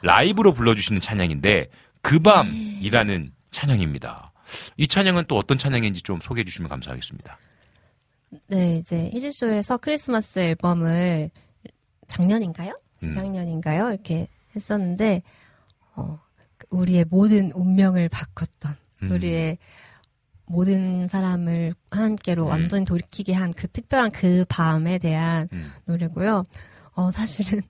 라이브로 0.00 0.54
불러주시는 0.54 1.02
찬양인데 1.02 1.68
그 2.00 2.18
밤이라는 2.18 3.32
찬양입니다. 3.50 4.29
이 4.76 4.86
찬양은 4.88 5.24
또 5.28 5.36
어떤 5.36 5.58
찬양인지 5.58 6.02
좀 6.02 6.20
소개해 6.20 6.44
주시면 6.44 6.68
감사하겠습니다. 6.68 7.38
네, 8.48 8.76
이제 8.76 9.10
히즈쇼에서 9.12 9.78
크리스마스 9.78 10.38
앨범을 10.38 11.30
작년인가요? 12.06 12.74
음. 13.02 13.12
작년인가요? 13.12 13.90
이렇게 13.90 14.28
했었는데, 14.54 15.22
어, 15.96 16.18
우리의 16.70 17.06
모든 17.10 17.50
운명을 17.52 18.08
바꿨던, 18.08 18.76
음. 19.02 19.10
우리의 19.10 19.58
모든 20.46 21.08
사람을 21.08 21.74
함께로 21.90 22.44
음. 22.44 22.48
완전히 22.48 22.84
돌이키게 22.84 23.32
한 23.32 23.52
그 23.52 23.68
특별한 23.68 24.10
그 24.10 24.44
밤에 24.48 24.98
대한 24.98 25.48
음. 25.52 25.70
노래고요. 25.86 26.44
어, 26.94 27.10
사실은 27.12 27.62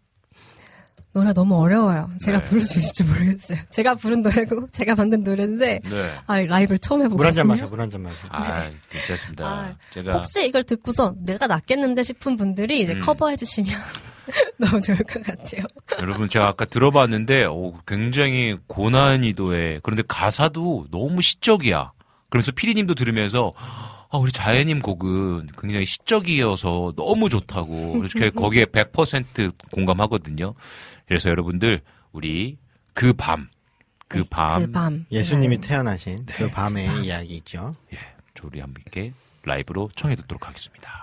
노래 1.12 1.32
너무 1.32 1.56
어려워요. 1.60 2.08
제가 2.20 2.38
네. 2.40 2.44
부를 2.44 2.60
수 2.60 2.78
있을지 2.78 3.02
모르겠어요. 3.02 3.58
제가 3.70 3.96
부른 3.96 4.22
노래고 4.22 4.68
제가 4.70 4.94
만든 4.94 5.24
노래인데 5.24 5.80
네. 5.82 6.14
아, 6.26 6.40
라이브를 6.40 6.78
처음 6.78 7.00
해보거든요. 7.02 7.16
물한 7.16 7.34
잔 7.34 7.46
마셔, 7.48 7.66
물 7.68 7.80
한 7.80 7.90
잔 7.90 8.02
마셔. 8.02 8.16
아, 8.30 8.68
괜찮습니다. 8.90 9.44
아, 9.46 9.74
제가 9.92 10.12
혹시 10.12 10.46
이걸 10.46 10.62
듣고서 10.62 11.14
내가 11.18 11.46
낫겠는데 11.48 12.04
싶은 12.04 12.36
분들이 12.36 12.80
이제 12.82 12.94
음. 12.94 13.00
커버해 13.00 13.36
주시면 13.36 13.70
너무 14.58 14.80
좋을 14.80 14.98
것 14.98 15.20
같아요. 15.24 15.64
여러분 16.00 16.28
제가 16.28 16.46
아까 16.46 16.64
들어봤는데 16.64 17.46
오, 17.46 17.74
굉장히 17.86 18.54
고난이도에 18.68 19.80
그런데 19.82 20.02
가사도 20.06 20.86
너무 20.92 21.20
시적이야. 21.22 21.90
그래서 22.28 22.52
피디님도 22.52 22.94
들으면서 22.94 23.52
아, 24.12 24.18
우리 24.18 24.30
자연님 24.32 24.80
곡은 24.80 25.48
굉장히 25.60 25.84
시적이어서 25.86 26.92
너무 26.96 27.28
좋다고 27.28 28.02
거기에 28.36 28.66
100% 28.66 29.52
공감하거든요. 29.72 30.54
그래서 31.10 31.28
여러분들 31.28 31.80
우리 32.12 32.56
그 32.94 33.12
밤, 33.12 33.48
그 34.06 34.22
밤, 34.30 34.60
그 34.66 34.70
밤. 34.70 35.06
예수님이 35.10 35.60
네. 35.60 35.68
태어나신 35.68 36.24
그 36.24 36.44
네. 36.44 36.50
밤의 36.52 37.04
이야기 37.04 37.34
있죠. 37.38 37.74
예, 37.92 37.98
우리 38.44 38.60
함께 38.60 39.12
라이브로 39.42 39.90
청해 39.96 40.14
듣도록 40.14 40.46
하겠습니다. 40.46 40.99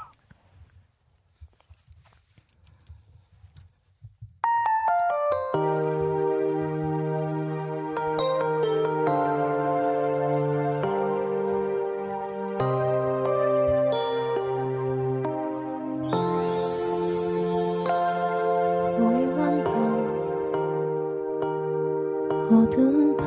어두운 22.49 23.17
밤 23.17 23.25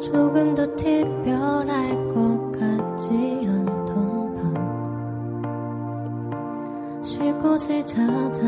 조금 0.00 0.54
더 0.54 0.64
특별할 0.76 1.90
것 2.14 2.52
같지 2.52 3.46
않던 3.48 4.36
밤쉴 7.02 7.36
곳을 7.38 7.84
찾아 7.84 8.44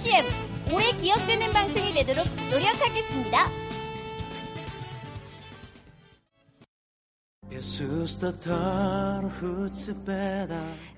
CM 0.00 0.24
오래 0.72 0.84
기억되는 0.96 1.52
방송이 1.52 1.92
되도록 1.92 2.24
노력하겠습니다. 2.50 3.36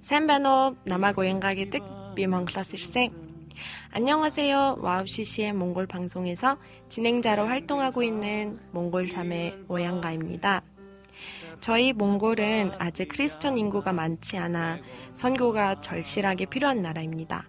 산바노 0.01 0.77
남아고행각의 0.85 1.71
뜻비 1.71 2.29
멍클라스생 2.29 3.11
안녕하세요. 3.91 4.77
와우 4.79 5.05
CCM의 5.05 5.53
몽골 5.55 5.89
방송에서 5.89 6.59
진행자로 6.89 7.47
활동하고 7.47 8.05
있는 8.05 8.61
몽골 8.71 9.09
자매 9.09 9.57
오양가입니다. 9.67 10.63
저희 11.61 11.93
몽골은 11.93 12.75
아직 12.79 13.09
크리스천 13.09 13.59
인구가 13.59 13.93
많지 13.93 14.39
않아 14.39 14.79
선교가 15.15 15.81
절실하게 15.81 16.47
필요한 16.47 16.83
나라입니다. 16.83 17.49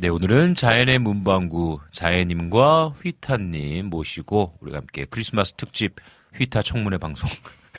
네, 0.00 0.08
오늘은 0.08 0.54
자연의 0.54 0.98
문방구 0.98 1.80
자연님과 1.90 2.94
휘타님 3.02 3.90
모시고 3.90 4.56
우리가 4.60 4.78
함께 4.78 5.04
크리스마스 5.04 5.52
특집 5.52 5.96
휘타 6.36 6.62
청문회 6.62 6.96
방송 6.96 7.28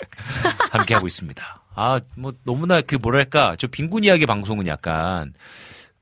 함께 0.72 0.94
하고 0.94 1.08
있습니다. 1.08 1.64
아, 1.74 2.00
뭐 2.16 2.32
너무나 2.44 2.82
그 2.82 2.94
뭐랄까 2.94 3.56
저 3.58 3.66
빈곤 3.66 4.04
이야기 4.04 4.28
방송은 4.28 4.68
약간 4.68 5.34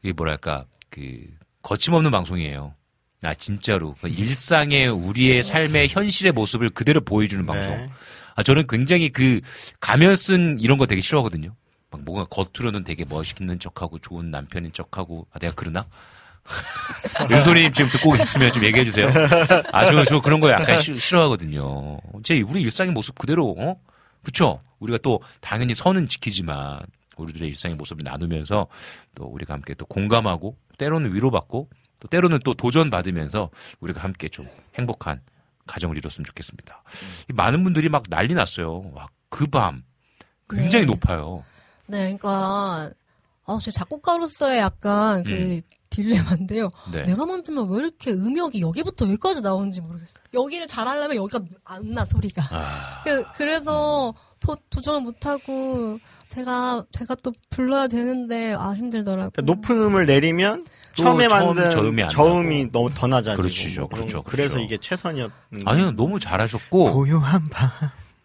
이 0.04 0.12
뭐랄까 0.12 0.66
그 0.90 1.22
거침없는 1.62 2.12
방송이에요. 2.12 2.74
아 3.24 3.34
진짜로 3.34 3.96
그 4.02 4.10
일상의 4.10 4.90
우리의 4.90 5.41
삶의 5.41 5.88
현실의 5.88 6.34
모습을 6.34 6.68
그대로 6.68 7.00
보여주는 7.00 7.46
방송. 7.46 7.78
네. 7.78 7.90
아 8.36 8.44
저는 8.44 8.68
굉장히 8.68 9.08
그 9.08 9.40
가면 9.80 10.18
쓴 10.18 10.60
이런 10.60 10.78
거 10.78 10.86
되게 10.86 11.00
싫어하거든요. 11.00 11.56
막 11.91 12.02
뭔가 12.03 12.26
겉으로는 12.26 12.84
되게 12.84 13.06
멋있는 13.06 13.60
척하고 13.60 13.99
좋은 13.99 14.32
남편인 14.32 14.74
척하고 14.74 15.28
아 15.32 15.40
내가 15.40 15.53
그러나? 15.56 15.86
윤소리님 17.30 17.74
지금 17.74 17.91
듣고 17.91 18.16
있으면 18.16 18.52
좀 18.52 18.64
얘기해 18.64 18.86
주세요. 18.86 19.07
아, 19.72 19.86
저, 19.86 20.03
저 20.06 20.22
그런 20.22 20.40
거 20.40 20.49
약간 20.49 20.82
싫, 20.82 20.99
싫어하거든요. 20.99 21.99
제 22.24 22.41
우리 22.41 22.61
일상의 22.61 22.91
모습 22.91 23.18
그대로, 23.18 23.56
어? 23.57 23.76
그쵸? 24.24 24.61
우리가 24.80 24.98
또 25.03 25.22
당연히 25.41 25.76
선은 25.76 26.07
지키지만 26.07 26.80
우리들의 27.18 27.49
일상의 27.49 27.76
모습을 27.78 28.03
나누면서 28.03 28.68
또 29.16 29.26
우리가 29.26 29.53
함께 29.53 29.74
또 29.74 29.86
공감하고 29.86 30.57
때로는 30.78 31.14
위로받고 31.14 31.70
또 31.99 32.07
때로는 32.07 32.40
또 32.45 32.53
도전 32.53 32.90
받으면서 32.90 33.49
우리가 33.82 34.02
함께 34.02 34.30
좀 34.30 34.48
행복한 34.76 35.22
가정을 35.68 35.98
이뤘으면 35.98 36.26
좋겠습니다. 36.26 36.84
이 37.30 37.34
많은 37.34 37.64
분들이 37.64 37.90
막 37.90 38.03
난리 38.10 38.34
났어요. 38.34 38.82
와, 38.94 39.07
그 39.30 39.48
밤. 39.48 39.84
굉장히 40.49 40.86
네. 40.86 40.91
높아요. 40.91 41.44
네, 41.90 42.16
그러니까 42.18 42.91
아, 43.45 43.60
저 43.61 43.72
작곡가로서의 43.72 44.60
약간 44.60 45.24
그 45.24 45.32
음. 45.32 45.61
딜레마인데요. 45.90 46.70
네. 46.91 47.03
내가 47.03 47.26
만들면 47.26 47.68
왜 47.72 47.80
이렇게 47.80 48.11
음역이 48.11 48.61
여기부터 48.61 49.06
여기까지 49.07 49.41
나오는지 49.41 49.82
모르겠어요. 49.82 50.24
여기를 50.36 50.68
잘하려면 50.68 51.18
여기가 51.18 51.40
안 51.66 51.82
나 51.94 52.06
소리가. 52.06 52.44
아, 52.52 53.02
그, 53.03 53.24
그래서 53.36 54.14
도, 54.40 54.56
도전을 54.70 55.02
못하고 55.02 55.98
제가 56.28 56.86
제가 56.91 57.16
또 57.24 57.34
불러야 57.49 57.88
되는데 57.88 58.53
아 58.53 58.74
힘들더라고요. 58.76 59.32
그러니까 59.34 59.41
높은 59.41 59.82
음을 59.82 60.06
내리면 60.06 60.64
또 60.95 61.03
처음에 61.03 61.28
처음 61.28 61.48
만든 61.56 61.72
저음이 61.72 62.03
안 62.03 62.10
저음이. 62.10 62.72
너무 62.72 62.94
더 62.94 63.07
낮아지고 63.07 63.41
그렇죠, 63.41 63.82
뭐 63.82 63.90
그런- 63.90 64.02
그렇죠, 64.06 64.22
그래서 64.24 64.49
그렇죠. 64.52 64.64
이게 64.66 64.78
최선이었는 64.78 65.32
아니요, 65.66 65.91
너무 65.94 66.20
잘하셨고. 66.20 66.94
고요한 66.94 67.49
밤 67.49 67.72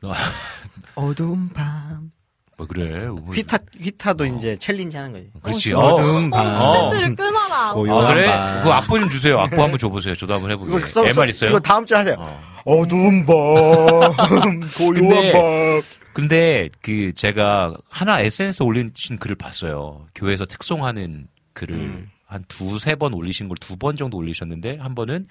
아, 0.03 0.15
어두운 0.97 1.49
밤 1.49 2.11
뭐 2.57 2.67
그래. 2.67 3.07
뭐- 3.07 3.35
휘타 3.35 3.59
휘타도 3.81 4.27
이제 4.27 4.57
challenge 4.57 4.97
하는 4.97 5.13
거지 5.13 5.31
그렇지. 5.43 5.73
어, 5.75 5.79
어. 5.81 5.95
어두운 5.95 6.31
밤 6.31 6.47
어. 6.57 6.91
스타트를 6.91 7.17
끊어라. 7.17 7.73
고요한 7.75 8.05
아, 8.07 8.15
그래? 8.15 8.27
밤. 8.27 8.59
그거 8.59 8.73
악보 8.75 8.99
좀 8.99 9.09
주세요. 9.09 9.39
악보 9.41 9.61
한번 9.63 9.79
줘보세요. 9.79 10.15
저도 10.15 10.35
한번 10.35 10.51
해보게. 10.53 10.69
이거 10.77 10.87
써- 10.87 11.05
있어요? 11.27 11.51
이거 11.51 11.61
다음 11.61 11.85
주에 11.85 11.97
하세요 11.97 12.17
어. 12.19 12.41
어두운 12.65 13.27
밤 13.27 13.35
고요한 14.79 14.95
근데- 14.95 15.33
밤 15.33 15.83
근데 16.13 16.69
그 16.81 17.13
제가 17.17 17.75
하나 17.91 18.21
SNS 18.21 18.63
에 18.63 18.67
올리신 18.67 19.19
글을 19.19 19.35
봤어요. 19.35 20.07
교회에서 20.15 20.45
특송하는 20.47 21.27
글을 21.55 21.75
음. 21.75 22.11
한 22.35 22.45
두세 22.49 22.95
번 22.97 23.15
올리신 23.15 23.49
걸 23.49 23.57
두 23.61 23.77
번 23.77 23.97
정도 23.97 24.17
올리셨는데 24.19 24.79
한 24.79 24.95
번은 24.95 25.27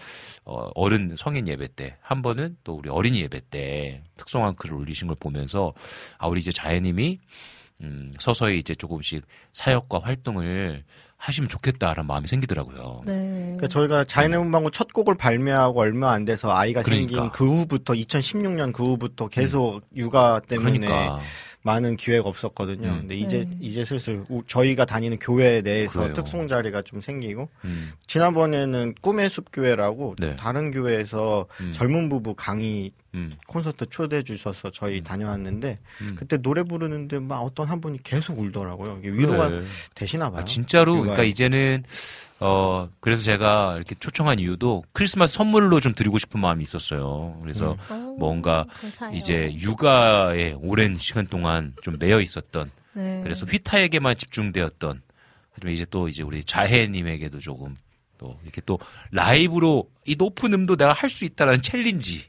어, 0.45 0.69
어른 0.75 1.15
성인 1.17 1.47
예배 1.47 1.69
때, 1.75 1.97
한 2.01 2.21
번은 2.21 2.57
또 2.63 2.75
우리 2.75 2.89
어린이 2.89 3.21
예배 3.21 3.41
때 3.49 4.01
특송한 4.17 4.55
글을 4.55 4.75
올리신 4.77 5.07
걸 5.07 5.15
보면서 5.19 5.73
아 6.17 6.27
우리 6.27 6.39
이제 6.39 6.51
자연님이 6.51 7.19
음, 7.81 8.11
서서히 8.19 8.59
이제 8.59 8.73
조금씩 8.75 9.25
사역과 9.53 9.99
활동을 10.03 10.83
하시면 11.17 11.47
좋겠다라는 11.49 12.05
마음이 12.05 12.27
생기더라고요. 12.27 13.01
네. 13.05 13.13
그러니까 13.43 13.67
저희가 13.67 14.03
자연의 14.03 14.39
문방구 14.39 14.71
첫 14.71 14.91
곡을 14.91 15.15
발매하고 15.15 15.79
얼마 15.79 16.11
안 16.11 16.25
돼서 16.25 16.51
아이가 16.51 16.81
그러니까. 16.81 17.07
생긴 17.11 17.31
그 17.31 17.45
후부터 17.45 17.93
2016년 17.93 18.73
그 18.73 18.83
후부터 18.83 19.27
계속 19.29 19.81
육아 19.95 20.41
때문에 20.47 20.79
그러니까 20.79 21.21
많은 21.63 21.95
기회가 21.95 22.27
없었거든요. 22.29 22.89
음. 22.89 22.99
근데 23.01 23.15
이제 23.15 23.47
네. 23.49 23.57
이제 23.61 23.85
슬슬 23.85 24.23
우- 24.29 24.43
저희가 24.45 24.85
다니는 24.85 25.17
교회 25.19 25.61
내에서 25.61 26.01
그래요. 26.01 26.13
특송 26.13 26.47
자리가 26.47 26.81
좀 26.83 26.99
생기고 27.01 27.49
음, 27.65 27.91
지난번에는 28.05 28.95
꿈의 29.01 29.29
숲 29.29 29.45
교회라고 29.51 30.15
네. 30.19 30.35
다른 30.35 30.71
교회에서 30.71 31.47
음. 31.61 31.71
젊은 31.73 32.09
부부 32.09 32.35
강의 32.35 32.91
음, 33.15 33.35
콘서트 33.47 33.85
초대해 33.89 34.23
주셔서 34.23 34.71
저희 34.71 35.01
다녀왔는데 35.01 35.79
음. 36.01 36.15
그때 36.17 36.37
노래 36.37 36.63
부르는데 36.63 37.19
막 37.19 37.39
어떤 37.41 37.67
한 37.69 37.79
분이 37.79 38.01
계속 38.03 38.39
울더라고요. 38.39 38.97
이게 38.99 39.09
위로가 39.09 39.49
그래. 39.49 39.63
되시나 39.95 40.31
봐요. 40.31 40.41
아, 40.41 40.45
진짜로 40.45 40.93
육아에. 40.93 41.01
그러니까 41.03 41.23
이제는 41.23 41.83
어 42.39 42.89
그래서 42.99 43.21
제가 43.23 43.75
이렇게 43.77 43.95
초청한 43.99 44.39
이유도 44.39 44.83
크리스마스 44.93 45.33
선물로 45.35 45.79
좀 45.79 45.93
드리고 45.93 46.17
싶은 46.17 46.39
마음이 46.41 46.63
있었어요. 46.63 47.37
그래서 47.41 47.77
어, 47.89 48.15
뭔가 48.17 48.65
감사해요. 48.81 49.15
이제 49.15 49.53
육아에 49.59 50.53
오랜 50.59 50.97
시간 50.97 51.27
동안 51.27 51.73
좀 51.83 51.97
매여 51.99 52.19
있었던 52.19 52.69
네. 52.93 53.21
그래서 53.23 53.45
휘타에게만 53.45 54.17
집중되었던 54.17 55.01
하지만 55.53 55.73
이제 55.73 55.85
또 55.89 56.09
이제 56.09 56.23
우리 56.23 56.43
자해님에게도 56.43 57.39
조금 57.39 57.75
또 58.17 58.37
이렇게 58.43 58.61
또 58.65 58.79
라이브로 59.11 59.89
이 60.05 60.15
높은 60.15 60.53
음도 60.53 60.75
내가 60.75 60.93
할 60.93 61.09
수 61.09 61.25
있다라는 61.25 61.61
챌린지. 61.61 62.25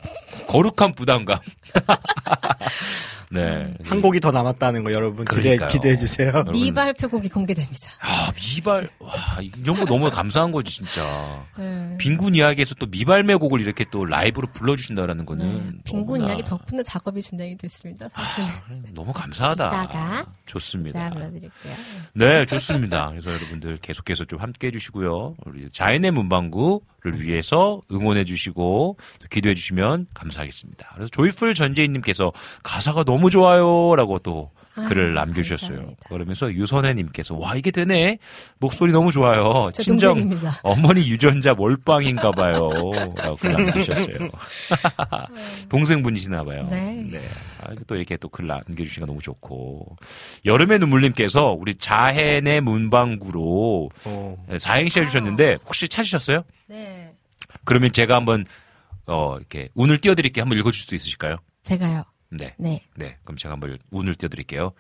거룩한 0.49 0.95
부담감 0.95 1.39
네 3.31 3.75
한 3.85 4.01
곡이 4.01 4.21
더 4.21 4.31
남았다는 4.31 4.85
거 4.85 4.93
여러분 4.93 5.25
기대, 5.25 5.41
그러니까요. 5.43 5.69
기대해 5.69 5.97
주세요. 5.97 6.29
여러분, 6.29 6.53
미발 6.53 6.93
표곡이 6.95 7.29
공개됩니다. 7.29 7.89
아 8.01 8.33
미발 8.37 8.89
와 8.99 9.13
이런 9.41 9.77
거 9.77 9.85
너무 9.85 10.11
감사한 10.11 10.53
거지 10.53 10.73
진짜 10.73 11.45
네. 11.59 11.97
빈군 11.99 12.35
이야기에서 12.35 12.75
또 12.77 12.87
미발매 12.87 13.35
곡을 13.37 13.61
이렇게 13.61 13.85
또 13.91 14.05
라이브로 14.05 14.49
불러주신다라는 14.53 15.27
거는 15.27 15.47
네. 15.77 15.79
빈곤 15.85 16.19
너무나- 16.19 16.29
이야기 16.29 16.43
덕분에 16.45 16.83
작업이 16.83 17.21
진행이 17.23 17.57
됐습니다. 17.57 18.09
사실. 18.11 18.45
너무 18.93 19.13
감사하다 19.13 19.67
이따가 19.85 20.27
좋습니다 20.47 21.09
네, 21.09 21.15
불러드릴게요. 21.15 21.75
네, 22.15 22.45
좋습니다. 22.47 23.11
그래서 23.11 23.33
여러분들 23.33 23.77
계속해서 23.79 24.25
좀 24.25 24.41
함께 24.41 24.69
해주시고요. 24.69 25.35
우리 25.47 25.69
자연의 25.71 26.11
문방구를 26.13 26.81
위해서 27.13 27.81
응원해 27.93 28.25
주시고 28.25 28.97
또 29.21 29.27
기도해 29.31 29.55
주시면 29.55 30.07
감사하겠습니다. 30.15 30.91
그래서 30.95 31.11
조이풀 31.11 31.55
전재인님께서 31.55 32.33
가사가 32.63 33.05
너무 33.05 33.31
좋아요라고 33.31 34.21
또 34.21 34.51
아, 34.77 34.85
글을 34.87 35.15
남겨주셨어요. 35.15 35.69
감사합니다. 35.77 36.09
그러면서 36.09 36.53
유선혜님께서 36.53 37.37
와 37.37 37.55
이게 37.55 37.71
되네 37.71 38.19
목소리 38.59 38.91
너무 38.91 39.13
좋아요. 39.13 39.71
제 39.73 39.85
친정 39.85 40.15
동생입니다. 40.15 40.61
어머니 40.65 41.09
유전자 41.09 41.55
몰빵인가봐요라고 41.55 43.37
글 43.37 43.53
남겨주셨어요. 43.53 44.31
동생분이시나봐요. 45.69 46.69
네. 46.71 47.21
아, 47.63 47.69
또 47.87 47.95
이렇게 47.97 48.17
또 48.17 48.29
글 48.35 48.49
남겨주시니까 48.49 49.07
너무 49.07 49.21
좋고 49.21 49.95
여름의 50.45 50.81
눈물님께서 50.81 51.53
우리 51.57 51.77
자hen의 51.77 52.61
문방구로 52.63 53.91
어. 54.07 54.37
사행시 54.59 54.99
해주셨는데 54.99 55.59
혹시 55.67 55.89
찾으셨어요? 55.89 56.43
네. 56.67 57.15
그러면 57.65 57.93
제가 57.93 58.15
한번 58.17 58.47
어 59.07 59.37
이렇게 59.37 59.69
운을 59.75 59.99
띄워드릴게 59.99 60.41
한번 60.41 60.59
읽어줄 60.59 60.81
수 60.81 60.95
있으실까요? 60.95 61.37
제가요. 61.63 62.03
네, 62.31 62.55
네. 62.59 62.83
네. 62.97 63.17
그럼 63.23 63.37
제가 63.37 63.53
한번 63.53 63.79
운을 63.91 64.15
띄워드릴게요. 64.17 64.73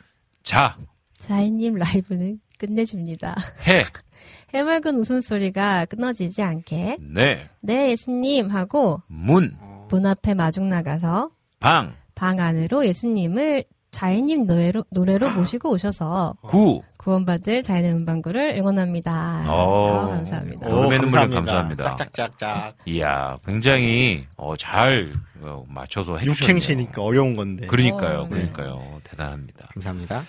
자, 0.43 0.77
자인님 1.20 1.77
라이브는 1.77 2.40
끝내줍니다. 2.59 3.36
해, 3.66 3.82
해맑은 4.55 4.98
웃음소리가 4.98 5.86
끊어지지 5.86 6.43
않게 6.43 6.98
네, 7.01 7.51
네 7.61 7.90
예수님 7.90 8.48
하고 8.48 9.02
문, 9.06 9.56
문 9.89 10.06
앞에 10.06 10.35
마중 10.35 10.69
나가서 10.69 11.31
방, 11.61 11.94
방 12.15 12.40
안으로 12.40 12.86
예수님을 12.86 13.65
자인님 13.90 14.47
노래로, 14.47 14.85
노래로 14.90 15.31
모시고 15.31 15.70
오셔서 15.70 16.36
구. 16.43 16.82
구원받을 17.05 17.63
자인의 17.63 17.93
음방구를 17.93 18.55
응원합니다. 18.57 19.45
어. 19.47 20.05
아, 20.05 20.09
감사합니다. 20.09 20.69
오. 20.69 20.79
여름의 20.79 20.99
눈물님 21.01 21.31
감사합니다. 21.31 21.83
짝짝짝짝. 21.85 22.77
이야, 22.87 23.39
굉장히 23.45 24.27
어, 24.39 24.57
잘 24.57 25.13
어, 25.43 25.63
맞춰서 25.69 26.17
해주셨네요. 26.17 26.43
육행시니까 26.57 27.03
어려운 27.03 27.35
건데. 27.35 27.67
그러니까요, 27.67 28.21
어, 28.21 28.25
네. 28.25 28.31
그러니까요. 28.31 29.01
대단합니다. 29.05 29.69
감사합니다. 29.75 30.25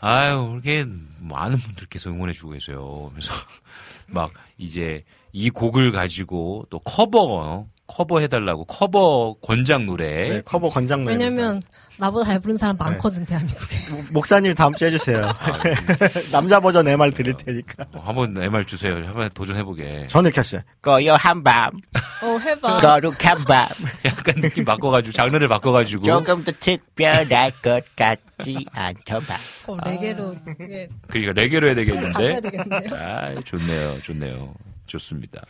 아유, 0.00 0.50
이렇게 0.54 0.84
많은 1.20 1.58
분들께서 1.58 2.10
응원해주고 2.10 2.50
계세요. 2.50 3.10
그래서 3.12 3.32
막 4.08 4.32
이제 4.58 5.04
이 5.32 5.50
곡을 5.50 5.92
가지고 5.92 6.66
또 6.68 6.80
커버, 6.80 7.66
커버 7.86 8.18
해달라고 8.18 8.64
커버 8.64 9.36
권장 9.40 9.86
노래. 9.86 10.28
네, 10.28 10.40
커버 10.44 10.68
권장 10.68 11.04
노래. 11.04 11.14
왜냐면 11.14 11.60
나보다 11.98 12.24
잘 12.26 12.38
부르는 12.40 12.58
사람 12.58 12.76
네. 12.78 12.84
많거든 12.84 13.24
대한민국에. 13.26 13.76
목사님 14.10 14.54
다음 14.54 14.74
주에 14.74 14.88
해주세요. 14.88 15.24
아, 15.26 15.58
남자 16.32 16.60
버전 16.60 16.86
MR 16.86 17.10
드릴 17.12 17.36
테니까. 17.36 17.86
어, 17.92 18.00
한번 18.04 18.36
MR 18.40 18.64
주세요. 18.64 18.94
한번 19.04 19.28
도전해보게. 19.30 20.06
저는 20.08 20.28
이렇게 20.28 20.40
했어요. 20.40 20.60
고요한 20.82 21.42
밤, 21.42 21.70
어 22.22 22.38
해봐. 22.38 22.80
거룩한 22.80 23.44
밤, 23.46 23.68
약간 24.04 24.34
느낌 24.40 24.64
바꿔가지고, 24.64 25.12
장르를 25.12 25.48
바꿔가지고. 25.48 26.02
조금 26.04 26.44
더 26.44 26.52
특별할 26.60 27.50
것 27.62 27.84
같지 27.96 28.64
않더라. 28.72 29.36
어, 29.66 29.76
레게로 29.84 30.36
이게 30.60 30.88
그러니까 31.08 31.32
레게로 31.40 31.66
해야 31.66 31.74
되겠는데. 31.74 32.40
되겠네요. 32.40 32.80
아, 32.94 33.34
좋네요, 33.44 34.00
좋네요. 34.02 34.54
좋습니다. 34.88 35.44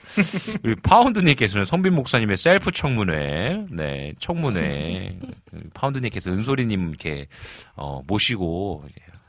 우리 0.62 0.74
파운드님께서는 0.76 1.64
성빈 1.64 1.94
목사님의 1.94 2.36
셀프 2.36 2.70
청문회, 2.70 3.66
네, 3.70 4.12
청문회. 4.20 5.18
파운드님께서 5.74 6.30
은솔이님 6.30 6.88
이렇게, 6.90 7.26
어, 7.74 8.02
모시고 8.06 8.84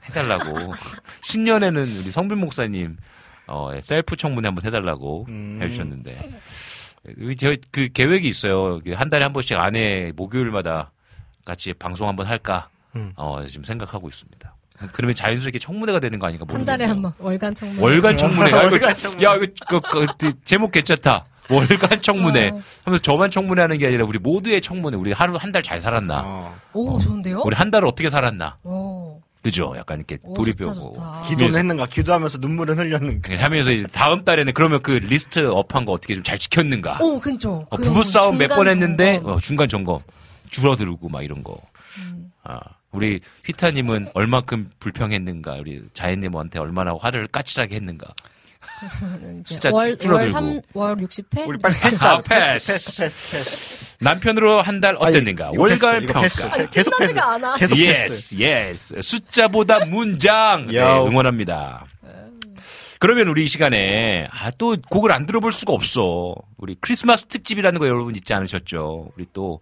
해달라고. 0.09 0.53
신년에는 1.23 1.81
우리 1.83 2.11
성빈 2.11 2.39
목사님, 2.39 2.97
어, 3.47 3.71
셀프 3.81 4.15
청문회 4.15 4.47
한번 4.47 4.65
해달라고 4.65 5.25
음. 5.29 5.59
해주셨는데. 5.61 6.17
우리 7.17 7.35
저, 7.37 7.55
그 7.71 7.87
계획이 7.87 8.27
있어요. 8.27 8.79
그한 8.79 9.09
달에 9.09 9.23
한 9.23 9.31
번씩 9.33 9.57
아내 9.57 10.11
목요일마다 10.15 10.91
같이 11.45 11.73
방송 11.73 12.07
한번 12.07 12.25
할까, 12.27 12.69
음. 12.95 13.13
어, 13.15 13.45
지금 13.47 13.63
생각하고 13.63 14.09
있습니다. 14.09 14.53
그러면 14.93 15.13
자연스럽게 15.15 15.59
청문회가 15.59 15.99
되는 15.99 16.19
거 16.19 16.27
아닌가 16.27 16.45
한 16.49 16.65
달에. 16.65 16.85
한 16.85 17.01
번 17.01 17.13
월간 17.19 17.53
청문. 17.55 17.79
월간 17.83 18.17
청문회. 18.17 18.51
야, 18.51 18.57
이거, 18.57 18.67
월간 18.71 18.95
청문회. 18.97 19.23
야, 19.25 19.35
이거, 19.35 19.45
그, 19.67 19.81
그, 19.81 20.05
그, 20.17 20.31
제목 20.43 20.71
괜찮다. 20.71 21.25
월간 21.49 22.01
청문회. 22.01 22.49
어. 22.49 22.61
하면서 22.85 23.01
저만 23.01 23.31
청문회 23.31 23.61
하는 23.61 23.77
게 23.77 23.87
아니라 23.87 24.05
우리 24.05 24.19
모두의 24.19 24.61
청문회. 24.61 24.97
우리 24.97 25.11
하루 25.11 25.35
한 25.35 25.51
달 25.51 25.63
잘 25.63 25.79
살았나. 25.79 26.21
어. 26.25 26.55
오 26.73 26.99
좋은데요? 26.99 27.41
우리 27.45 27.55
한 27.55 27.71
달을 27.71 27.87
어떻게 27.87 28.09
살았나. 28.09 28.57
오. 28.63 29.21
그죠? 29.41 29.73
약간 29.77 29.97
이렇게 29.99 30.17
오, 30.23 30.45
좋다. 30.45 31.23
기도는 31.27 31.57
했는가? 31.57 31.85
기도하면서 31.85 32.39
눈물은 32.39 32.77
흘렸는가? 32.77 33.37
하면서 33.41 33.71
이제 33.71 33.87
다음 33.87 34.23
달에는 34.25 34.53
그러면 34.53 34.81
그 34.81 34.91
list 34.91 35.39
up한 35.49 35.85
거 35.85 35.93
어떻게 35.93 36.13
좀 36.13 36.23
잘 36.23 36.37
지켰는가. 36.37 36.99
오 37.01 37.17
그죠. 37.19 37.65
어, 37.69 37.77
부부 37.77 38.03
싸움 38.03 38.37
몇 38.37 38.49
번 38.49 38.69
했는데. 38.69 39.19
어, 39.23 39.39
중간 39.41 39.67
점검. 39.69 39.99
줄어들고 40.49 41.07
막 41.09 41.23
이런 41.23 41.41
거. 41.43 41.57
음. 41.99 42.31
아, 42.43 42.59
우리 42.91 43.19
휘타님은 43.45 44.09
얼만큼 44.13 44.69
불평했는가. 44.79 45.53
우리 45.59 45.81
자혜님한테 45.93 46.59
얼마나 46.59 46.93
화를 46.99 47.27
까칠하게 47.27 47.75
했는가. 47.75 48.07
숫자 49.45 49.69
월, 49.71 49.97
줄어들고. 49.97 50.15
월 50.23 50.29
3, 50.31 50.61
월 50.73 50.95
60회? 50.97 51.47
우리 51.47 51.57
빨리 51.59 51.75
패스. 51.79 52.03
아, 52.03 52.21
패스, 52.21 52.67
패스. 52.71 53.01
패스, 53.01 53.01
패스, 53.01 53.31
패스. 53.49 53.85
남편으로 54.01 54.61
한 54.61 54.79
달 54.81 54.95
어땠는가. 54.97 55.51
월간 55.55 56.01
패스, 56.01 56.03
이거 56.11 56.21
패스. 56.21 56.35
평가. 56.37 56.55
아니, 56.55 56.71
계속 56.71 56.89
패스. 56.97 57.13
끝나지가 57.13 57.33
않아. 57.33 57.55
계속 57.57 57.75
패스. 57.75 58.35
yes, 58.37 58.37
yes. 58.37 59.01
숫자보다 59.01 59.85
문장. 59.85 60.67
네. 60.67 60.79
응원합니다. 60.79 61.85
그러면 62.99 63.29
우리 63.29 63.43
이 63.43 63.47
시간에 63.47 64.27
아, 64.31 64.51
또 64.51 64.75
곡을 64.89 65.11
안 65.13 65.25
들어볼 65.25 65.51
수가 65.53 65.71
없어. 65.73 66.35
우리 66.57 66.75
크리스마스 66.81 67.25
특집이라는 67.27 67.79
거 67.79 67.87
여러분 67.87 68.13
잊지 68.15 68.33
않으셨죠? 68.33 69.11
우리 69.15 69.25
또 69.31 69.61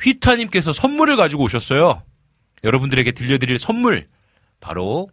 휘타님께서 0.00 0.72
선물을 0.72 1.16
가지고 1.16 1.42
오셨어요. 1.44 2.02
여러분들에게 2.64 3.12
들려드릴 3.12 3.58
선물 3.58 4.06
바로 4.60 5.06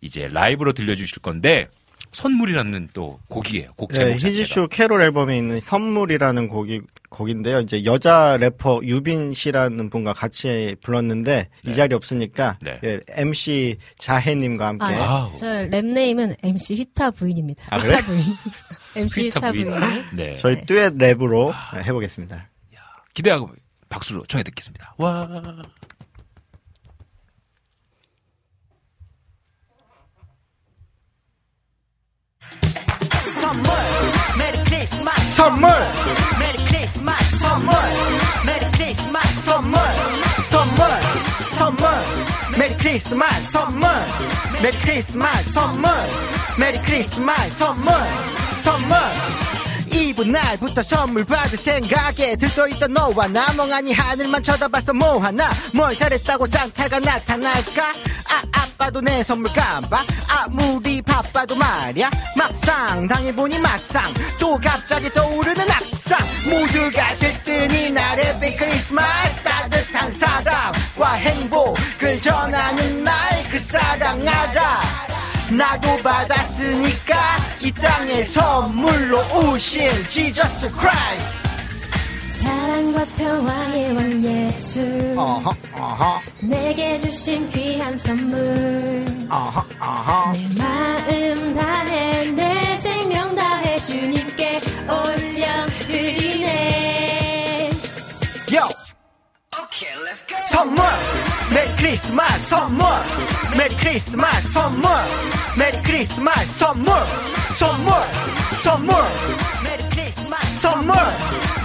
이제 0.00 0.28
라이브로 0.30 0.72
들려주실 0.72 1.20
건데 1.20 1.68
선물이라는 2.12 2.90
또 2.94 3.20
곡이에요. 3.28 3.72
곡 3.74 3.92
제목 3.92 4.16
네. 4.18 4.28
히지쇼 4.28 4.68
캐롤 4.68 5.02
앨범에 5.02 5.36
있는 5.36 5.60
선물이라는 5.60 6.48
곡이 6.48 6.80
곡인데요. 7.10 7.60
이제 7.60 7.84
여자 7.84 8.36
래퍼 8.38 8.80
유빈 8.84 9.34
씨라는 9.34 9.90
분과 9.90 10.12
같이 10.14 10.76
불렀는데 10.82 11.48
이 11.66 11.74
자리 11.74 11.94
없으니까 11.94 12.58
네. 12.62 12.80
예, 12.84 13.00
MC 13.08 13.76
자해님과 13.98 14.66
함께 14.66 14.84
아, 14.86 15.12
wow. 15.12 15.34
저 15.36 15.46
rap 15.46 15.73
name은 15.73 16.36
MC 16.42 16.76
휘타 16.76 17.10
부인입니다. 17.10 17.64
아, 17.70 17.78
그래? 17.78 17.96
휘타 18.00 18.06
부인. 18.06 18.22
MC 18.94 19.22
휘타 19.24 19.52
부인. 19.52 19.70
네. 20.14 20.34
저희 20.40 20.64
듀엣 20.64 20.94
랩으로 20.94 21.52
해보겠습니다. 21.74 22.48
기대하고 23.12 23.50
박수로 23.88 24.24
청해 24.26 24.42
듣겠습니다. 24.44 24.94
와. 24.98 25.26
선물. 33.46 33.70
Merry 34.36 34.64
Christmas 34.64 35.36
선물. 35.36 35.70
Merry 36.40 36.64
Christmas 36.64 37.38
선물. 37.38 37.74
Merry 38.44 38.70
Christmas 38.72 39.40
선물. 39.42 39.80
선물. 40.50 40.86
선물. 41.56 41.88
Merry 42.58 42.76
Christmas 42.76 43.52
선물. 43.52 43.88
Merry 44.60 44.78
Christmas 44.78 45.52
선물. 45.52 45.90
Merry 46.58 46.82
Christmas 46.82 47.56
선물. 47.56 47.94
선물. 48.64 48.96
이브 49.96 50.22
날부터 50.22 50.82
선물 50.82 51.24
받을 51.24 51.56
생각에 51.56 52.36
들떠있던 52.36 52.92
너와 52.92 53.28
나 53.28 53.50
멍하니 53.54 53.92
하늘만 53.94 54.42
쳐다봤어 54.42 54.92
뭐하나? 54.92 55.50
뭘 55.72 55.96
잘했다고 55.96 56.46
산타가 56.46 57.00
나타날까? 57.00 57.82
아 58.28 58.42
아빠도 58.52 59.00
내 59.00 59.22
선물 59.22 59.50
깜빡 59.52 60.06
아무리 60.28 61.00
바빠도 61.00 61.56
말야. 61.56 62.10
막상 62.36 63.08
당해보니 63.08 63.58
막상 63.58 64.12
또 64.38 64.58
갑자기 64.58 65.08
떠오르는 65.10 65.64
악상. 65.70 66.18
모두가 66.50 67.16
들뜬 67.18 67.70
이 67.72 67.90
날의 67.90 68.38
비 68.40 68.54
크리스마스 68.56 69.42
따뜻한 69.42 70.10
사랑과 70.12 71.12
행복을 71.14 72.20
전하는 72.20 73.02
날 73.02 73.16
그 73.50 73.58
사랑 73.60 74.20
알아 74.26 74.80
나도 75.50 75.96
받았으니까 76.02 77.16
이 77.62 77.70
땅에 77.72 78.24
선물로 78.24 79.18
오신 79.52 80.08
Jesus 80.08 80.70
Christ. 80.72 81.36
사랑과 82.42 83.04
평화의 83.16 83.92
왕 83.94 84.24
예수. 84.24 84.80
어허 85.16 85.50
어허. 85.74 86.20
내게 86.42 86.98
주신 86.98 87.48
귀한 87.50 87.96
선물. 87.96 89.04
어허 89.30 90.32
내 90.32 90.48
마음 90.62 91.54
다해 91.54 92.30
내 92.32 92.76
생명 92.78 93.34
다해 93.34 93.78
주님께 93.80 94.60
올려 94.88 95.35
선물 100.50 100.82
메리 101.52 101.76
크리스마스 101.76 102.46
선물 102.46 102.86
메리 103.58 103.76
크리스마스 103.76 104.48
선물 104.54 104.90
메리 105.58 105.82
크리스마스 105.82 106.46
선물 106.58 106.94
선물 107.58 107.92
선물 108.62 108.96
메리 109.62 109.82
크리스마스 109.90 110.60
선물 110.60 110.96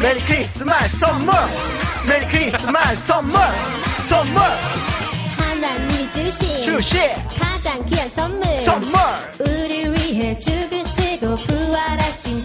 메리 0.01 0.19
크리스마스 0.25 0.97
선물 0.97 1.33
메리 2.05 2.27
크리스마스 2.27 3.07
선물 3.07 3.39
선물 4.09 4.41
하나님이 5.37 6.11
주신 6.11 6.61
주신 6.61 6.99
가장 7.39 7.85
귀한 7.85 8.09
선물. 8.09 8.43
선물. 8.65 8.99
우리를 9.39 9.95
위해 9.95 10.37
죽으시고 10.37 11.35
부활하신 11.35 12.43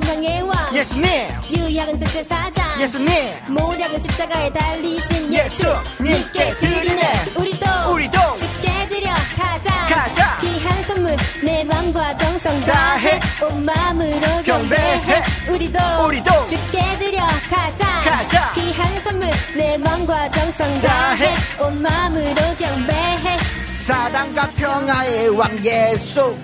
만당의 0.00 0.42
왕 0.42 0.74
예수님 0.74 1.04
유약은 1.50 1.98
뜻의 2.00 2.24
사장. 2.24 2.80
예수님 2.80 3.12
모략은 3.48 3.98
십자가에 3.98 4.50
달리신 4.52 5.32
예수님께 5.32 6.54
드리네. 6.54 7.02
우리도 7.38 7.66
우리도 7.92 8.36
주께 8.36 8.88
드려. 8.88 9.12
가자. 9.36 9.70
가자. 9.88 10.38
귀한 10.40 10.82
선물 10.84 11.16
내 11.42 11.64
맘과 11.64 12.16
정성 12.16 12.60
다해. 12.62 13.20
온 13.42 13.64
마음으로 13.64 14.42
경배해. 14.44 15.22
우리도 15.50 15.78
우리도 16.06 16.44
주께 16.46 16.98
드려. 16.98 17.20
가자. 17.50 17.86
가자. 18.04 18.52
귀한 18.54 19.00
선물 19.02 19.30
내 19.56 19.76
맘과 19.78 20.28
정성. 20.30 20.80
다해. 20.80 21.34
온 21.60 21.82
마음으로 21.82 22.34
경배해. 22.58 23.38
사랑과 23.82 24.48
평화의 24.56 25.28
왕 25.30 25.64
예수 25.64 26.36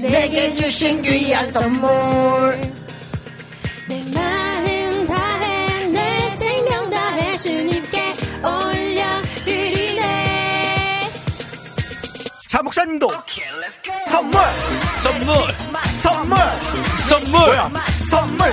내게 0.00 0.52
주신 0.54 1.02
귀한 1.02 1.52
선물 1.52 2.60
내 3.86 4.02
마음 4.14 5.06
다해 5.06 5.86
내 5.88 6.36
생명 6.36 6.88
다해 6.88 7.36
주님께 7.36 8.14
올려드리네 8.42 10.00
자 12.48 12.62
목사님도 12.62 13.10
선물 14.08 14.40
선물 15.02 15.54
선물 15.98 16.38
선물 16.98 17.36
선물 18.08 18.52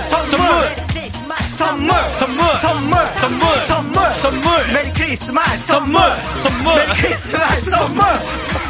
선물 1.56 1.94
선물 2.12 2.46
선물 2.60 3.06
선물 3.16 3.58
선물 3.66 4.12
선물 4.12 4.66
메리 4.74 4.92
크리스마스 4.92 5.66
선물 5.66 6.02
선물 6.42 6.74
메리 6.74 6.92
크리스마스 7.00 7.70
선물 7.70 8.04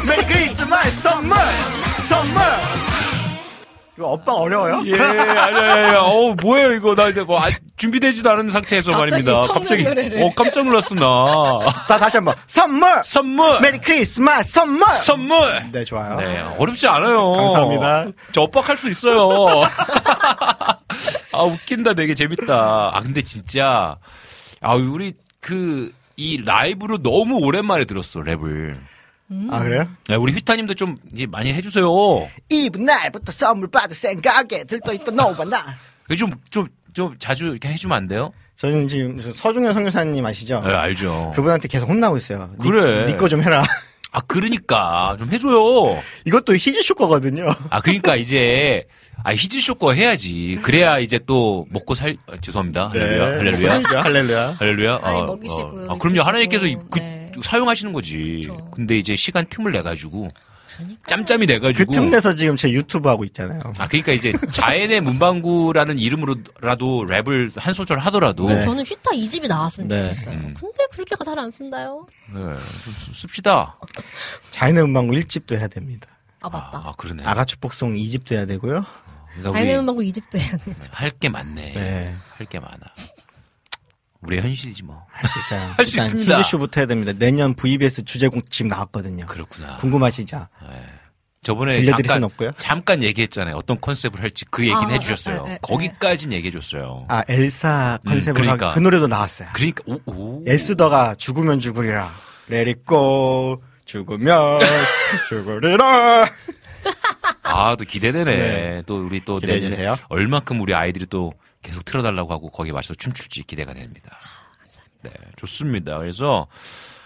메리 0.07 0.25
크리스마스 0.25 1.01
선물 1.01 1.37
선물 2.09 2.41
이거 3.97 4.13
오빠 4.13 4.33
어려워요? 4.33 4.81
예, 4.85 4.93
아니, 4.97 5.19
아니, 5.19 5.57
아니, 5.57 5.97
어, 5.97 6.33
뭐예요, 6.41 6.71
이거. 6.71 6.95
나 6.95 7.09
이제 7.09 7.21
뭐, 7.21 7.37
아, 7.37 7.49
준비되지도 7.75 8.29
않은 8.31 8.49
상태에서 8.49 8.91
갑자기 8.91 9.11
말입니다. 9.11 9.39
청년 9.41 9.53
갑자기, 9.61 9.83
노래를. 9.83 10.23
어, 10.23 10.31
깜짝 10.37 10.63
놀랐어, 10.65 10.95
나. 10.95 11.03
자 11.85 11.99
다시 11.99 12.15
한 12.15 12.23
번 12.23 12.35
선물 12.47 13.01
선물! 13.03 13.59
메리 13.59 13.77
크리스마스 13.79 14.53
선물 14.53 14.87
선물! 14.93 15.69
네 15.73 15.83
좋아요 15.83 16.15
네, 16.15 16.39
어렵지 16.57 16.87
않아요. 16.87 17.29
감사합니다. 17.33 18.05
저 18.31 18.41
엇박할 18.43 18.77
수 18.77 18.89
있어요. 18.89 19.27
아, 21.33 21.43
웃긴다, 21.43 21.93
되게 21.93 22.13
재밌다. 22.15 22.91
아, 22.93 23.01
근데 23.03 23.21
진짜, 23.21 23.97
아, 24.61 24.75
우리 24.75 25.13
그, 25.41 25.91
이 26.15 26.41
라이브로 26.45 26.99
너무 27.03 27.35
오랜만에 27.39 27.83
들었어, 27.83 28.21
랩을. 28.21 28.77
아 29.51 29.59
그래요? 29.63 29.87
야, 30.09 30.15
우리 30.17 30.33
휘타님도 30.33 30.73
좀 30.73 30.95
이제 31.13 31.25
많이 31.27 31.53
해주세요. 31.53 31.85
이브 32.49 32.79
날부터 32.79 33.31
선물 33.31 33.69
받을 33.69 33.95
생각에 33.95 34.63
들떠있던 34.63 35.15
너와 35.15 35.45
나그 35.45 36.15
좀, 36.17 36.31
좀, 36.49 36.67
좀 36.93 37.15
자주 37.19 37.49
이렇게 37.49 37.67
해주면 37.69 37.95
안 37.95 38.07
돼요? 38.07 38.31
저는 38.55 38.87
지금 38.87 39.19
서중현 39.19 39.73
성교사님 39.73 40.25
아시죠? 40.25 40.61
네, 40.67 40.73
알죠. 40.73 41.31
그분한테 41.35 41.67
계속 41.67 41.87
혼나고 41.89 42.17
있어요. 42.17 42.49
그래. 42.59 43.05
니거 43.05 43.29
좀 43.29 43.41
해라. 43.43 43.63
아, 44.11 44.19
그러니까. 44.21 45.15
좀 45.19 45.31
해줘요. 45.31 46.01
이것도 46.25 46.55
히즈쇼 46.55 46.95
거거든요. 46.95 47.45
아, 47.69 47.79
그러니까 47.79 48.15
이제, 48.15 48.85
아, 49.23 49.31
히즈쇼 49.33 49.75
거 49.75 49.93
해야지. 49.93 50.57
그래야 50.63 50.97
이제 50.97 51.19
또 51.27 51.67
먹고 51.69 51.93
살, 51.93 52.17
아, 52.27 52.33
죄송합니다. 52.41 52.89
할렐루야. 52.89 53.25
할렐루야. 53.37 53.71
할렐루야. 53.73 54.01
할렐루야. 54.03 54.55
할렐루야. 54.59 54.99
아니, 55.03 55.19
어, 55.19 55.25
먹이시고요, 55.25 55.85
어. 55.89 55.93
아, 55.93 55.97
그럼요. 55.99 56.21
하나님께서 56.23 56.65
이- 56.65 56.75
그, 56.89 56.97
네. 56.99 57.18
사용하시는 57.41 57.93
거지. 57.93 58.41
그렇죠. 58.45 58.71
근데 58.71 58.97
이제 58.97 59.15
시간 59.15 59.45
틈을 59.47 59.71
내 59.71 59.81
가지고, 59.81 60.29
짬짬이 61.07 61.45
내 61.45 61.59
가지고. 61.59 61.91
그틈 61.91 62.09
내서 62.09 62.35
지금 62.35 62.55
제 62.55 62.71
유튜브 62.71 63.09
하고 63.09 63.23
있잖아요. 63.25 63.59
아, 63.77 63.87
그러니까 63.87 64.11
이제 64.13 64.31
자연의 64.53 65.01
문방구라는 65.01 65.99
이름으로라도 65.99 67.05
랩을 67.05 67.51
한 67.59 67.73
소절 67.73 67.99
하더라도. 67.99 68.47
네. 68.47 68.61
저는 68.63 68.85
휘타 68.85 69.11
이 69.13 69.27
집이 69.27 69.47
나왔으면 69.47 69.87
네. 69.89 70.03
좋겠어요. 70.03 70.35
음. 70.35 70.53
근데 70.59 70.85
그렇게 70.91 71.15
잘안 71.23 71.51
쓴다요? 71.51 72.05
네, 72.33 72.39
씁시다. 73.13 73.77
자연의 74.51 74.83
음방구 74.83 75.13
1집도 75.15 75.57
해야 75.57 75.67
됩니다. 75.67 76.07
아 76.41 76.49
맞다. 76.49 76.77
아, 76.85 76.93
그러네. 76.97 77.23
아가 77.25 77.43
축복송 77.43 77.95
2집도 77.95 78.33
해야 78.33 78.45
되고요. 78.45 78.85
그러니까 79.33 79.51
자연의 79.53 79.73
우리 79.73 79.79
음방구 79.79 80.03
이 80.03 80.13
집도 80.13 80.37
해야 80.37 80.55
돼. 80.57 80.75
할게 80.91 81.27
많네. 81.29 81.73
네. 81.73 82.15
할게 82.37 82.59
많아. 82.59 82.77
우리의 84.21 84.41
현실이지 84.41 84.83
뭐. 84.83 85.05
할 85.11 85.27
수 85.29 85.39
있어요. 85.39 85.69
할수 85.77 85.95
일단 85.95 86.05
있습니다. 86.05 86.39
히즈쇼부터 86.39 86.81
해야 86.81 86.87
됩니다. 86.87 87.13
내년 87.17 87.53
VBS 87.53 88.03
주제곡 88.03 88.51
지금 88.51 88.69
나왔거든요. 88.69 89.25
그렇구나. 89.27 89.77
궁금하시죠? 89.77 90.47
저번에 91.41 91.75
들려드릴 91.75 92.05
잠깐, 92.07 92.15
순 92.17 92.23
없고요. 92.25 92.51
잠깐 92.57 93.01
얘기했잖아요. 93.03 93.55
어떤 93.55 93.79
컨셉을 93.79 94.21
할지 94.21 94.43
그 94.51 94.63
얘기는 94.63 94.83
아, 94.83 94.89
해주셨어요. 94.89 95.45
에, 95.47 95.51
에, 95.51 95.53
에, 95.53 95.59
거기까지는 95.61 96.35
얘기해줬어요. 96.35 97.05
아, 97.07 97.23
엘사 97.29 97.99
음, 98.05 98.09
컨셉으로 98.11 98.41
그러니까. 98.41 98.67
한- 98.67 98.73
그 98.75 98.79
노래도 98.79 99.07
나왔어요. 99.07 99.47
그러니까 99.53 99.83
오, 99.87 99.99
오. 100.05 100.43
에스더가 100.45 101.15
죽으면 101.15 101.61
죽으리라. 101.61 102.11
레리꼬 102.49 103.63
죽으면 103.85 104.59
죽으리라. 105.29 106.29
아, 107.43 107.75
또 107.77 107.85
기대되네. 107.85 108.25
네. 108.35 108.83
또 108.85 109.05
우리 109.05 109.23
또 109.23 109.37
기대해 109.39 109.55
내년에 109.59 109.75
주세요. 109.75 109.95
얼만큼 110.09 110.59
우리 110.59 110.75
아이들이 110.75 111.05
또 111.09 111.31
계속 111.61 111.85
틀어달라고 111.85 112.31
하고 112.33 112.49
거기에 112.49 112.71
맞춰서 112.73 112.95
춤출지 112.95 113.43
기대가 113.43 113.73
됩니다. 113.73 114.17
네, 115.01 115.11
좋습니다. 115.37 115.97
그래서 115.97 116.47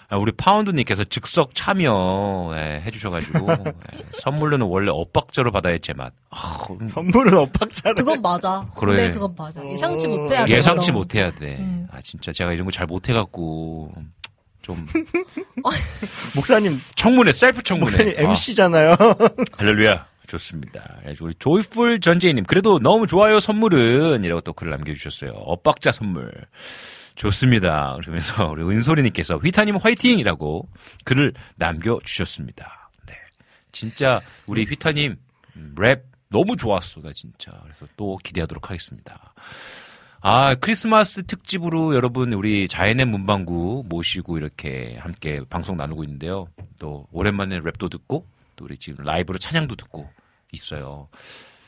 아, 0.09 0.17
우리 0.17 0.31
파운드님께서 0.31 1.05
즉석 1.05 1.55
참여 1.55 2.51
예, 2.55 2.81
해주셔가지고 2.85 3.47
예, 3.93 4.03
선물로는 4.19 4.67
원래 4.67 4.91
엇박자로 4.91 5.51
받아야 5.51 5.77
제맛. 5.77 6.13
아, 6.29 6.65
음, 6.69 6.87
선물은 6.87 7.35
엇박자를. 7.37 7.95
그건 7.95 8.21
맞아. 8.21 8.65
그래. 8.77 8.95
근데 8.95 9.13
그건 9.13 9.33
맞아. 9.35 9.61
예상치 9.67 10.07
못해야 10.07 10.45
돼. 10.45 10.51
예상치. 10.51 10.91
못해야 10.91 11.31
돼. 11.31 11.57
음. 11.57 11.87
아 11.91 11.99
진짜 12.01 12.31
제가 12.31 12.53
이런 12.53 12.65
거 12.65 12.71
잘 12.71 12.85
못해갖고 12.85 13.91
좀 14.61 14.85
목사님, 16.35 16.79
청문회 16.95 17.31
셀프 17.31 17.61
청문회. 17.63 17.91
목사님 17.97 18.19
아. 18.27 18.29
MC잖아요. 18.31 18.95
할렐루야. 19.57 20.05
좋습니다. 20.27 20.97
그래서 21.03 21.25
우리 21.25 21.33
조이풀 21.35 21.99
전재희님, 21.99 22.45
그래도 22.45 22.79
너무 22.79 23.07
좋아요, 23.07 23.39
선물은. 23.39 24.23
이라고 24.23 24.41
또 24.41 24.53
글을 24.53 24.71
남겨주셨어요. 24.71 25.31
엇박자 25.31 25.91
선물. 25.91 26.31
좋습니다. 27.15 27.97
그러면서 28.01 28.47
우리 28.51 28.63
은소리님께서 28.63 29.37
휘타님 29.37 29.75
화이팅! 29.77 30.19
이라고 30.19 30.67
글을 31.03 31.33
남겨주셨습니다. 31.57 32.89
네. 33.07 33.13
진짜 33.71 34.21
우리 34.47 34.65
휘타님 34.65 35.15
음, 35.55 35.75
랩 35.77 36.05
너무 36.29 36.57
좋았어, 36.57 37.01
나 37.01 37.13
진짜. 37.13 37.51
그래서 37.63 37.85
또 37.95 38.17
기대하도록 38.17 38.69
하겠습니다. 38.69 39.33
아, 40.25 40.55
크리스마스 40.55 41.23
특집으로 41.25 41.93
여러분 41.95 42.33
우리 42.33 42.67
자혜네 42.67 43.05
문방구 43.05 43.83
모시고 43.87 44.37
이렇게 44.37 44.95
함께 44.97 45.41
방송 45.49 45.77
나누고 45.77 46.03
있는데요. 46.05 46.47
또 46.79 47.05
오랜만에 47.11 47.59
랩도 47.59 47.91
듣고 47.91 48.25
또 48.55 48.65
우리 48.65 48.77
지금 48.77 49.03
라이브로 49.05 49.37
찬양도 49.37 49.75
듣고 49.75 50.09
있어요. 50.51 51.09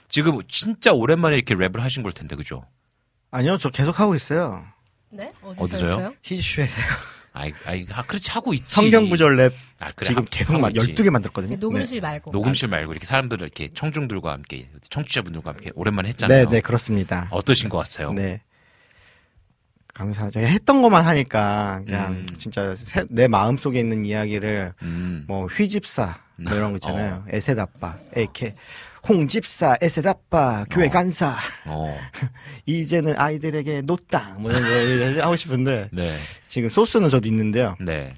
지금 0.09 0.39
진짜 0.47 0.91
오랜만에 0.91 1.35
이렇게 1.35 1.55
랩을 1.55 1.79
하신 1.79 2.03
걸 2.03 2.11
텐데 2.11 2.35
그죠? 2.35 2.65
아니요, 3.31 3.57
저 3.57 3.69
계속 3.69 3.99
하고 3.99 4.15
있어요. 4.15 4.65
네? 5.09 5.33
어디서요? 5.41 5.89
했어요? 5.91 6.13
히즈쇼에서요. 6.23 6.85
아이, 7.33 7.53
아이, 7.65 7.85
아, 7.91 8.03
그렇지 8.03 8.31
하고 8.31 8.53
있지. 8.53 8.73
성경 8.73 9.09
구절 9.09 9.35
랩 9.35 9.53
아, 9.79 9.91
그래, 9.93 10.07
지금 10.07 10.23
하- 10.23 10.27
계속 10.29 10.53
하고 10.53 10.61
막 10.61 10.75
있지. 10.75 10.93
12개 10.95 11.09
만들었거든요. 11.09 11.57
녹음실 11.57 11.99
말고. 11.99 12.31
녹음실 12.31 12.69
말고 12.69 12.93
이렇게 12.93 13.05
사람들 13.05 13.41
이렇게 13.41 13.69
청중들과 13.73 14.31
함께 14.31 14.69
청취자분들과 14.89 15.51
함께 15.51 15.71
오랜만에 15.75 16.09
했잖아요. 16.09 16.45
네, 16.45 16.49
네, 16.49 16.61
그렇습니다. 16.61 17.27
어떠신 17.31 17.67
것 17.67 17.77
같아요? 17.79 18.13
네. 18.13 18.41
감사하죠. 19.95 20.39
했던 20.41 20.81
것만 20.81 21.03
하니까 21.05 21.81
그냥 21.85 22.11
음. 22.11 22.27
진짜 22.37 22.75
새- 22.75 23.05
내 23.09 23.27
마음 23.27 23.57
속에 23.57 23.79
있는 23.79 24.05
이야기를 24.05 24.73
음. 24.83 25.23
뭐 25.27 25.47
휘집사 25.47 26.17
뭐 26.37 26.53
이런 26.53 26.71
거 26.71 26.75
있잖아요. 26.77 27.23
어. 27.25 27.25
에셋아빠, 27.29 27.95
에케 28.13 28.53
홍집사, 29.07 29.77
에셋아빠, 29.81 30.65
교회 30.69 30.87
어. 30.87 30.89
간사. 30.89 31.37
어. 31.65 31.97
이제는 32.65 33.17
아이들에게 33.17 33.81
노땅 33.83 34.41
뭐 34.41 34.51
이런 34.51 35.15
거 35.15 35.21
하고 35.23 35.35
싶은데 35.37 35.89
네. 35.91 36.13
지금 36.49 36.67
소스는 36.69 37.09
저도 37.09 37.27
있는데요. 37.29 37.75
네. 37.79 38.15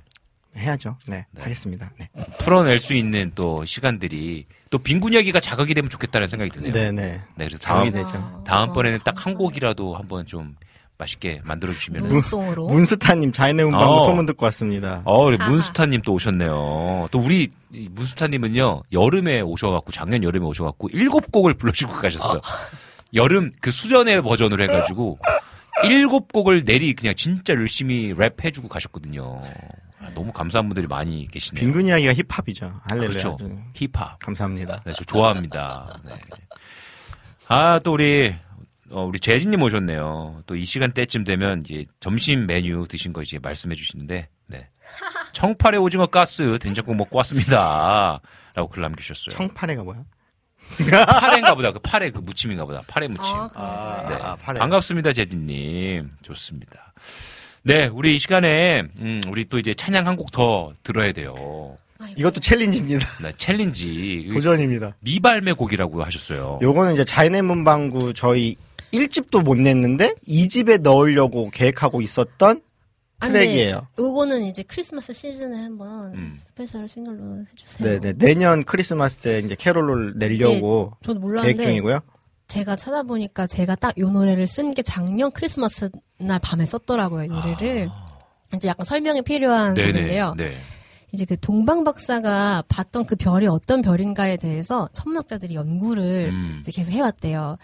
해야죠. 0.57 0.97
네, 1.05 1.27
하겠습니다. 1.37 1.91
네. 1.99 2.09
풀어낼 2.39 2.79
수 2.79 2.95
있는 2.95 3.31
또 3.35 3.63
시간들이 3.63 4.47
또 4.71 4.79
빈곤 4.79 5.13
이야기가 5.13 5.39
자극이 5.39 5.75
되면 5.75 5.87
좋겠다는 5.87 6.25
생각이 6.25 6.49
드네요. 6.49 6.71
네, 6.71 6.91
네. 6.91 7.21
네, 7.35 7.45
그래서 7.45 7.59
다음 7.59 7.91
되죠. 7.91 8.43
다음번에는 8.47 8.97
딱 9.05 9.23
한 9.27 9.35
곡이라도 9.35 9.95
한번 9.95 10.25
좀 10.25 10.55
맛있게 10.97 11.41
만들어 11.43 11.73
주시면 11.73 12.07
문송으로. 12.07 12.67
문스타님 12.67 13.31
자연의 13.31 13.65
문방구 13.65 13.93
어. 13.93 14.05
소문 14.07 14.25
듣고 14.25 14.45
왔습니다. 14.45 15.01
어, 15.05 15.25
우리. 15.25 15.37
문스타님 15.37 16.01
또 16.01 16.13
오셨네요. 16.13 17.07
또 17.11 17.19
우리 17.19 17.49
이 17.71 17.89
문스타님은요 17.91 18.83
여름에 18.91 19.41
오셔갖고 19.41 19.91
작년 19.91 20.23
여름에 20.23 20.45
오셔갖고 20.45 20.89
일곱 20.93 21.31
곡을 21.31 21.53
불러주고 21.53 21.93
가셨어. 21.93 22.41
여름 23.13 23.51
그 23.61 23.71
수련회 23.71 24.21
버전으로 24.21 24.63
해가지고 24.63 25.17
일곱 25.83 26.33
곡을 26.33 26.63
내리 26.63 26.93
그냥 26.93 27.13
진짜 27.15 27.53
열심히 27.53 28.13
랩 28.17 28.43
해주고 28.43 28.67
가셨거든요. 28.67 29.41
아, 29.99 30.09
너무 30.15 30.31
감사한 30.31 30.67
분들이 30.67 30.87
많이 30.87 31.27
계시네요. 31.27 31.63
빈곤 31.63 31.87
이야기가 31.87 32.13
힙합이죠. 32.13 32.71
할렐루야. 32.89 33.09
그렇죠. 33.09 33.37
아주. 33.39 33.55
힙합. 33.75 34.17
감사합니다. 34.19 34.81
네, 34.85 34.93
저 34.93 35.03
좋아합니다. 35.03 35.99
네. 36.05 36.13
아, 37.49 37.79
또 37.79 37.93
우리, 37.93 38.33
어, 38.91 39.03
우리 39.05 39.19
재진님 39.19 39.61
오셨네요. 39.61 40.43
또 40.45 40.55
이 40.55 40.65
시간대쯤 40.65 41.23
되면 41.23 41.63
이제 41.65 41.85
점심 41.99 42.45
메뉴 42.47 42.85
드신 42.87 43.13
거 43.13 43.21
이제 43.21 43.37
말씀해 43.39 43.75
주시는데, 43.75 44.29
네. 44.47 44.67
청파래 45.33 45.77
오징어 45.77 46.07
가스 46.07 46.57
된장국 46.61 46.95
먹고 46.95 47.17
왔습니다. 47.17 48.19
라고 48.53 48.69
글 48.69 48.81
남기셨어요. 48.83 49.35
청파래가 49.35 49.83
뭐야? 49.83 50.03
파래인가 51.05 51.55
보다. 51.55 51.71
그 51.71 51.79
파래 51.79 52.09
그 52.09 52.17
무침인가 52.19 52.65
보다. 52.65 52.81
파래 52.87 53.07
무침. 53.07 53.33
아? 53.35 53.49
아, 53.55 54.05
네. 54.09 54.15
아, 54.15 54.35
파래. 54.35 54.59
반갑습니다, 54.59 55.13
재진님. 55.13 56.11
좋습니다. 56.23 56.93
네, 57.63 57.87
우리 57.87 58.15
이 58.15 58.19
시간에, 58.19 58.83
음, 58.99 59.21
우리 59.27 59.47
또 59.49 59.59
이제 59.59 59.73
찬양 59.73 60.07
한 60.07 60.15
곡 60.15 60.31
더 60.31 60.71
들어야 60.83 61.11
돼요. 61.11 61.77
이것도 62.15 62.39
challenge입니다. 62.41 63.05
네, 63.23 63.33
challenge. 63.37 64.29
도전입니다. 64.31 64.95
미발매 64.99 65.53
곡이라고 65.53 66.03
하셨어요. 66.03 66.59
요거는 66.61 66.93
이제 66.93 67.03
자혜네 67.03 67.41
문방구 67.41 68.13
저희 68.13 68.55
1집도 68.93 69.43
못 69.43 69.57
냈는데 69.57 70.13
2집에 70.27 70.81
넣으려고 70.81 71.49
계획하고 71.49 72.01
있었던 72.01 72.61
아, 73.19 73.27
트랙이에요. 73.27 73.87
요거는 73.97 74.43
이제 74.43 74.61
크리스마스 74.63 75.11
시즌에 75.11 75.57
한번 75.63 76.13
음. 76.13 76.39
special 76.45 76.87
싱글로 76.87 77.45
해주세요. 77.51 77.99
네네. 77.99 78.17
내년 78.19 78.63
크리스마스 78.63 79.17
때 79.17 79.39
이제 79.39 79.55
캐롤을 79.55 80.13
내려고 80.17 80.93
저도 81.03 81.19
계획 81.19 81.21
몰랐는데 81.21 81.63
중이고요. 81.63 81.99
제가 82.47 82.75
찾아보니까 82.75 83.47
제가 83.47 83.75
딱요 83.75 84.09
노래를 84.11 84.45
쓴 84.47 84.73
게 84.73 84.81
작년 84.83 85.31
크리스마스 85.31 85.89
날 86.19 86.39
밤에 86.39 86.65
썼더라고요, 86.65 87.23
이 87.25 87.27
노래를. 87.27 87.89
이제 88.55 88.67
약간 88.67 88.85
설명이 88.85 89.23
필요한 89.23 89.71
아. 89.71 89.73
부분인데요. 89.73 90.35
네. 90.37 90.53
이제 91.11 91.25
그 91.25 91.37
동방 91.39 91.83
박사가 91.83 92.63
봤던 92.67 93.05
그 93.05 93.15
별이 93.15 93.47
어떤 93.47 93.81
별인가에 93.81 94.37
대해서 94.37 94.89
천문학자들이 94.93 95.55
연구를 95.55 96.29
음. 96.31 96.57
이제 96.61 96.71
계속 96.71 96.91
해왔대요. 96.91 97.57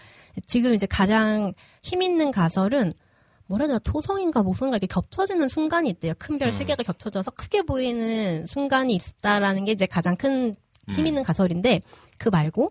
지금 0.46 0.74
이제 0.74 0.86
가장 0.86 1.52
힘 1.82 2.02
있는 2.02 2.30
가설은 2.30 2.92
뭐라 3.46 3.64
해야 3.64 3.68
되나 3.68 3.78
토성인가 3.80 4.42
모성인가 4.42 4.76
이렇게 4.76 4.86
겹쳐지는 4.86 5.48
순간이 5.48 5.90
있대요. 5.90 6.14
큰 6.18 6.38
별세 6.38 6.60
음. 6.64 6.66
개가 6.66 6.82
겹쳐져서 6.82 7.32
크게 7.32 7.62
보이는 7.62 8.46
순간이 8.46 8.94
있다라는 8.94 9.64
게 9.64 9.72
이제 9.72 9.86
가장 9.86 10.16
큰힘 10.16 10.56
음. 10.88 11.06
있는 11.06 11.22
가설인데 11.22 11.80
그 12.18 12.28
말고 12.30 12.70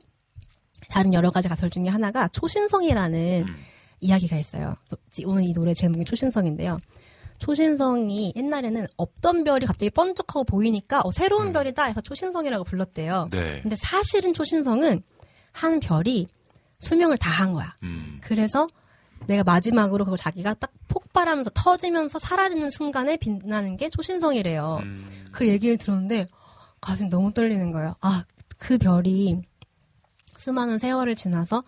다른 0.90 1.14
여러 1.14 1.32
가지 1.32 1.48
가설 1.48 1.70
중에 1.70 1.88
하나가 1.88 2.28
초신성이라는 2.28 3.46
음. 3.48 3.56
이야기가 4.00 4.38
있어요. 4.38 4.76
오늘 5.26 5.44
이 5.44 5.54
노래 5.54 5.74
제목이 5.74 6.06
초신성인데요. 6.06 6.80
초신성이 7.40 8.34
옛날에는 8.36 8.88
없던 8.98 9.44
별이 9.44 9.66
갑자기 9.66 9.90
번쩍하고 9.90 10.44
보이니까 10.46 11.02
어, 11.04 11.12
새로운 11.12 11.48
음. 11.48 11.52
별이다 11.52 11.84
해서 11.86 12.02
초신성이라고 12.02 12.64
불렀대요. 12.64 13.30
네. 13.32 13.60
근데 13.62 13.76
사실은 13.76 14.34
초신성은 14.34 15.04
한 15.52 15.80
별이 15.80 16.28
수명을 16.84 17.18
다 17.18 17.32
한 17.32 17.54
거야. 17.54 17.76
음. 17.84 18.20
그래서 18.22 18.68
내가 19.26 19.44
마지막으로 19.44 20.04
그걸 20.06 20.18
자기가 20.18 20.54
딱 20.56 20.72
폭발하면서 20.88 21.52
터지면서 21.54 22.20
사라지는 22.20 22.70
순간에 22.70 23.18
빛나는 23.18 23.78
게 23.78 23.90
초신성이래요. 23.90 24.80
음. 24.84 25.26
그 25.32 25.48
얘기를 25.48 25.78
들었는데 25.78 26.28
가슴이 26.82 27.10
너무 27.10 27.34
떨리는 27.34 27.72
거예요. 27.72 27.96
아, 28.02 28.26
그 28.58 28.78
별이 28.78 29.42
수많은 30.38 30.78
세월을 30.78 31.16
지나서 31.16 31.64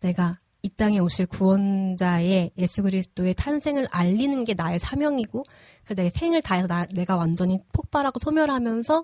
내가 0.00 0.38
이 0.62 0.68
땅에 0.68 0.98
오실 1.00 1.26
구원자의 1.26 2.52
예수 2.58 2.82
그리스도의 2.82 3.34
탄생을 3.34 3.88
알리는 3.90 4.44
게 4.44 4.54
나의 4.54 4.78
사명이고 4.78 5.44
그 5.86 5.94
내 5.94 6.10
생을 6.14 6.40
다해서 6.42 6.68
나, 6.68 6.86
내가 6.92 7.16
완전히 7.16 7.58
폭발하고 7.72 8.20
소멸하면서 8.20 9.02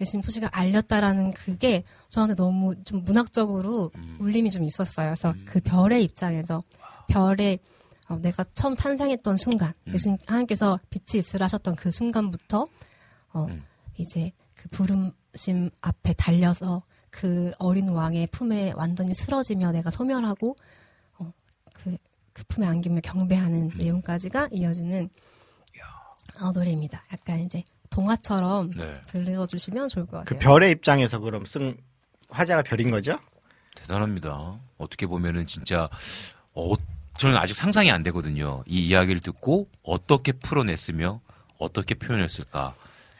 예수님 0.00 0.22
소식을 0.22 0.48
알렸다라는 0.52 1.32
그게 1.32 1.84
저한테 2.08 2.34
너무 2.34 2.74
좀 2.84 3.04
문학적으로 3.04 3.90
울림이 4.18 4.50
좀 4.50 4.64
있었어요. 4.64 5.14
그래서 5.14 5.34
그 5.44 5.60
별의 5.60 6.02
입장에서 6.04 6.62
별의 7.08 7.58
어, 8.08 8.16
내가 8.16 8.44
처음 8.54 8.74
탄생했던 8.74 9.36
순간 9.36 9.72
예수님 9.86 10.18
하나님께서 10.26 10.80
빛이 10.90 11.20
있으라 11.20 11.44
하셨던 11.44 11.76
그 11.76 11.90
순간부터 11.90 12.66
어, 13.32 13.44
음. 13.44 13.64
이제 13.96 14.32
그 14.54 14.68
부름심 14.70 15.70
앞에 15.80 16.14
달려서 16.14 16.82
그 17.10 17.52
어린 17.58 17.88
왕의 17.90 18.28
품에 18.28 18.72
완전히 18.74 19.14
쓰러지며 19.14 19.72
내가 19.72 19.90
소멸하고 19.90 20.56
어, 21.18 21.32
그, 21.72 21.96
그 22.32 22.42
품에 22.48 22.66
안기며 22.66 23.00
경배하는 23.02 23.70
음. 23.70 23.78
내용까지가 23.78 24.48
이어지는 24.50 25.10
어, 26.40 26.50
노래입니다. 26.52 27.04
약간 27.12 27.40
이제 27.40 27.62
동화처럼 27.92 28.70
네. 28.70 29.00
들려주시면 29.06 29.88
좋을 29.88 30.06
것그 30.06 30.34
같아요. 30.34 30.38
별의 30.38 30.70
입장에서 30.72 31.18
그럼 31.18 31.44
쓴 31.44 31.76
화자가 32.30 32.62
별인 32.62 32.90
거죠? 32.90 33.18
대단합니다. 33.74 34.58
어떻게 34.78 35.06
보면은 35.06 35.46
진짜 35.46 35.88
어, 36.54 36.72
저는 37.18 37.36
아직 37.36 37.54
상상이 37.54 37.90
안 37.90 38.02
되거든요. 38.04 38.64
이 38.66 38.86
이야기를 38.86 39.20
듣고 39.20 39.68
어떻게 39.82 40.32
풀어냈으며 40.32 41.20
어떻게 41.58 41.94
표현했을까 41.94 42.74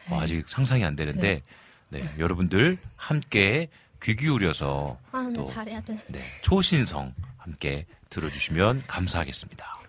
어, 0.09 0.21
아직 0.21 0.49
상상이 0.49 0.85
안 0.85 0.97
되는데 0.97 1.43
네, 1.91 2.09
여러분들 2.19 2.79
함께 2.97 3.69
귀 4.03 4.17
기울여서 4.17 4.99
아, 5.13 5.33
또 5.35 5.45
잘해야 5.45 5.81
돼. 5.83 5.97
네, 6.09 6.21
초신성 6.43 7.15
함께 7.37 7.85
들어주시면 8.09 8.85
감사하겠습니다. 8.87 9.82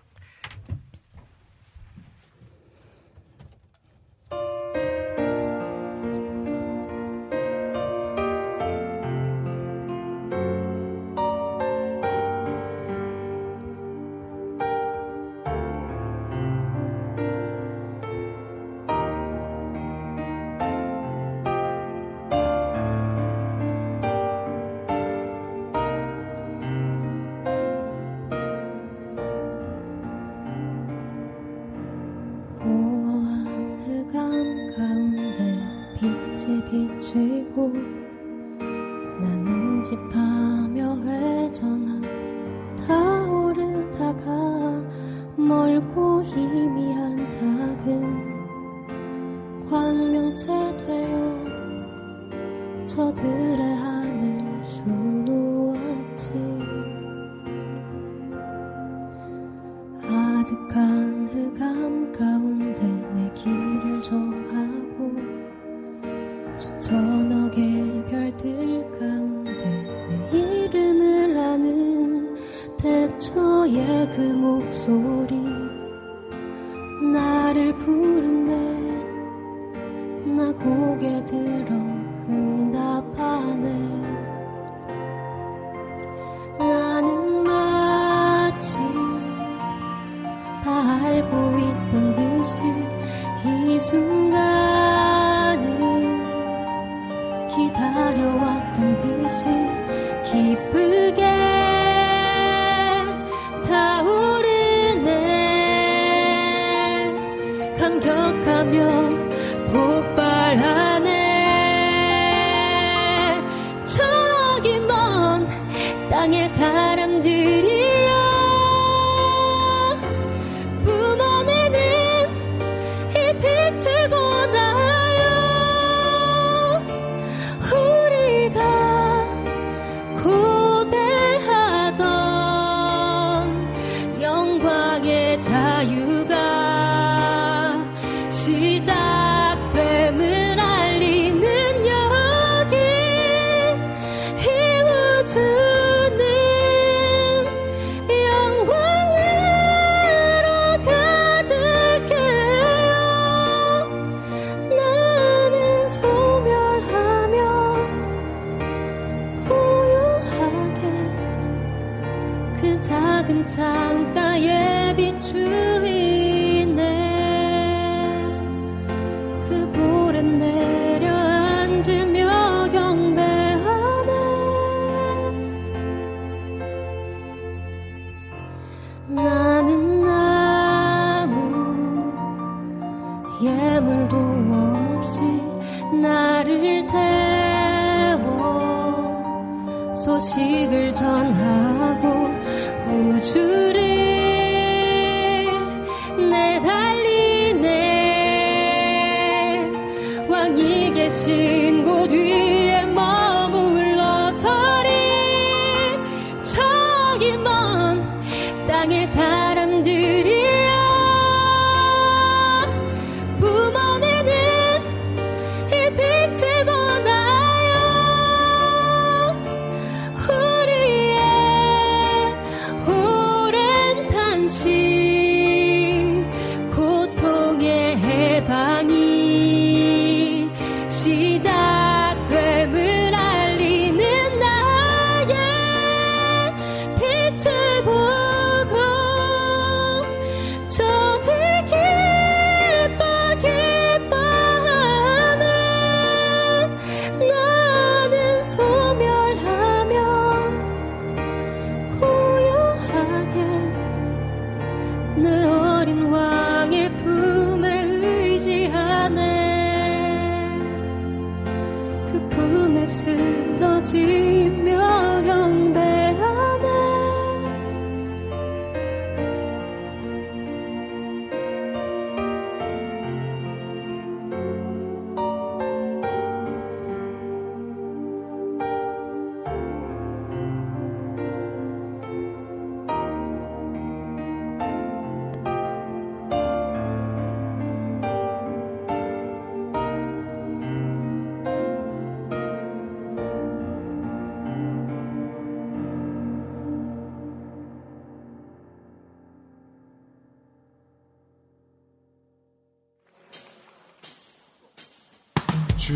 나는 39.20 39.82
집밤 39.84 40.23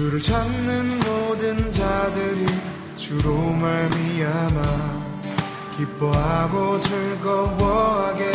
주를 0.09 0.22
찾는 0.22 1.01
모든 1.01 1.70
자들이 1.70 2.47
주로 2.97 3.36
말미암아 3.52 4.62
기뻐하고 5.76 6.80
즐거워하게 6.80 8.32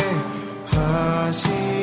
하시니 0.66 1.73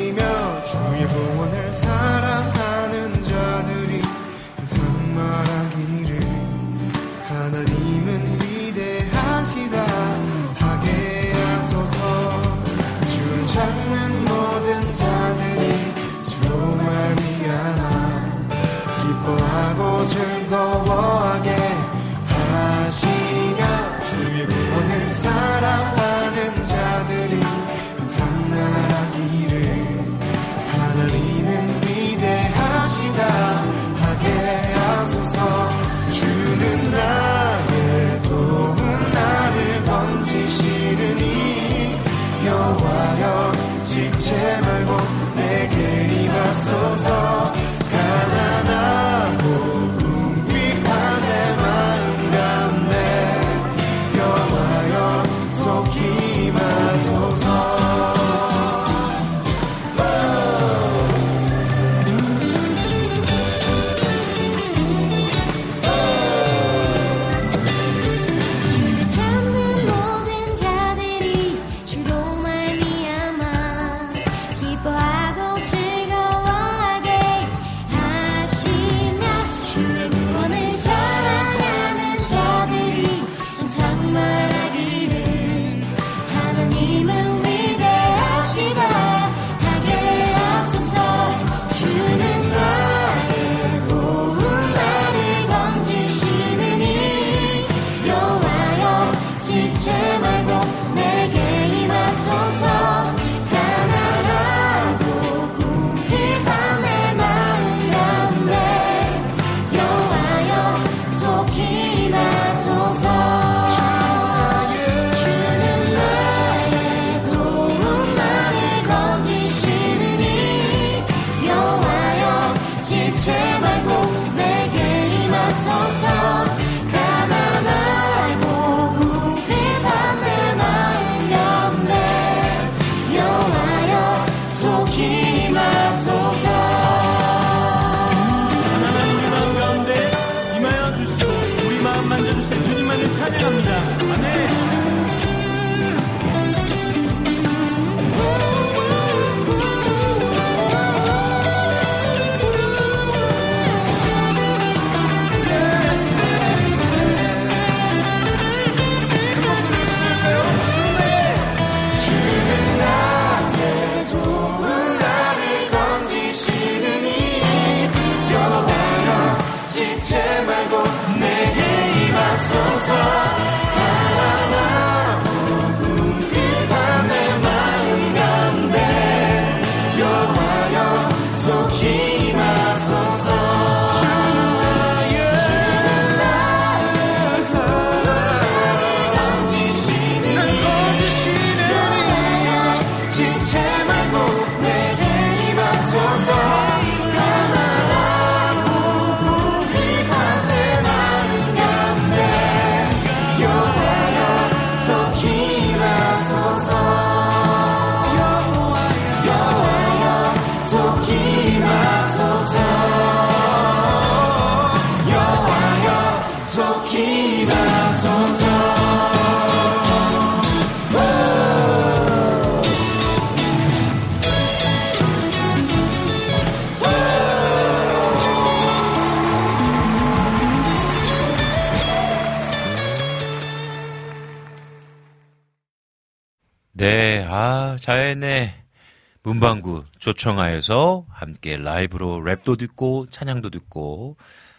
조청하에서 240.12 241.06
함께 241.08 241.56
라이브로 241.56 242.18
랩도 242.20 242.58
듣고 242.58 243.06
찬양도 243.06 243.50
듣고 243.50 244.16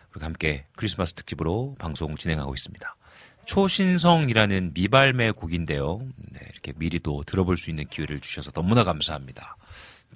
그리고 0.09 0.25
함께 0.25 0.65
크리스마스 0.75 1.13
특집으로 1.13 1.75
방송 1.79 2.15
진행하고 2.15 2.53
있습니다. 2.53 2.95
초신성이라는 3.45 4.71
미발매 4.73 5.31
곡인데요. 5.31 5.99
네, 6.31 6.39
이렇게 6.51 6.73
미리 6.75 6.99
또 6.99 7.23
들어볼 7.23 7.57
수 7.57 7.69
있는 7.69 7.85
기회를 7.87 8.19
주셔서 8.21 8.51
너무나 8.51 8.83
감사합니다. 8.83 9.57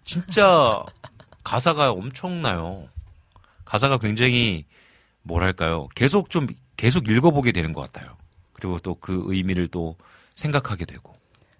진짜 0.05 0.81
가사가 1.43 1.91
엄청나요. 1.91 2.87
가사가 3.65 3.97
굉장히 3.97 4.65
뭐랄까요. 5.23 5.87
계속 5.93 6.29
좀 6.29 6.47
계속 6.77 7.09
읽어보게 7.09 7.51
되는 7.51 7.73
것 7.73 7.81
같아요. 7.81 8.15
그리고 8.53 8.79
또 8.79 8.95
그 8.95 9.23
의미를 9.27 9.67
또 9.67 9.97
생각하게 10.35 10.85
되고. 10.85 11.16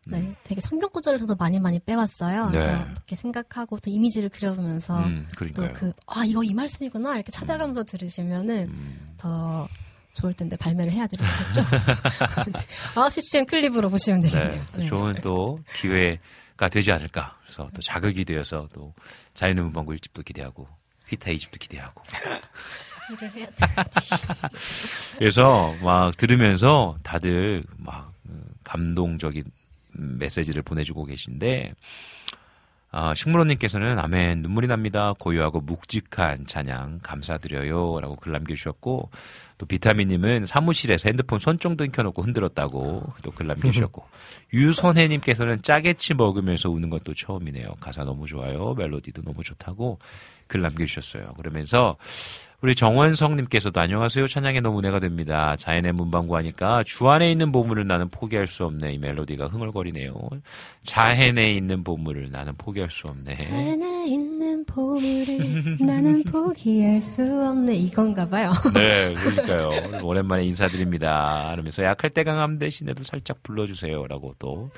네, 0.09 0.35
되게 0.43 0.61
성경 0.61 0.89
구절을 0.89 1.19
저도 1.19 1.35
많이 1.35 1.59
많이 1.59 1.79
빼왔어요. 1.79 2.49
네. 2.49 2.59
그래서 2.59 2.85
이렇게 2.91 3.15
생각하고 3.15 3.79
또 3.79 3.89
이미지를 3.89 4.29
그려보면서 4.29 5.05
음, 5.05 5.27
그러니까요. 5.35 5.73
또그아 5.73 6.25
이거 6.25 6.43
이 6.43 6.53
말씀이구나 6.53 7.15
이렇게 7.15 7.31
찾아가면서 7.31 7.83
들으시면은 7.83 8.67
음. 8.69 9.13
더 9.17 9.67
좋을 10.13 10.33
텐데 10.33 10.55
발매를 10.57 10.91
해야 10.91 11.05
되겠죠. 11.07 11.61
아 12.95 13.09
CCM 13.09 13.45
클립으로 13.45 13.89
보시면 13.89 14.21
되겠네요. 14.21 14.51
네, 14.61 14.63
또 14.73 14.79
네. 14.79 14.85
좋은 14.87 15.13
또 15.21 15.59
기회가 15.79 16.69
되지 16.71 16.91
않을까. 16.91 17.37
그래서 17.43 17.69
또 17.73 17.81
자극이 17.81 18.25
되어서 18.25 18.67
또 18.73 18.93
자연의 19.33 19.63
문방구 19.65 19.93
1집도 19.93 20.25
기대하고 20.25 20.67
휘타 21.07 21.31
2집도 21.31 21.59
기대하고. 21.59 22.01
일을 23.11 23.31
해야 23.35 23.45
돼. 23.51 23.55
그래서 25.17 25.73
막 25.81 26.15
들으면서 26.17 26.97
다들 27.03 27.63
막 27.77 28.11
음, 28.25 28.43
감동적인 28.63 29.43
메시지를 29.97 30.61
보내주고 30.61 31.05
계신데 31.05 31.73
아, 32.89 33.13
식물원님께서는 33.13 33.99
아멘 33.99 34.41
눈물이 34.41 34.67
납니다. 34.67 35.13
고요하고 35.19 35.59
묵직한 35.59 36.47
찬양 36.47 37.01
감사드려요라고 37.03 38.15
글 38.15 38.31
남겨주셨고 38.31 39.09
또 39.57 39.65
비타민님은 39.65 40.45
사무실에서 40.45 41.09
핸드폰 41.09 41.39
손정등 41.39 41.91
켜놓고 41.91 42.21
흔들었다고 42.23 43.03
또 43.23 43.31
글 43.31 43.47
남겨주셨고 43.47 44.05
유선혜님께서는 44.53 45.61
짜게치 45.63 46.13
먹으면서 46.13 46.69
우는 46.69 46.89
것도 46.89 47.13
처음이네요. 47.13 47.75
가사 47.81 48.03
너무 48.05 48.25
좋아요. 48.25 48.73
멜로디도 48.75 49.21
너무 49.23 49.43
좋다고 49.43 49.99
글 50.47 50.61
남겨주셨어요. 50.61 51.33
그러면서 51.33 51.97
우리 52.59 52.73
정원성님께서도 52.73 53.79
안녕하세요. 53.79 54.27
찬양에 54.27 54.61
너무 54.61 54.79
은혜가 54.79 54.99
됩니다. 54.99 55.55
자연의 55.57 55.91
문방구 55.91 56.35
하니까 56.37 56.81
주 56.83 57.07
안에 57.07 57.31
있는 57.31 57.51
보물을 57.51 57.85
나는 57.85 58.09
포기할 58.09 58.47
수 58.47 58.65
없네. 58.65 58.93
이 58.93 58.97
멜로디가 58.97 59.45
흥얼거리네요. 59.45 60.15
자연에 60.83 61.53
있는 61.53 61.83
보물을 61.83 62.31
나는 62.31 62.55
포기할 62.57 62.89
수 62.89 63.07
없네. 63.09 63.35
안에 63.51 64.07
있는 64.07 64.65
보물을 64.65 65.77
나는 65.81 66.23
포기할 66.23 66.99
수 66.99 67.21
없네 67.21 67.75
이건가 67.75 68.27
봐요. 68.27 68.51
네, 68.73 69.13
그러니까요. 69.13 70.01
오랜만에 70.03 70.43
인사드립니다. 70.45 71.49
그러면서 71.51 71.83
약할 71.83 72.09
때 72.09 72.23
강함 72.23 72.57
대신에도 72.57 73.03
살짝 73.03 73.43
불러주세요 73.43 74.07
라고 74.07 74.33
또 74.39 74.71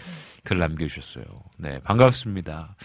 글 0.44 0.58
남겨주셨어요. 0.58 1.24
네, 1.58 1.80
반갑습니다. 1.84 2.76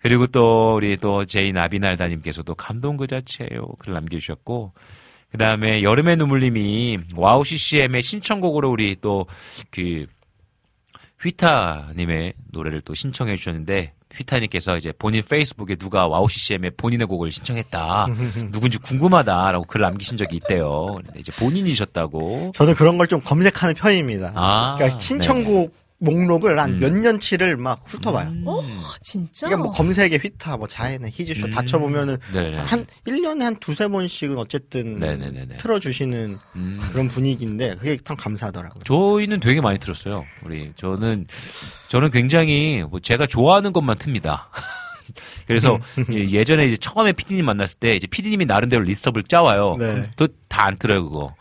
그리고 0.00 0.26
또 0.26 0.76
우리 0.76 0.96
또 0.96 1.24
제인 1.24 1.56
아비날다님께서도 1.58 2.54
감동 2.54 2.96
그 2.96 3.06
자체예요. 3.06 3.66
글 3.80 3.94
남겨주셨고 3.94 4.72
그 5.30 5.38
다음에 5.38 5.82
여름의 5.82 6.16
눈물님이 6.16 6.98
와우 7.16 7.44
CCM의 7.44 8.02
신청곡으로 8.02 8.70
우리 8.70 8.96
또 9.00 9.26
그 9.70 10.06
휘타님의 11.20 12.34
노래를 12.52 12.80
또 12.82 12.94
신청해 12.94 13.34
주셨는데 13.36 13.92
휘타님께서 14.14 14.78
이제 14.78 14.92
본인 14.98 15.22
페이스북에 15.28 15.74
누가 15.76 16.06
와우 16.06 16.28
CCM의 16.28 16.72
본인의 16.76 17.06
곡을 17.08 17.32
신청했다 17.32 18.06
누군지 18.52 18.78
궁금하다라고 18.78 19.64
글 19.66 19.80
남기신 19.82 20.16
적이 20.16 20.36
있대요. 20.36 20.98
근데 21.04 21.18
이제 21.20 21.32
본인이셨다고. 21.32 22.52
저는 22.54 22.74
그런 22.74 22.96
걸 22.98 23.08
좀 23.08 23.20
검색하는 23.20 23.74
편입니다. 23.74 24.32
아, 24.34 24.74
그러니까 24.76 24.98
신청곡 24.98 25.74
목록을 26.00 26.58
한 26.60 26.74
음. 26.74 26.80
몇 26.80 26.92
년치를 26.92 27.56
막 27.56 27.80
훑어봐요. 27.86 28.32
어? 28.46 28.62
진짜? 29.02 29.48
그러니까 29.48 29.64
뭐 29.64 29.72
검색에 29.72 30.16
휘타, 30.16 30.56
뭐 30.56 30.68
자해네, 30.68 31.10
히즈쇼 31.12 31.46
음. 31.46 31.50
다 31.50 31.62
쳐보면은 31.62 32.16
네네. 32.32 32.56
한 32.58 32.86
1년에 33.06 33.40
한 33.40 33.56
두세 33.56 33.88
번씩은 33.88 34.38
어쨌든 34.38 34.98
네네네네. 34.98 35.56
틀어주시는 35.56 36.38
음. 36.56 36.80
그런 36.92 37.08
분위기인데 37.08 37.74
그게 37.76 37.96
참 38.04 38.16
감사하더라고요. 38.16 38.80
저희는 38.84 39.40
되게 39.40 39.60
많이 39.60 39.78
들었어요. 39.78 40.24
우리 40.44 40.72
저는 40.76 41.26
저는 41.88 42.10
굉장히 42.10 42.84
뭐 42.88 43.00
제가 43.00 43.26
좋아하는 43.26 43.72
것만 43.72 43.96
틉니다. 43.96 44.42
그래서 45.46 45.78
예, 46.12 46.30
예전에 46.30 46.66
이제 46.66 46.76
처음에 46.76 47.12
피디님 47.12 47.44
만났을 47.44 47.78
때 47.78 47.96
이제 47.96 48.06
피디님이 48.06 48.44
나름대로 48.46 48.82
리스트업을 48.84 49.22
짜와요. 49.24 49.76
네. 49.78 50.02
또 50.16 50.26
다 50.48 50.66
안 50.66 50.76
틀어요 50.76 51.04
그거. 51.08 51.34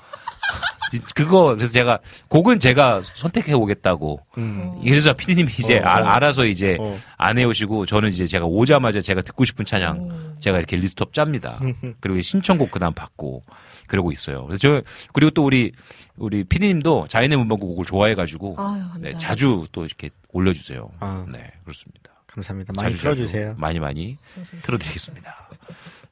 그거 1.16 1.56
그래서 1.56 1.74
제가 1.74 2.00
곡은 2.30 2.60
제가 2.60 3.02
선택해 3.04 3.54
오겠다고. 3.54 4.22
음. 4.38 4.80
그래서 4.84 5.12
피디님이 5.14 5.52
이제 5.60 5.80
어, 5.80 5.84
아- 5.86 6.00
어. 6.02 6.06
알아서 6.06 6.46
이제 6.46 6.78
어. 6.80 6.98
안 7.18 7.38
해오시고 7.38 7.86
저는 7.86 8.10
이제 8.10 8.26
제가 8.26 8.46
오자마자 8.46 9.02
제가 9.02 9.22
듣고 9.22 9.44
싶은 9.44 9.66
찬양 9.66 10.38
제가 10.40 10.58
이렇게 10.58 10.78
리스트업 10.78 11.14
짭니다. 11.14 11.60
그리고 12.00 12.22
신청곡 12.22 12.72
그다음 12.72 12.94
받고 12.94 13.44
그러고 13.88 14.12
있어요. 14.12 14.46
그래서 14.46 14.60
저 14.60 14.82
그리고 15.14 15.32
또 15.32 15.44
우리 15.46 15.74
우리 16.16 16.44
피디님도 16.44 17.08
자연의 17.10 17.38
문방구 17.38 17.68
곡을 17.68 17.86
좋아해가지고 17.86 18.56
아유, 18.58 18.84
네. 19.00 19.18
자주 19.18 19.66
또 19.72 19.84
이렇게 19.86 20.10
올려주세요. 20.32 20.90
아. 21.00 21.26
네 21.32 21.52
그렇습니다. 21.64 22.12
감사합니다. 22.28 22.74
많이 22.76 22.92
자주 22.92 23.02
틀어주세요. 23.04 23.56
많이 23.58 23.80
많이 23.80 24.18
틀어드리겠습니다. 24.62 25.50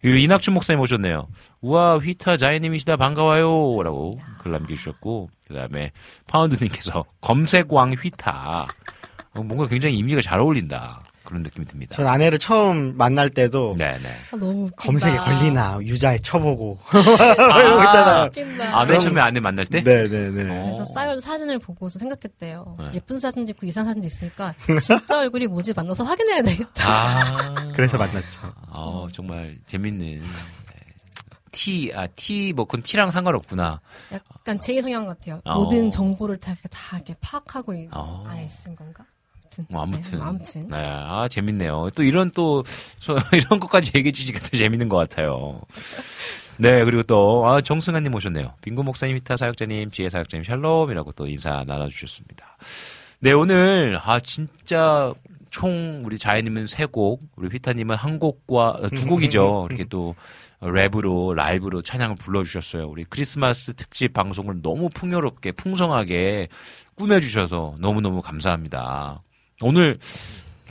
그리고 0.02 0.18
이낙춘 0.18 0.53
목사님 0.53 0.80
오셨네요. 0.82 1.28
우와 1.66 1.98
휘타 1.98 2.38
자연님이시다 2.38 2.96
반가워요 2.96 3.82
라고 3.82 4.20
글 4.40 4.52
남겨주셨고 4.52 5.30
그 5.48 5.54
다음에 5.56 5.92
파운드님께서 6.28 7.06
검색왕 7.22 7.94
휘타 7.94 8.68
어, 9.34 9.42
뭔가 9.44 9.66
굉장히 9.66 9.98
이미지가 9.98 10.22
잘 10.22 10.40
어울린다 10.40 11.02
그런 11.24 11.42
느낌이 11.42 11.66
듭니다. 11.66 11.96
전 11.96 12.06
아내를 12.06 12.38
처음 12.38 12.96
만날 12.98 13.32
때도 13.32 13.74
네네. 13.80 13.98
아, 14.32 14.36
너무 14.38 14.66
웃긴다. 14.66 14.76
검색에 14.76 15.18
걸리나 15.18 15.80
유자에 15.82 16.20
쳐보고 16.20 16.78
있잖아요. 16.94 18.26
웃긴다. 18.28 18.80
아, 18.80 18.86
맨 18.86 19.00
처음에 19.00 19.20
아내 19.22 19.40
만날 19.40 19.66
때? 19.66 19.82
네네네. 19.82 20.44
그래서 20.44 20.86
쌓여온 20.86 21.20
사진을 21.20 21.58
보고서 21.58 21.98
생각했대요. 21.98 22.76
네. 22.78 22.92
예쁜 22.94 23.18
사진도 23.18 23.54
있고 23.54 23.66
이상한 23.66 23.88
사진도 23.88 24.06
있으니까 24.06 24.54
진짜 24.80 25.18
얼굴이 25.18 25.48
뭐지 25.48 25.74
만나서 25.76 26.04
확인해야 26.04 26.44
되겠다. 26.44 26.88
아. 26.88 27.56
그래서 27.76 27.98
만났죠. 27.98 28.54
어, 28.68 29.08
정말 29.12 29.58
재밌는. 29.66 30.22
네. 31.56 31.60
티, 31.60 31.91
아, 31.95 32.07
티, 32.07 32.53
뭐, 32.53 32.65
그건 32.65 32.82
티랑 32.84 33.11
상관없구나. 33.11 33.80
약간 34.11 34.60
제 34.60 34.82
성향 34.82 35.06
같아요. 35.06 35.41
어. 35.45 35.56
모든 35.56 35.90
정보를 35.91 36.38
다, 36.38 36.52
이렇게 36.52 36.68
다 36.69 36.98
이렇게 36.98 37.15
파악하고 37.22 37.73
있, 37.73 37.90
어. 37.94 38.23
아예 38.27 38.48
쓴 38.48 38.76
건가? 38.76 39.03
아무튼. 39.57 39.65
뭐, 39.69 39.82
아무튼. 39.82 40.11
네, 40.11 40.18
뭐 40.18 40.26
아무튼. 40.27 40.68
네, 40.68 40.76
아, 40.77 41.27
재밌네요. 41.30 41.90
또 41.95 42.03
이런 42.03 42.32
또, 42.32 42.64
소- 42.99 43.15
이런 43.34 43.60
것까지 43.60 43.91
얘기해 43.95 44.11
주시니까 44.11 44.40
더 44.40 44.57
재밌는 44.57 44.90
것 44.90 44.98
같아요. 44.98 45.61
네, 46.57 46.84
그리고 46.86 47.03
또, 47.03 47.48
아, 47.48 47.61
정승환님 47.61 48.14
오셨네요. 48.14 48.53
빙고 48.61 48.84
목사님, 48.84 49.15
히타 49.18 49.38
사역자님, 49.38 49.91
지혜 49.91 50.10
사역자님, 50.10 50.44
샬롬이라고 50.44 51.11
또 51.14 51.27
인사 51.27 51.64
나눠주셨습니다. 51.65 52.57
네, 53.19 53.32
오늘, 53.34 53.98
아, 54.02 54.19
진짜, 54.19 55.14
총, 55.49 56.02
우리 56.06 56.18
자연님은 56.18 56.68
세 56.68 56.86
곡, 56.86 57.22
우리 57.38 57.48
휘타님은 57.49 57.95
한 57.95 58.19
곡과, 58.19 58.69
어, 58.72 58.90
두 58.90 59.06
곡이죠. 59.06 59.68
이렇게 59.72 59.84
또, 59.86 60.15
랩으로, 60.61 61.34
라이브로 61.34 61.82
찬양을 61.82 62.15
불러주셨어요. 62.15 62.88
우리 62.88 63.03
크리스마스 63.03 63.73
특집 63.73 64.14
방송을 64.14 64.61
너무 64.61 64.90
풍요롭게, 64.90 65.53
풍성하게 65.53 66.48
꾸며주셔서 66.95 67.76
너무너무 67.80 68.22
감사합니다. 68.22 69.19
오늘, 69.61 69.99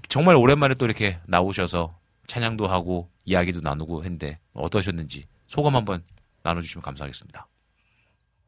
정말 0.09 0.37
오랜만에 0.37 0.75
또 0.75 0.85
이렇게 0.85 1.19
나오셔서 1.27 1.99
찬양도 2.27 2.67
하고, 2.67 3.11
이야기도 3.25 3.61
나누고 3.61 4.05
했는데, 4.05 4.39
어떠셨는지, 4.53 5.27
소감 5.47 5.77
한번 5.77 6.03
나눠주시면 6.43 6.83
감사하겠습니다. 6.83 7.47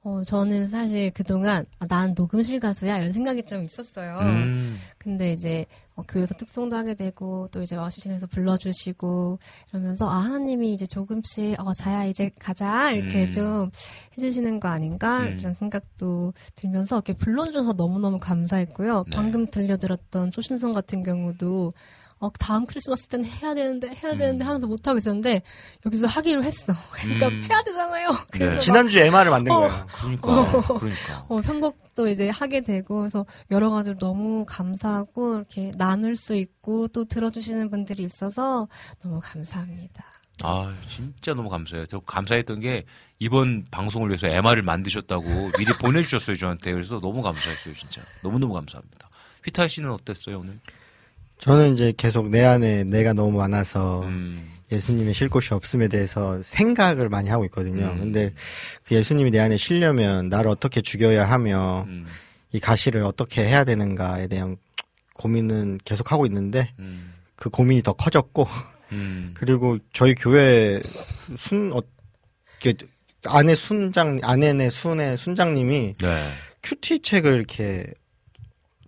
어, 0.07 0.23
저는 0.23 0.69
사실 0.69 1.11
그동안 1.11 1.67
아, 1.81 1.87
난 1.89 2.15
녹음실 2.17 2.61
가수야 2.61 2.99
이런 2.99 3.13
생각이 3.13 3.43
좀 3.43 3.65
있었어요. 3.65 4.19
음. 4.21 4.79
근데 4.99 5.33
이제 5.33 5.67
어, 5.97 6.03
교회에서 6.07 6.35
특송도 6.37 6.77
하게 6.77 6.95
되고 6.95 7.49
또 7.51 7.61
이제 7.61 7.75
와주신에서 7.75 8.29
불러주시고 8.29 9.41
이러면서 9.73 10.09
아 10.09 10.19
하나님이 10.19 10.73
이제 10.75 10.87
조금씩 10.87 11.59
어 11.59 11.73
자야 11.75 12.05
이제 12.05 12.31
가자 12.39 12.93
이렇게 12.93 13.25
음. 13.25 13.33
좀 13.33 13.71
해주시는 14.17 14.61
거 14.61 14.69
아닌가 14.69 15.23
음. 15.23 15.39
이런 15.41 15.55
생각도 15.55 16.35
들면서 16.55 16.99
이렇게 16.99 17.13
불러주셔서 17.13 17.73
너무너무 17.73 18.21
감사했고요. 18.21 19.07
네. 19.09 19.11
방금 19.13 19.49
들려드렸던 19.49 20.31
소신성 20.31 20.71
같은 20.71 21.03
경우도 21.03 21.73
어, 22.19 22.31
다음 22.39 22.65
크리스마스 22.65 23.09
때는 23.09 23.27
해야 23.27 23.55
되는데, 23.55 23.89
해야 23.89 24.17
되는데 24.17 24.45
하면서 24.45 24.67
못 24.67 24.87
하고 24.89 24.97
있었는데, 24.99 25.43
여기서 25.85 26.07
하기로 26.07 26.43
했어. 26.45 26.73
그러니까 26.93 27.29
음. 27.29 27.43
해야 27.43 27.63
되잖아요. 27.63 28.09
그래서 28.33 28.53
막- 28.55 28.61
지난주에 28.61 29.07
MR을 29.09 29.31
만든 29.31 29.53
어, 29.53 29.61
거예요. 29.61 29.87
그러니까, 29.93 30.63
그러니까. 30.79 31.27
어, 31.29 31.41
편곡도 31.43 32.09
이제 32.09 32.31
하게 32.31 32.63
되고, 32.63 33.01
그래서 33.01 33.27
여러 33.51 33.69
가지로 33.71 33.99
너무 33.99 34.45
감사하고, 34.47 35.37
이렇게 35.37 35.73
나눌 35.77 36.17
수 36.17 36.35
있고, 36.35 36.89
또 36.89 37.05
들어주시는 37.05 37.69
분들이 37.71 38.03
있어서 38.05 38.67
너무 39.03 39.21
감사합니다. 39.23 40.05
아, 40.43 40.73
진짜 40.89 41.33
너무 41.35 41.49
감사해요. 41.49 41.87
저 41.87 41.99
감사했던 42.01 42.61
게 42.61 42.85
이번 43.19 43.65
방송을 43.71 44.09
위해서 44.09 44.27
MR을 44.29 44.63
만드셨다고 44.63 45.25
미리 45.59 45.73
보내주셨어요, 45.81 46.37
저한테. 46.37 46.73
그래서 46.73 47.01
너무 47.01 47.23
감사했어요, 47.23 47.75
진짜. 47.75 48.03
너무 48.23 48.39
너무 48.39 48.53
감사합니다. 48.53 49.07
휘타 49.45 49.69
씨는 49.69 49.91
어땠어요, 49.91 50.41
오늘? 50.41 50.61
저는 51.39 51.75
이제 51.75 51.93
계속 51.97 52.29
내 52.29 52.45
안에 52.45 52.85
내가 52.85 53.13
너무 53.13 53.37
많아서 53.39 54.03
음. 54.03 54.53
예수님의 54.73 55.15
쉴 55.15 55.29
곳이 55.29 55.55
없음에 55.55 55.89
대해서 55.89 56.41
생각을 56.43 57.09
많이 57.09 57.29
하고 57.29 57.45
있거든요. 57.47 57.87
음. 57.87 57.99
근데 57.99 58.33
그 58.85 58.95
예수님이 58.95 59.31
내 59.31 59.39
안에 59.39 59.57
쉬려면 59.57 60.29
나를 60.29 60.51
어떻게 60.51 60.81
죽여야 60.81 61.29
하며 61.31 61.85
음. 61.89 62.07
이 62.53 62.59
가시를 62.59 63.05
어떻게 63.05 63.47
해야 63.47 63.65
되는가에 63.65 64.27
대한 64.29 64.57
고민은 65.15 65.79
계속 65.85 66.11
하고 66.13 66.27
있는데 66.27 66.73
음. 66.79 67.15
그 67.37 67.49
고민이 67.51 67.83
더 67.83 67.93
커졌고 67.93 68.49
음. 68.93 69.33
그리고 69.39 69.79
저희 69.93 70.15
교회 70.15 70.81
순 71.37 71.73
어, 71.73 71.81
아내 73.27 73.55
순장 73.55 74.21
아내네 74.23 74.71
순의 74.71 75.17
순장님이 75.17 75.95
네. 76.01 76.29
QT 76.63 77.03
책을 77.03 77.35
이렇게 77.35 77.87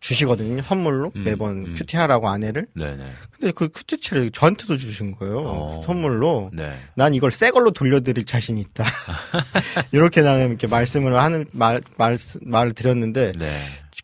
주시거든요 0.01 0.63
선물로 0.63 1.13
음, 1.17 1.25
매번 1.25 1.75
QT 1.75 1.97
하라고 1.97 2.29
아내를 2.29 2.67
네네. 2.75 3.05
근데 3.33 3.53
그 3.53 3.69
QT 3.69 4.01
책을 4.01 4.31
저한테도 4.31 4.77
주신 4.77 5.13
거예요 5.13 5.43
어. 5.45 5.83
선물로 5.87 6.51
네. 6.53 6.79
난 6.95 7.15
이걸 7.15 7.31
새 7.31 7.51
걸로 7.51 7.71
돌려드릴 7.71 8.25
자신이 8.25 8.61
있다 8.61 8.85
이렇게 9.93 10.23
나는 10.23 10.49
이렇게 10.49 10.67
말씀을 10.67 11.19
하는 11.19 11.47
말, 11.53 11.81
말 11.97 12.19
말을 12.43 12.73
드렸는데 12.73 13.33
네. 13.39 13.51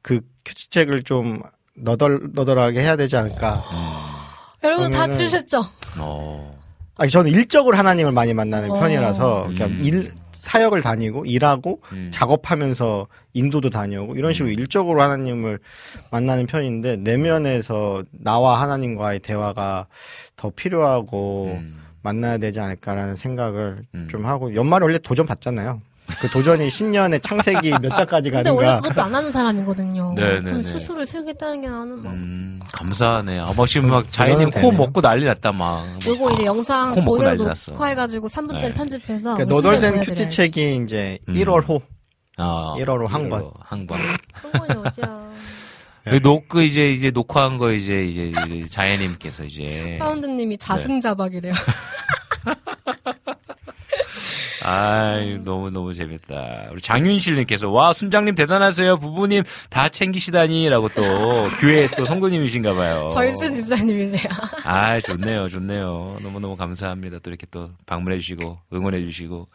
그 0.02 0.20
QT 0.44 0.70
책을 0.70 1.02
좀 1.02 1.40
너덜 1.76 2.20
너덜하게 2.32 2.80
해야 2.80 2.96
되지 2.96 3.16
않을까 3.16 3.64
여러분 4.62 4.90
다 4.90 5.06
들으셨죠? 5.06 5.64
어. 5.98 6.58
아니 6.96 7.10
저는 7.10 7.30
일적으로 7.30 7.76
하나님을 7.76 8.12
많이 8.12 8.34
만나는 8.34 8.70
어. 8.70 8.78
편이라서 8.78 9.48
그러니까 9.48 9.66
음. 9.66 9.80
일 9.82 10.12
사역을 10.44 10.82
다니고 10.82 11.24
일하고 11.24 11.80
작업하면서 12.10 13.06
인도도 13.32 13.70
다녀오고 13.70 14.16
이런 14.16 14.32
식으로 14.34 14.52
일적으로 14.52 15.02
하나님을 15.02 15.58
만나는 16.10 16.46
편인데 16.46 16.96
내면에서 16.98 18.04
나와 18.12 18.60
하나님과의 18.60 19.20
대화가 19.20 19.86
더 20.36 20.50
필요하고 20.50 21.58
만나야 22.02 22.36
되지 22.38 22.60
않을까라는 22.60 23.16
생각을 23.16 23.84
좀 24.10 24.26
하고 24.26 24.54
연말에 24.54 24.84
원래 24.84 24.98
도전 24.98 25.24
받잖아요. 25.24 25.80
그 26.20 26.28
도전이 26.28 26.68
신년의 26.70 27.20
창세기 27.20 27.70
몇 27.81 27.97
장까지 27.97 28.31
근데 28.31 28.51
원래 28.51 28.66
가는가. 28.68 28.89
그것도 28.89 29.02
안 29.02 29.14
하는 29.14 29.32
사람이거든요. 29.32 30.12
네, 30.14 30.35
네, 30.35 30.40
그럼 30.43 30.56
네. 30.60 30.68
스스로 30.68 31.05
세우겠다는 31.05 31.62
게 31.62 31.68
나는 31.68 32.02
막. 32.02 32.12
음, 32.12 32.60
감사하네. 32.72 33.39
아, 33.40 33.52
막 33.56 33.66
지금 33.66 33.89
막 33.90 34.10
자연님 34.12 34.51
그거는 34.51 34.76
코. 34.76 34.85
먹고 34.85 35.01
난리 35.01 35.24
났다, 35.24 35.52
막. 35.52 35.85
요거 36.06 36.32
이제 36.32 36.44
영상 36.44 36.90
코 36.94 37.01
먹고 37.01 37.16
본으로 37.16 37.28
난리 37.36 37.44
났어. 37.44 37.72
녹화해가지고 37.72 38.28
3분짜리 38.28 38.60
네. 38.68 38.74
편집해서 38.74 39.35
그러니까 39.36 39.55
너덜된. 39.55 40.01
큐티 40.01 40.31
책이 40.31 40.81
이제 40.85 41.18
음. 41.28 41.35
1월 41.35 41.66
호. 41.68 41.81
아, 42.36 42.74
1월 42.78 43.01
호한 43.02 43.28
번. 43.31 43.51
한 43.60 43.86
번. 43.86 43.98
한 44.32 44.52
번이 44.52 44.86
어디야. 44.86 45.24
그 46.05 46.20
녹, 46.20 46.48
그 46.48 46.62
이제, 46.62 46.90
이제 46.93 47.10
녹화한 47.10 47.56
거 47.56 47.72
이제, 47.72 48.05
이제, 48.05 48.26
이제 48.51 48.66
자연님께서 48.68 49.44
이제. 49.44 49.97
파운드님이 49.98 50.59
자승자박이래요. 50.59 51.52
아이, 54.65 55.39
너무너무 55.39 55.93
재밌다. 55.93 56.69
우리 56.73 56.81
장윤실님께서, 56.81 57.70
와, 57.70 57.93
순장님 57.93 58.35
대단하세요. 58.35 58.99
부부님 58.99 59.43
다 59.69 59.91
챙기시다니. 59.91 60.69
라고 60.70 60.89
또, 60.89 61.03
교회 61.61 61.86
또 61.97 62.07
성도님이신가 62.07 62.73
봐요. 62.73 63.09
절순 63.12 63.53
집사님이세요. 63.53 64.32
아, 64.65 64.99
좋네요, 65.01 65.49
좋네요. 65.51 66.19
너무너무 66.23 66.57
감사합니다. 66.57 67.19
또 67.23 67.31
이렇게 67.31 67.47
또 67.51 67.70
방문해주시고, 67.86 68.59
응원해주시고. 68.73 69.49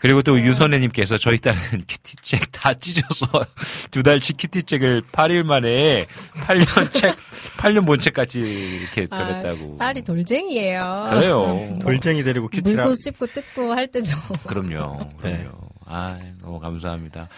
그리고 0.00 0.22
또 0.22 0.40
유선혜님께서 0.40 1.18
저희 1.18 1.38
딸은 1.38 1.60
큐티책 1.88 2.52
다 2.52 2.72
찢어서 2.74 3.26
두 3.90 4.02
달치 4.02 4.32
큐티책을 4.32 5.02
8일 5.02 5.42
만에 5.42 6.06
8년 6.34 6.92
책, 6.94 7.16
8년 7.58 7.86
본 7.86 7.98
책까지 7.98 8.40
이렇게 8.40 9.06
변했다고. 9.06 9.76
아, 9.78 9.78
딸이 9.78 10.02
돌쟁이에요. 10.02 11.06
그래요. 11.10 11.78
돌쟁이 11.82 12.22
데리고 12.22 12.48
큐티라. 12.48 12.84
물고 12.84 12.96
씹고 12.96 13.26
뜯고 13.26 13.72
할 13.72 13.88
때죠. 13.88 14.16
그럼요. 14.46 15.10
그럼요. 15.18 15.50
아, 15.84 16.18
너무 16.40 16.60
감사합니다. 16.60 17.28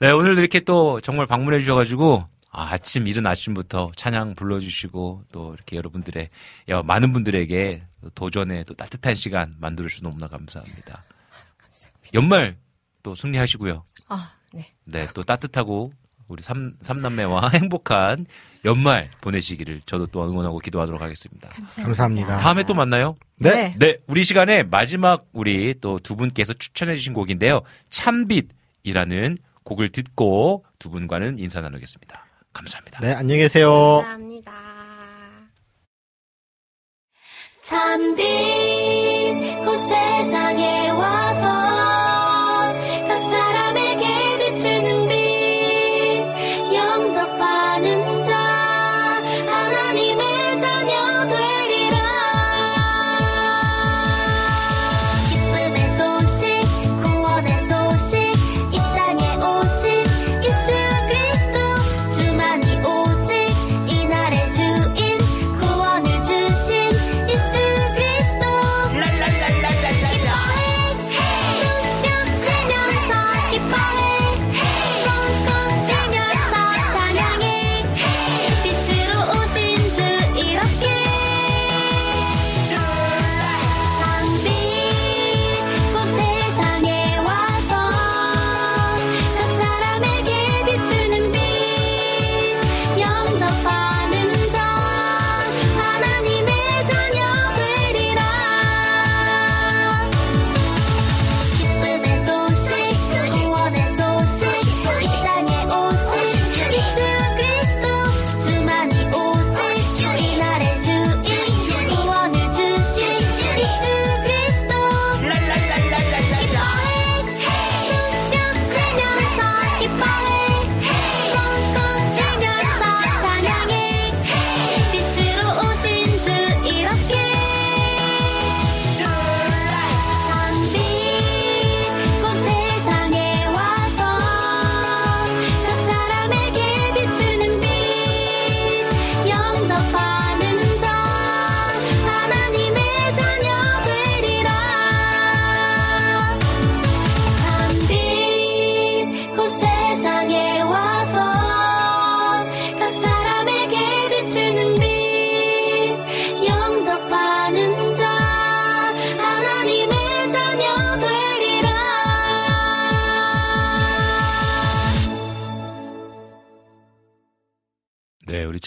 네, 0.00 0.10
오늘도 0.10 0.40
이렇게 0.40 0.58
또 0.60 1.00
정말 1.00 1.26
방문해 1.26 1.60
주셔가지고, 1.60 2.24
아, 2.50 2.72
아침, 2.72 3.06
이른 3.06 3.26
아침부터 3.26 3.92
찬양 3.94 4.34
불러주시고, 4.34 5.24
또 5.30 5.54
이렇게 5.54 5.76
여러분들의, 5.76 6.28
야, 6.70 6.82
많은 6.84 7.12
분들에게 7.12 7.82
도전의 8.14 8.64
또 8.64 8.74
따뜻한 8.74 9.14
시간 9.14 9.54
만들어 9.60 9.88
주셔서 9.88 10.08
너무나 10.08 10.26
감사합니다. 10.26 11.04
연말 12.14 12.56
또 13.02 13.14
승리하시고요. 13.14 13.84
아, 14.08 14.32
네. 14.52 14.72
네, 14.84 15.06
또 15.14 15.22
따뜻하고 15.22 15.92
우리 16.28 16.42
삼, 16.42 16.74
삼남매와 16.82 17.50
행복한 17.54 18.26
연말 18.64 19.10
보내시기를 19.20 19.82
저도 19.86 20.06
또 20.06 20.24
응원하고 20.28 20.58
기도하도록 20.60 21.00
하겠습니다. 21.00 21.48
감사합니다. 21.48 22.38
다음에 22.38 22.62
또 22.62 22.74
만나요. 22.74 23.16
네. 23.38 23.74
네, 23.78 23.98
우리 24.06 24.22
시간에 24.24 24.62
마지막 24.62 25.26
우리 25.32 25.74
또 25.80 25.98
두 25.98 26.14
분께서 26.16 26.52
추천해주신 26.52 27.12
곡인데요. 27.12 27.62
참빛이라는 27.90 29.38
곡을 29.64 29.88
듣고 29.90 30.64
두 30.78 30.90
분과는 30.90 31.38
인사 31.38 31.60
나누겠습니다. 31.60 32.26
감사합니다. 32.52 33.00
네, 33.00 33.12
안녕히 33.14 33.42
계세요. 33.42 34.02
참빛 37.62 38.24
그 39.64 39.78
세상에 39.78 40.61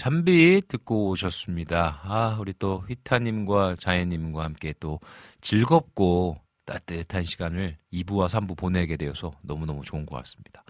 잠빛 0.05 0.67
듣고 0.67 1.09
오셨습니다. 1.09 2.01
아, 2.03 2.37
우리 2.39 2.53
또 2.59 2.83
휘타님과 2.87 3.73
자혜님과 3.79 4.43
함께 4.43 4.71
또 4.79 4.99
즐겁고 5.41 6.37
따뜻한 6.63 7.23
시간을 7.23 7.77
2부와 7.91 8.27
3부 8.27 8.55
보내게 8.55 8.97
되어서 8.97 9.31
너무너무 9.41 9.81
좋은 9.83 10.05
것 10.05 10.15
같습니다. 10.17 10.63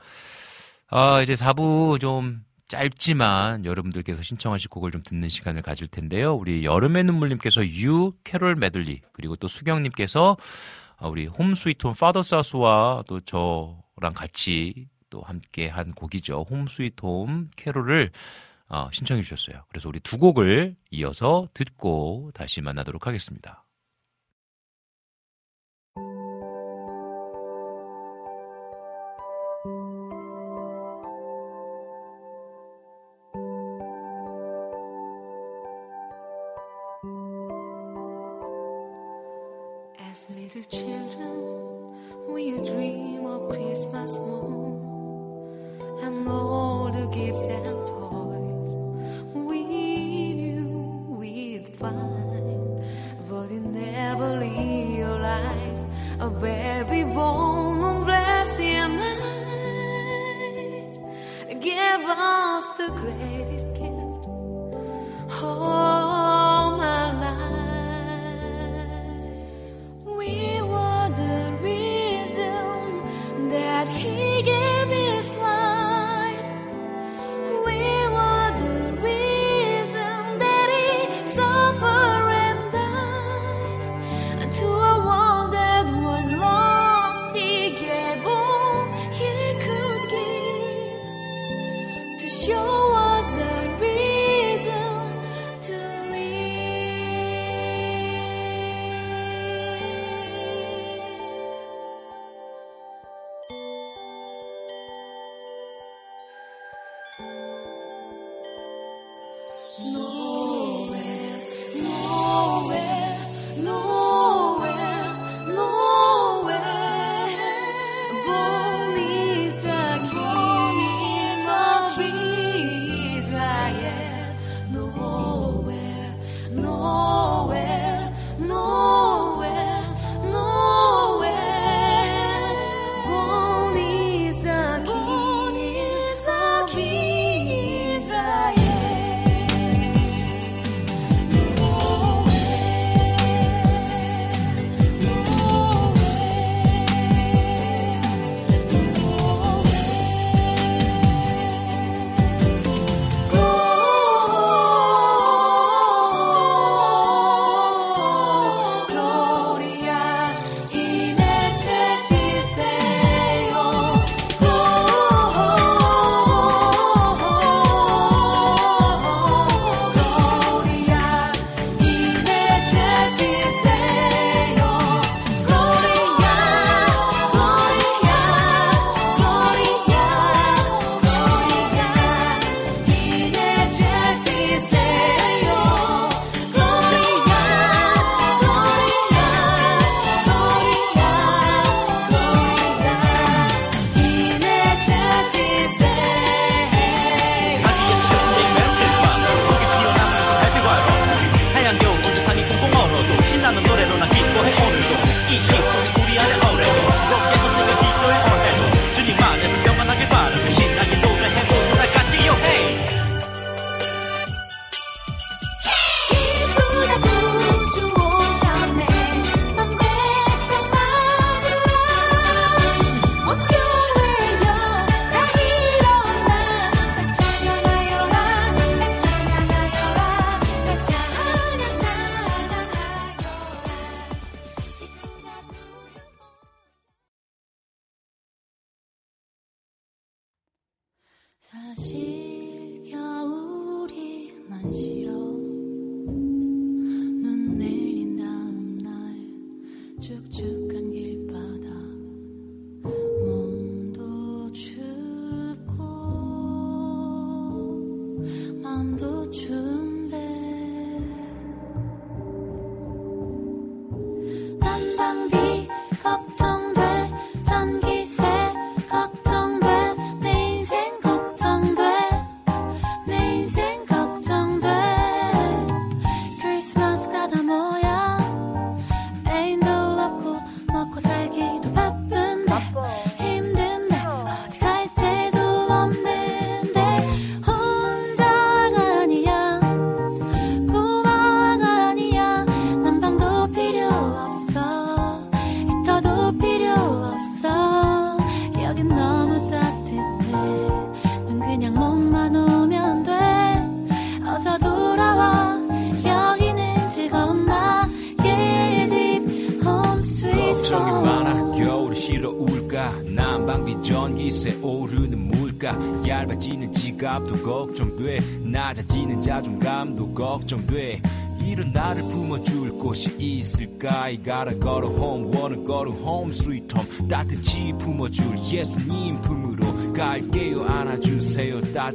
아, 0.87 1.21
이제 1.21 1.33
4부 1.33 1.99
좀 1.99 2.45
짧지만 2.69 3.65
여러분들께서 3.65 4.21
신청하실 4.21 4.69
곡을 4.69 4.91
좀 4.91 5.01
듣는 5.01 5.27
시간을 5.27 5.63
가질 5.63 5.87
텐데요. 5.87 6.33
우리 6.33 6.63
여름의 6.63 7.03
눈물님께서 7.03 7.67
유 7.67 8.13
캐롤 8.23 8.55
메들리 8.55 9.01
그리고 9.11 9.35
또 9.35 9.49
수경님께서 9.49 10.37
아, 10.95 11.07
우리 11.09 11.25
Home 11.26 11.55
Sweet 11.55 11.88
Home 11.88 11.93
Father's 11.93 12.22
House와 12.22 13.03
또 13.05 13.19
저랑 13.19 14.13
같이 14.15 14.87
또 15.09 15.21
함께 15.23 15.67
한 15.67 15.91
곡이죠. 15.91 16.45
Home 16.49 16.67
Sweet 16.67 17.05
Home 17.05 17.49
캐롤을 17.57 18.11
어, 18.13 18.44
신청해 18.91 19.21
주셨어요. 19.21 19.63
그래서 19.69 19.89
우리 19.89 19.99
두 19.99 20.17
곡을 20.17 20.75
이어서 20.91 21.47
듣고 21.53 22.31
다시 22.33 22.61
만나도록 22.61 23.07
하겠습니다. 23.07 23.64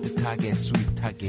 따뜻하게 0.01 0.55
스윗하게 0.55 1.27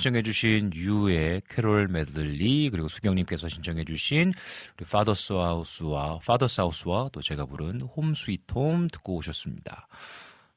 신청해주신 0.00 0.72
유의 0.74 1.42
캐롤 1.48 1.88
메들리 1.88 2.70
그리고 2.70 2.88
수경님께서 2.88 3.48
신청해주신 3.48 4.32
우리 4.78 4.86
Father's 4.86 5.34
House와 5.34 6.20
Father's 6.24 6.62
House와 6.62 7.10
또 7.12 7.20
제가 7.20 7.44
부른 7.44 7.82
Home 7.82 8.14
Sweet 8.14 8.54
Home 8.54 8.88
듣고 8.88 9.16
오셨습니다. 9.16 9.88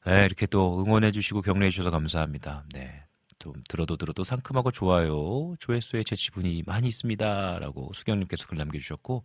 네, 0.06 0.26
이렇게 0.26 0.45
또 0.45 0.82
응원해주시고 0.86 1.41
격려해주셔서 1.41 1.91
감사합니다. 1.91 2.64
네. 2.74 3.03
좀 3.40 3.53
들어도 3.68 3.98
들어도 3.98 4.24
상큼하고 4.24 4.72
좋아요. 4.72 5.56
조회수에 5.60 6.03
제 6.03 6.15
지분이 6.15 6.64
많이 6.65 6.88
있습니다. 6.88 7.60
라고 7.60 7.91
수경님께서 7.94 8.48
글 8.48 8.57
남겨주셨고, 8.57 9.24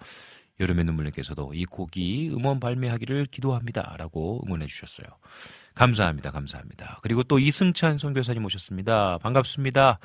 여름의 0.58 0.84
눈물님께서도 0.86 1.52
이 1.54 1.64
곡이 1.64 2.30
음원 2.30 2.58
발매하기를 2.58 3.26
기도합니다. 3.26 3.94
라고 3.96 4.42
응원해주셨어요. 4.46 5.06
감사합니다. 5.78 6.32
감사합니다. 6.32 6.98
그리고 7.02 7.22
또 7.22 7.38
이승찬 7.38 7.98
선교사님 7.98 8.44
오셨습니다. 8.44 9.18
반갑습니다. 9.18 10.00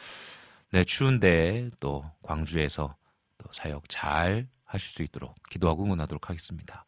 네, 0.72 0.84
추운데 0.84 1.70
또 1.80 2.04
광주에서 2.22 2.96
또 3.40 3.50
사역 3.52 3.90
잘 3.90 4.48
하실 4.66 4.96
수 4.96 5.04
있도록 5.04 5.36
기도하고 5.50 5.84
응원하도록 5.86 6.30
하겠습니다. 6.30 6.86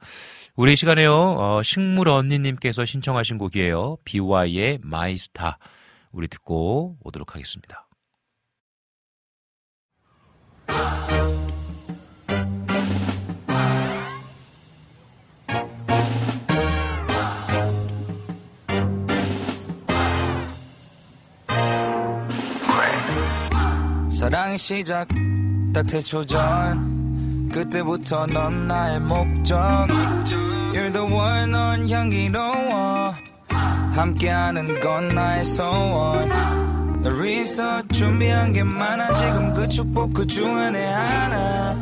우리 0.56 0.74
이 0.74 0.76
시간에요, 0.76 1.14
어, 1.14 1.64
식물 1.64 2.10
언니님께서 2.10 2.86
신청하신 2.86 3.40
곡이에요. 3.40 3.98
BY의 4.06 4.80
마이스타. 4.84 5.58
우리 6.12 6.28
듣고 6.28 6.98
오도록 7.04 7.34
하겠습니다. 7.34 7.85
사랑의 24.16 24.58
시작. 24.58 25.10
딱 25.74 25.86
태초 25.88 26.26
전. 26.26 27.50
그때부터 27.54 28.26
넌 28.28 28.66
나의 28.66 29.02
목적. 29.02 29.58
You're 30.74 30.94
the 30.94 31.06
one 31.06 31.52
넌 31.52 31.90
향기로워. 31.90 33.14
함께하는 33.92 34.80
건 34.80 35.14
나의 35.16 35.44
소원. 35.44 36.30
널 37.02 37.24
위해서 37.24 37.82
준비한 37.90 38.54
게 38.54 38.64
많아 38.64 39.14
지금 39.16 39.54
그 39.54 39.68
축복 39.68 40.14
그 40.14 40.26
중 40.26 40.58
안에 40.58 40.86
하나. 40.94 41.74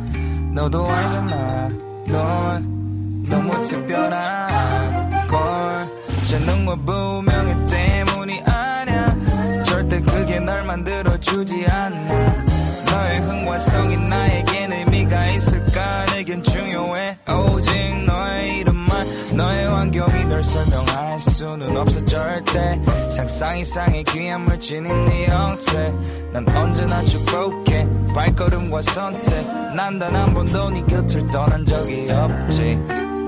너도 0.52 0.90
알잖아. 0.90 1.68
넌 2.08 3.24
너무 3.28 3.60
특별한 3.62 5.28
걸제 5.28 6.38
능력 6.40 6.84
분명히 6.84 7.54
때문이 7.70 8.42
아니야. 8.42 9.16
절대 9.62 10.00
그게 10.00 10.40
널 10.40 10.64
만들어 10.64 11.13
주지 11.34 11.66
않아. 11.66 12.44
너의 12.86 13.20
흥화성이 13.22 13.96
나에겐 13.96 14.72
의미가 14.72 15.30
있을까? 15.30 16.06
내겐 16.14 16.44
중요해. 16.44 17.18
오직 17.28 17.72
너의 18.06 18.58
이름만 18.60 19.06
너의 19.34 19.66
환경이 19.66 20.26
널 20.26 20.44
설명할 20.44 21.18
수는 21.18 21.76
없어 21.76 22.04
절대. 22.04 22.80
상상 23.10 23.58
이상의 23.58 24.04
귀한 24.04 24.42
물질인 24.42 24.84
네 25.06 25.26
형태. 25.26 25.92
난 26.32 26.46
언제나 26.56 27.02
축복해. 27.02 27.84
발걸음과 28.14 28.80
선택. 28.82 29.44
난 29.74 29.98
단 29.98 30.14
한 30.14 30.32
번도 30.34 30.70
네 30.70 30.84
곁을 30.86 31.26
떠난 31.30 31.64
적이 31.66 32.12
없지. 32.12 32.62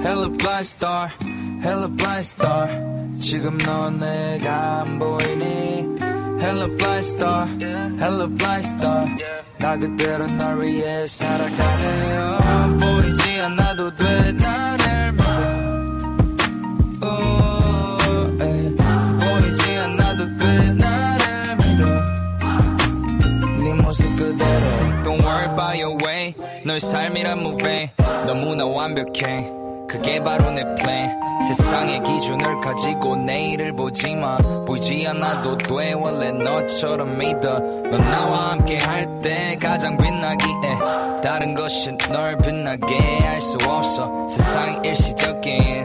Hello 0.04 0.28
blind 0.30 0.60
star. 0.60 1.08
Hello 1.60 1.88
blind 1.88 2.20
star. 2.20 2.68
지금 3.18 3.58
넌 3.58 3.98
내가 3.98 4.82
안 4.82 4.96
보이니 5.00 6.05
Hello 6.46 6.68
blind 6.68 7.04
star 7.04 7.46
Hello 7.98 8.28
blind 8.28 8.64
star 8.64 9.08
나 9.58 9.76
그대로 9.76 10.28
널 10.28 10.62
위해 10.62 11.04
살아가네요 11.04 12.38
보이지 12.78 13.40
않아도 13.40 13.90
돼 13.96 14.32
나를 14.32 15.12
믿어 15.12 15.26
오, 17.02 17.08
에이. 18.44 18.76
보이지 18.76 19.76
않아도 19.76 20.24
돼 20.38 20.72
나를 20.74 21.56
믿어 21.56 21.82
네 23.58 23.74
모습 23.82 24.06
그대로 24.16 24.66
Don't 25.02 25.20
worry 25.24 25.46
about 25.52 25.76
your 25.82 25.96
way 26.04 26.32
널 26.64 26.78
삶이란 26.78 27.40
movie 27.40 27.88
너무나 28.24 28.64
완벽해 28.66 29.50
그게 29.88 30.22
바로 30.22 30.50
내 30.50 30.62
plan. 30.76 31.10
세상의 31.46 32.02
기준을 32.02 32.60
가지고 32.60 33.16
내일을 33.16 33.72
보지마. 33.74 34.38
보이지 34.66 35.06
않아도 35.08 35.56
돼. 35.58 35.92
원래 35.92 36.30
너처럼 36.32 37.18
믿어. 37.18 37.58
넌 37.60 37.90
나와 38.10 38.52
함께 38.52 38.78
할 38.78 39.06
때 39.22 39.56
가장 39.60 39.96
빛나기에 39.96 40.78
다른 41.22 41.54
것이 41.54 41.90
널 42.10 42.36
빛나게 42.38 42.96
할 43.20 43.40
수 43.40 43.56
없어. 43.66 44.28
세상이 44.28 44.88
일시적인 44.88 45.84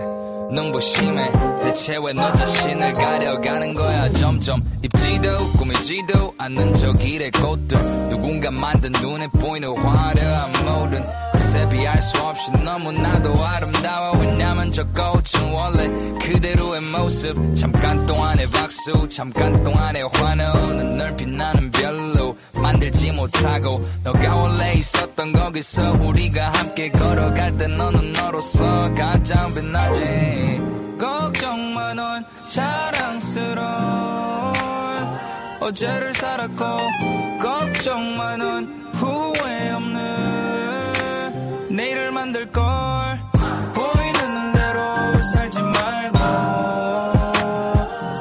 눈부심에 0.52 1.32
대체 1.64 1.98
왜 1.98 2.14
너 2.14 2.32
자신을 2.34 2.94
가려가는 2.94 3.74
거야? 3.74 4.12
점점 4.12 4.62
입지도 4.84 5.34
꾸미지도 5.58 6.34
않는 6.38 6.74
저 6.74 6.92
길의 6.94 7.32
꽃들. 7.32 7.78
누군가 8.10 8.52
만든 8.52 8.92
눈에 8.94 9.28
보이는 9.40 9.76
화려한 9.76 10.52
모든 10.66 11.04
것에 11.52 11.68
비할 11.68 12.02
수 12.02 12.18
없이 12.22 12.50
너무나도 12.52 13.34
아름다워. 13.36 14.18
왜냐면 14.18 14.72
저 14.72 14.86
꽃은 14.86 15.52
원래 15.52 15.90
그대로의 16.20 16.82
모습. 16.82 17.56
잠깐 17.56 18.06
동안의 18.06 18.48
박수 18.48 19.08
잠깐 19.10 19.62
동안의 19.62 20.08
환호는 20.14 20.98
널 20.98 21.16
빛나는 21.18 21.70
별로 21.72 22.38
만들지 22.54 23.12
못하고. 23.12 23.86
너가 24.04 24.36
원래 24.36 24.74
있었던 24.76 25.34
거기서 25.34 25.92
우리가 26.00 26.52
함께 26.52 26.90
걸어갈 26.90 27.58
때 27.58 27.68
너는 27.68 28.14
너로서 28.14 28.90
가장 28.94 29.54
빛나지. 29.54 30.62
걱정 30.98 31.74
마넌 31.74 32.24
자랑스러운 32.48 33.62
어제를 35.60 36.14
살았고 36.14 36.66
걱정 37.40 38.16
마넌 38.16 38.81
만들 42.22 42.52
걸. 42.52 42.64
보이는 43.74 44.52
대로 44.52 45.24
살지 45.24 45.60
말고. 45.60 46.20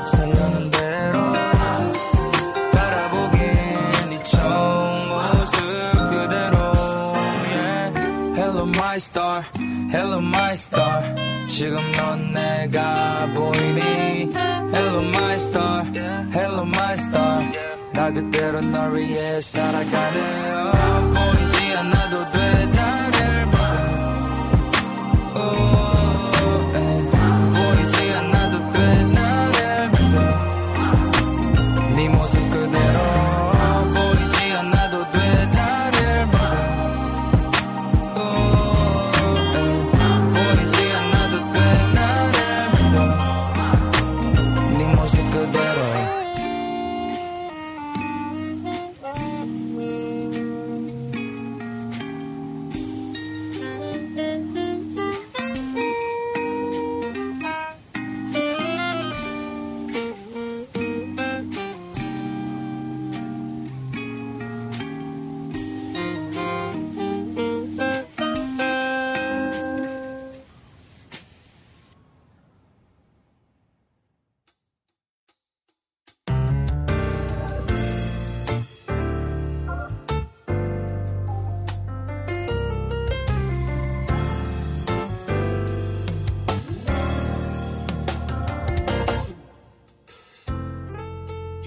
살려는 0.06 0.70
대로 0.70 1.20
바라보긴 2.72 3.40
네 4.08 4.22
처음 4.24 5.08
모습 5.10 5.58
그대로. 6.08 6.56
Yeah. 7.44 8.40
Hello 8.40 8.62
my 8.68 8.96
star. 8.96 9.42
Hello 9.92 10.18
my 10.18 10.52
star. 10.52 11.46
지금 11.46 11.76
넌 11.92 12.32
내가 12.32 13.26
보이니? 13.34 14.32
Hello 14.72 15.02
my 15.08 15.34
star. 15.34 15.84
Hello 16.32 16.62
my 16.62 16.94
star. 16.94 17.52
나 17.92 18.10
그대로 18.10 18.62
널 18.62 18.96
위해 18.96 19.38
살아가네요 19.40 20.72
보이지 21.12 21.76
않아도 21.76 22.30
돼 22.30 22.39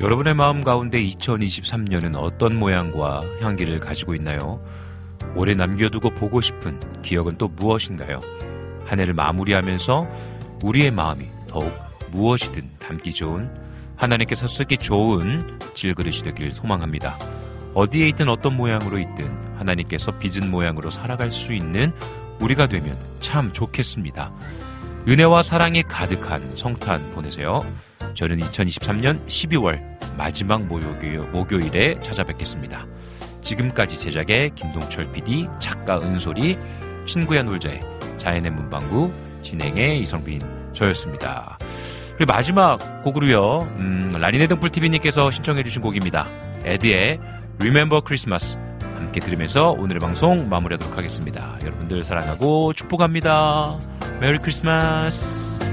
여러분의 0.03 0.33
마음 0.33 0.65
가운데 0.65 1.01
2023년은 1.01 2.17
어떤 2.17 2.59
모양과 2.59 3.23
향기를 3.39 3.79
가지고 3.79 4.13
있나요? 4.15 4.61
올해 5.33 5.53
남겨두고 5.53 6.09
보고 6.09 6.41
싶은 6.41 6.77
기억은 7.01 7.37
또 7.37 7.47
무엇인가요? 7.47 8.19
한 8.83 8.99
해를 8.99 9.13
마무리하면서 9.13 10.05
우리의 10.61 10.91
마음이 10.91 11.25
더욱 11.47 11.73
무엇이든 12.11 12.69
담기 12.79 13.13
좋은 13.13 13.49
하나님께서 13.95 14.45
쓰기 14.45 14.77
좋은 14.77 15.57
질그릇이 15.73 16.17
되길 16.17 16.51
소망합니다. 16.51 17.17
어디에 17.73 18.09
있든 18.09 18.27
어떤 18.27 18.57
모양으로 18.57 18.99
있든 18.99 19.55
하나님께서 19.55 20.19
빚은 20.19 20.51
모양으로 20.51 20.89
살아갈 20.89 21.31
수 21.31 21.53
있는 21.53 21.93
우리가 22.41 22.67
되면 22.67 22.97
참 23.21 23.53
좋겠습니다. 23.53 24.33
은혜와 25.07 25.43
사랑이 25.43 25.83
가득한 25.83 26.57
성탄 26.57 27.09
보내세요. 27.13 27.61
저는 28.15 28.39
2023년 28.41 29.25
12월 29.27 29.92
마지막 30.17 30.63
목요일, 30.65 31.19
목요일에 31.31 31.99
찾아뵙겠습니다. 32.01 32.87
지금까지 33.41 33.99
제작의 33.99 34.51
김동철 34.55 35.11
PD, 35.11 35.47
작가 35.59 35.99
은솔이, 35.99 36.57
신구야 37.05 37.43
놀자의 37.43 37.81
자연의 38.17 38.51
문방구, 38.51 39.11
진행의 39.41 39.99
이성빈 40.01 40.41
저였습니다. 40.73 41.57
그리고 42.15 42.31
마지막 42.31 43.01
곡으로요, 43.03 43.59
음, 43.77 44.13
라니네 44.15 44.47
등불TV님께서 44.47 45.31
신청해주신 45.31 45.81
곡입니다. 45.81 46.27
에드의 46.63 47.19
Remember 47.59 48.01
Christmas 48.05 48.57
함께 48.95 49.19
들으면서 49.19 49.71
오늘의 49.71 49.99
방송 49.99 50.47
마무리하도록 50.49 50.97
하겠습니다. 50.97 51.57
여러분들 51.61 52.03
사랑하고 52.03 52.73
축복합니다. 52.73 53.79
메리 54.19 54.37
크리스마스! 54.37 55.72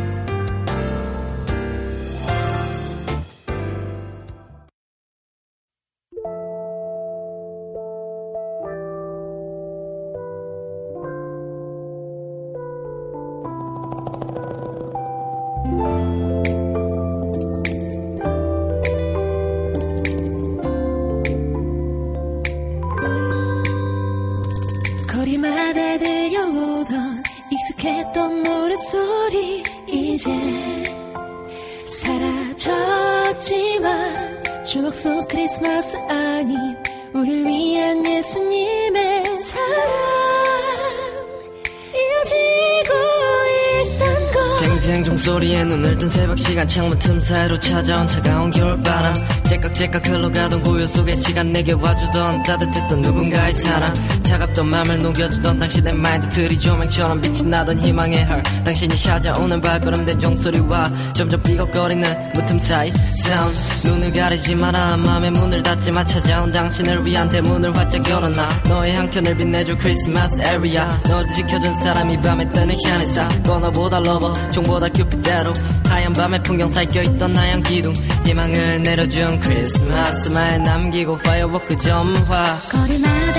사이로 47.31 47.61
찾아온 47.61 48.09
차가운 48.09 48.51
겨울바람. 48.51 49.15
째깍째깍 49.44 50.09
흘러가던 50.09 50.62
고요 50.65 50.85
속에 50.85 51.15
시간 51.15 51.52
내게 51.52 51.73
와주던 51.73 52.43
따뜻했던 52.43 53.01
누군가의 53.02 53.55
사랑. 53.55 53.94
차갑던 54.20 54.66
맘을 54.66 55.01
녹여주던 55.01 55.61
당신의 55.61 55.94
마인드들이 55.94 56.59
조명처럼 56.59 57.20
빛이 57.20 57.44
나던 57.44 57.78
희망의 57.78 58.24
헐 58.24 58.43
당신이 58.65 58.97
찾아오는 58.97 59.61
발걸음된 59.61 60.19
종소리와 60.19 60.90
점점 61.15 61.40
삐걱거리는 61.44 62.32
무틈 62.35 62.59
사이. 62.59 62.93
사운드 63.23 63.86
눈을 63.86 64.12
가리지 64.12 64.57
마라. 64.57 64.97
마음의 64.97 65.31
문을 65.31 65.62
닫지 65.62 65.93
마. 65.93 66.05
찾아온 66.05 66.51
당신을 66.51 67.07
위한 67.07 67.28
대문을 67.28 67.77
활짝 67.77 68.11
열어놔. 68.11 68.48
너의 68.69 68.97
한켠을 68.97 69.36
빛내줄 69.36 69.78
크리스마스 69.78 70.36
에리아 70.40 71.01
너를 71.09 71.32
지켜준 71.32 71.74
사람이 71.78 72.20
밤에 72.23 72.52
뜨는 72.52 72.74
샤네사. 72.85 73.28
꺼너보다 73.44 74.01
러버 74.01 74.51
종보다 74.51 74.89
큐피대로 74.89 75.52
하얀 75.91 76.12
밤에 76.12 76.41
풍경 76.45 76.69
쌓여있던 76.69 77.37
하얀 77.37 77.62
기둥. 77.65 77.93
희망을 78.25 78.83
내려준 78.83 79.41
크리스마스만 79.41 80.62
남기고 80.62 81.19
파이어워크 81.19 81.77
점화. 81.77 82.57
거리마 82.71 83.30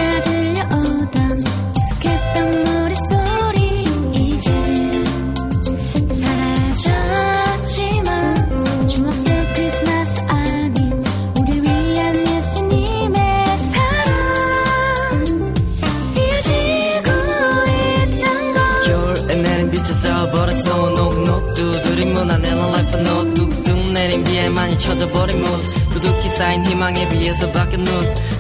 쌓인 26.41 26.65
희망에 26.65 27.07
비해서 27.09 27.51
밖에 27.51 27.77
눈 27.77 27.85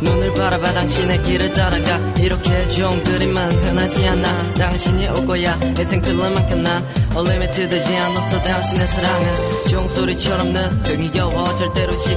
눈을 0.01 0.33
바라봐 0.33 0.73
당신의 0.73 1.21
길을 1.21 1.53
따라가. 1.53 1.99
이렇게 2.17 2.67
종들이만 2.69 3.61
편하지 3.61 4.07
않아. 4.07 4.53
당신이 4.55 5.07
올 5.09 5.27
거야. 5.27 5.53
인생 5.77 6.01
틀을 6.01 6.31
만큼 6.31 6.63
난 6.63 6.83
얼리미트 7.13 7.69
되지 7.69 7.95
않았어 7.95 8.39
당신의 8.39 8.87
사랑은 8.87 9.35
종소리처럼 9.69 10.51
늘 10.51 10.83
등이 10.83 11.11
겨워 11.11 11.43
절대로 11.55 11.95
지 11.99 12.09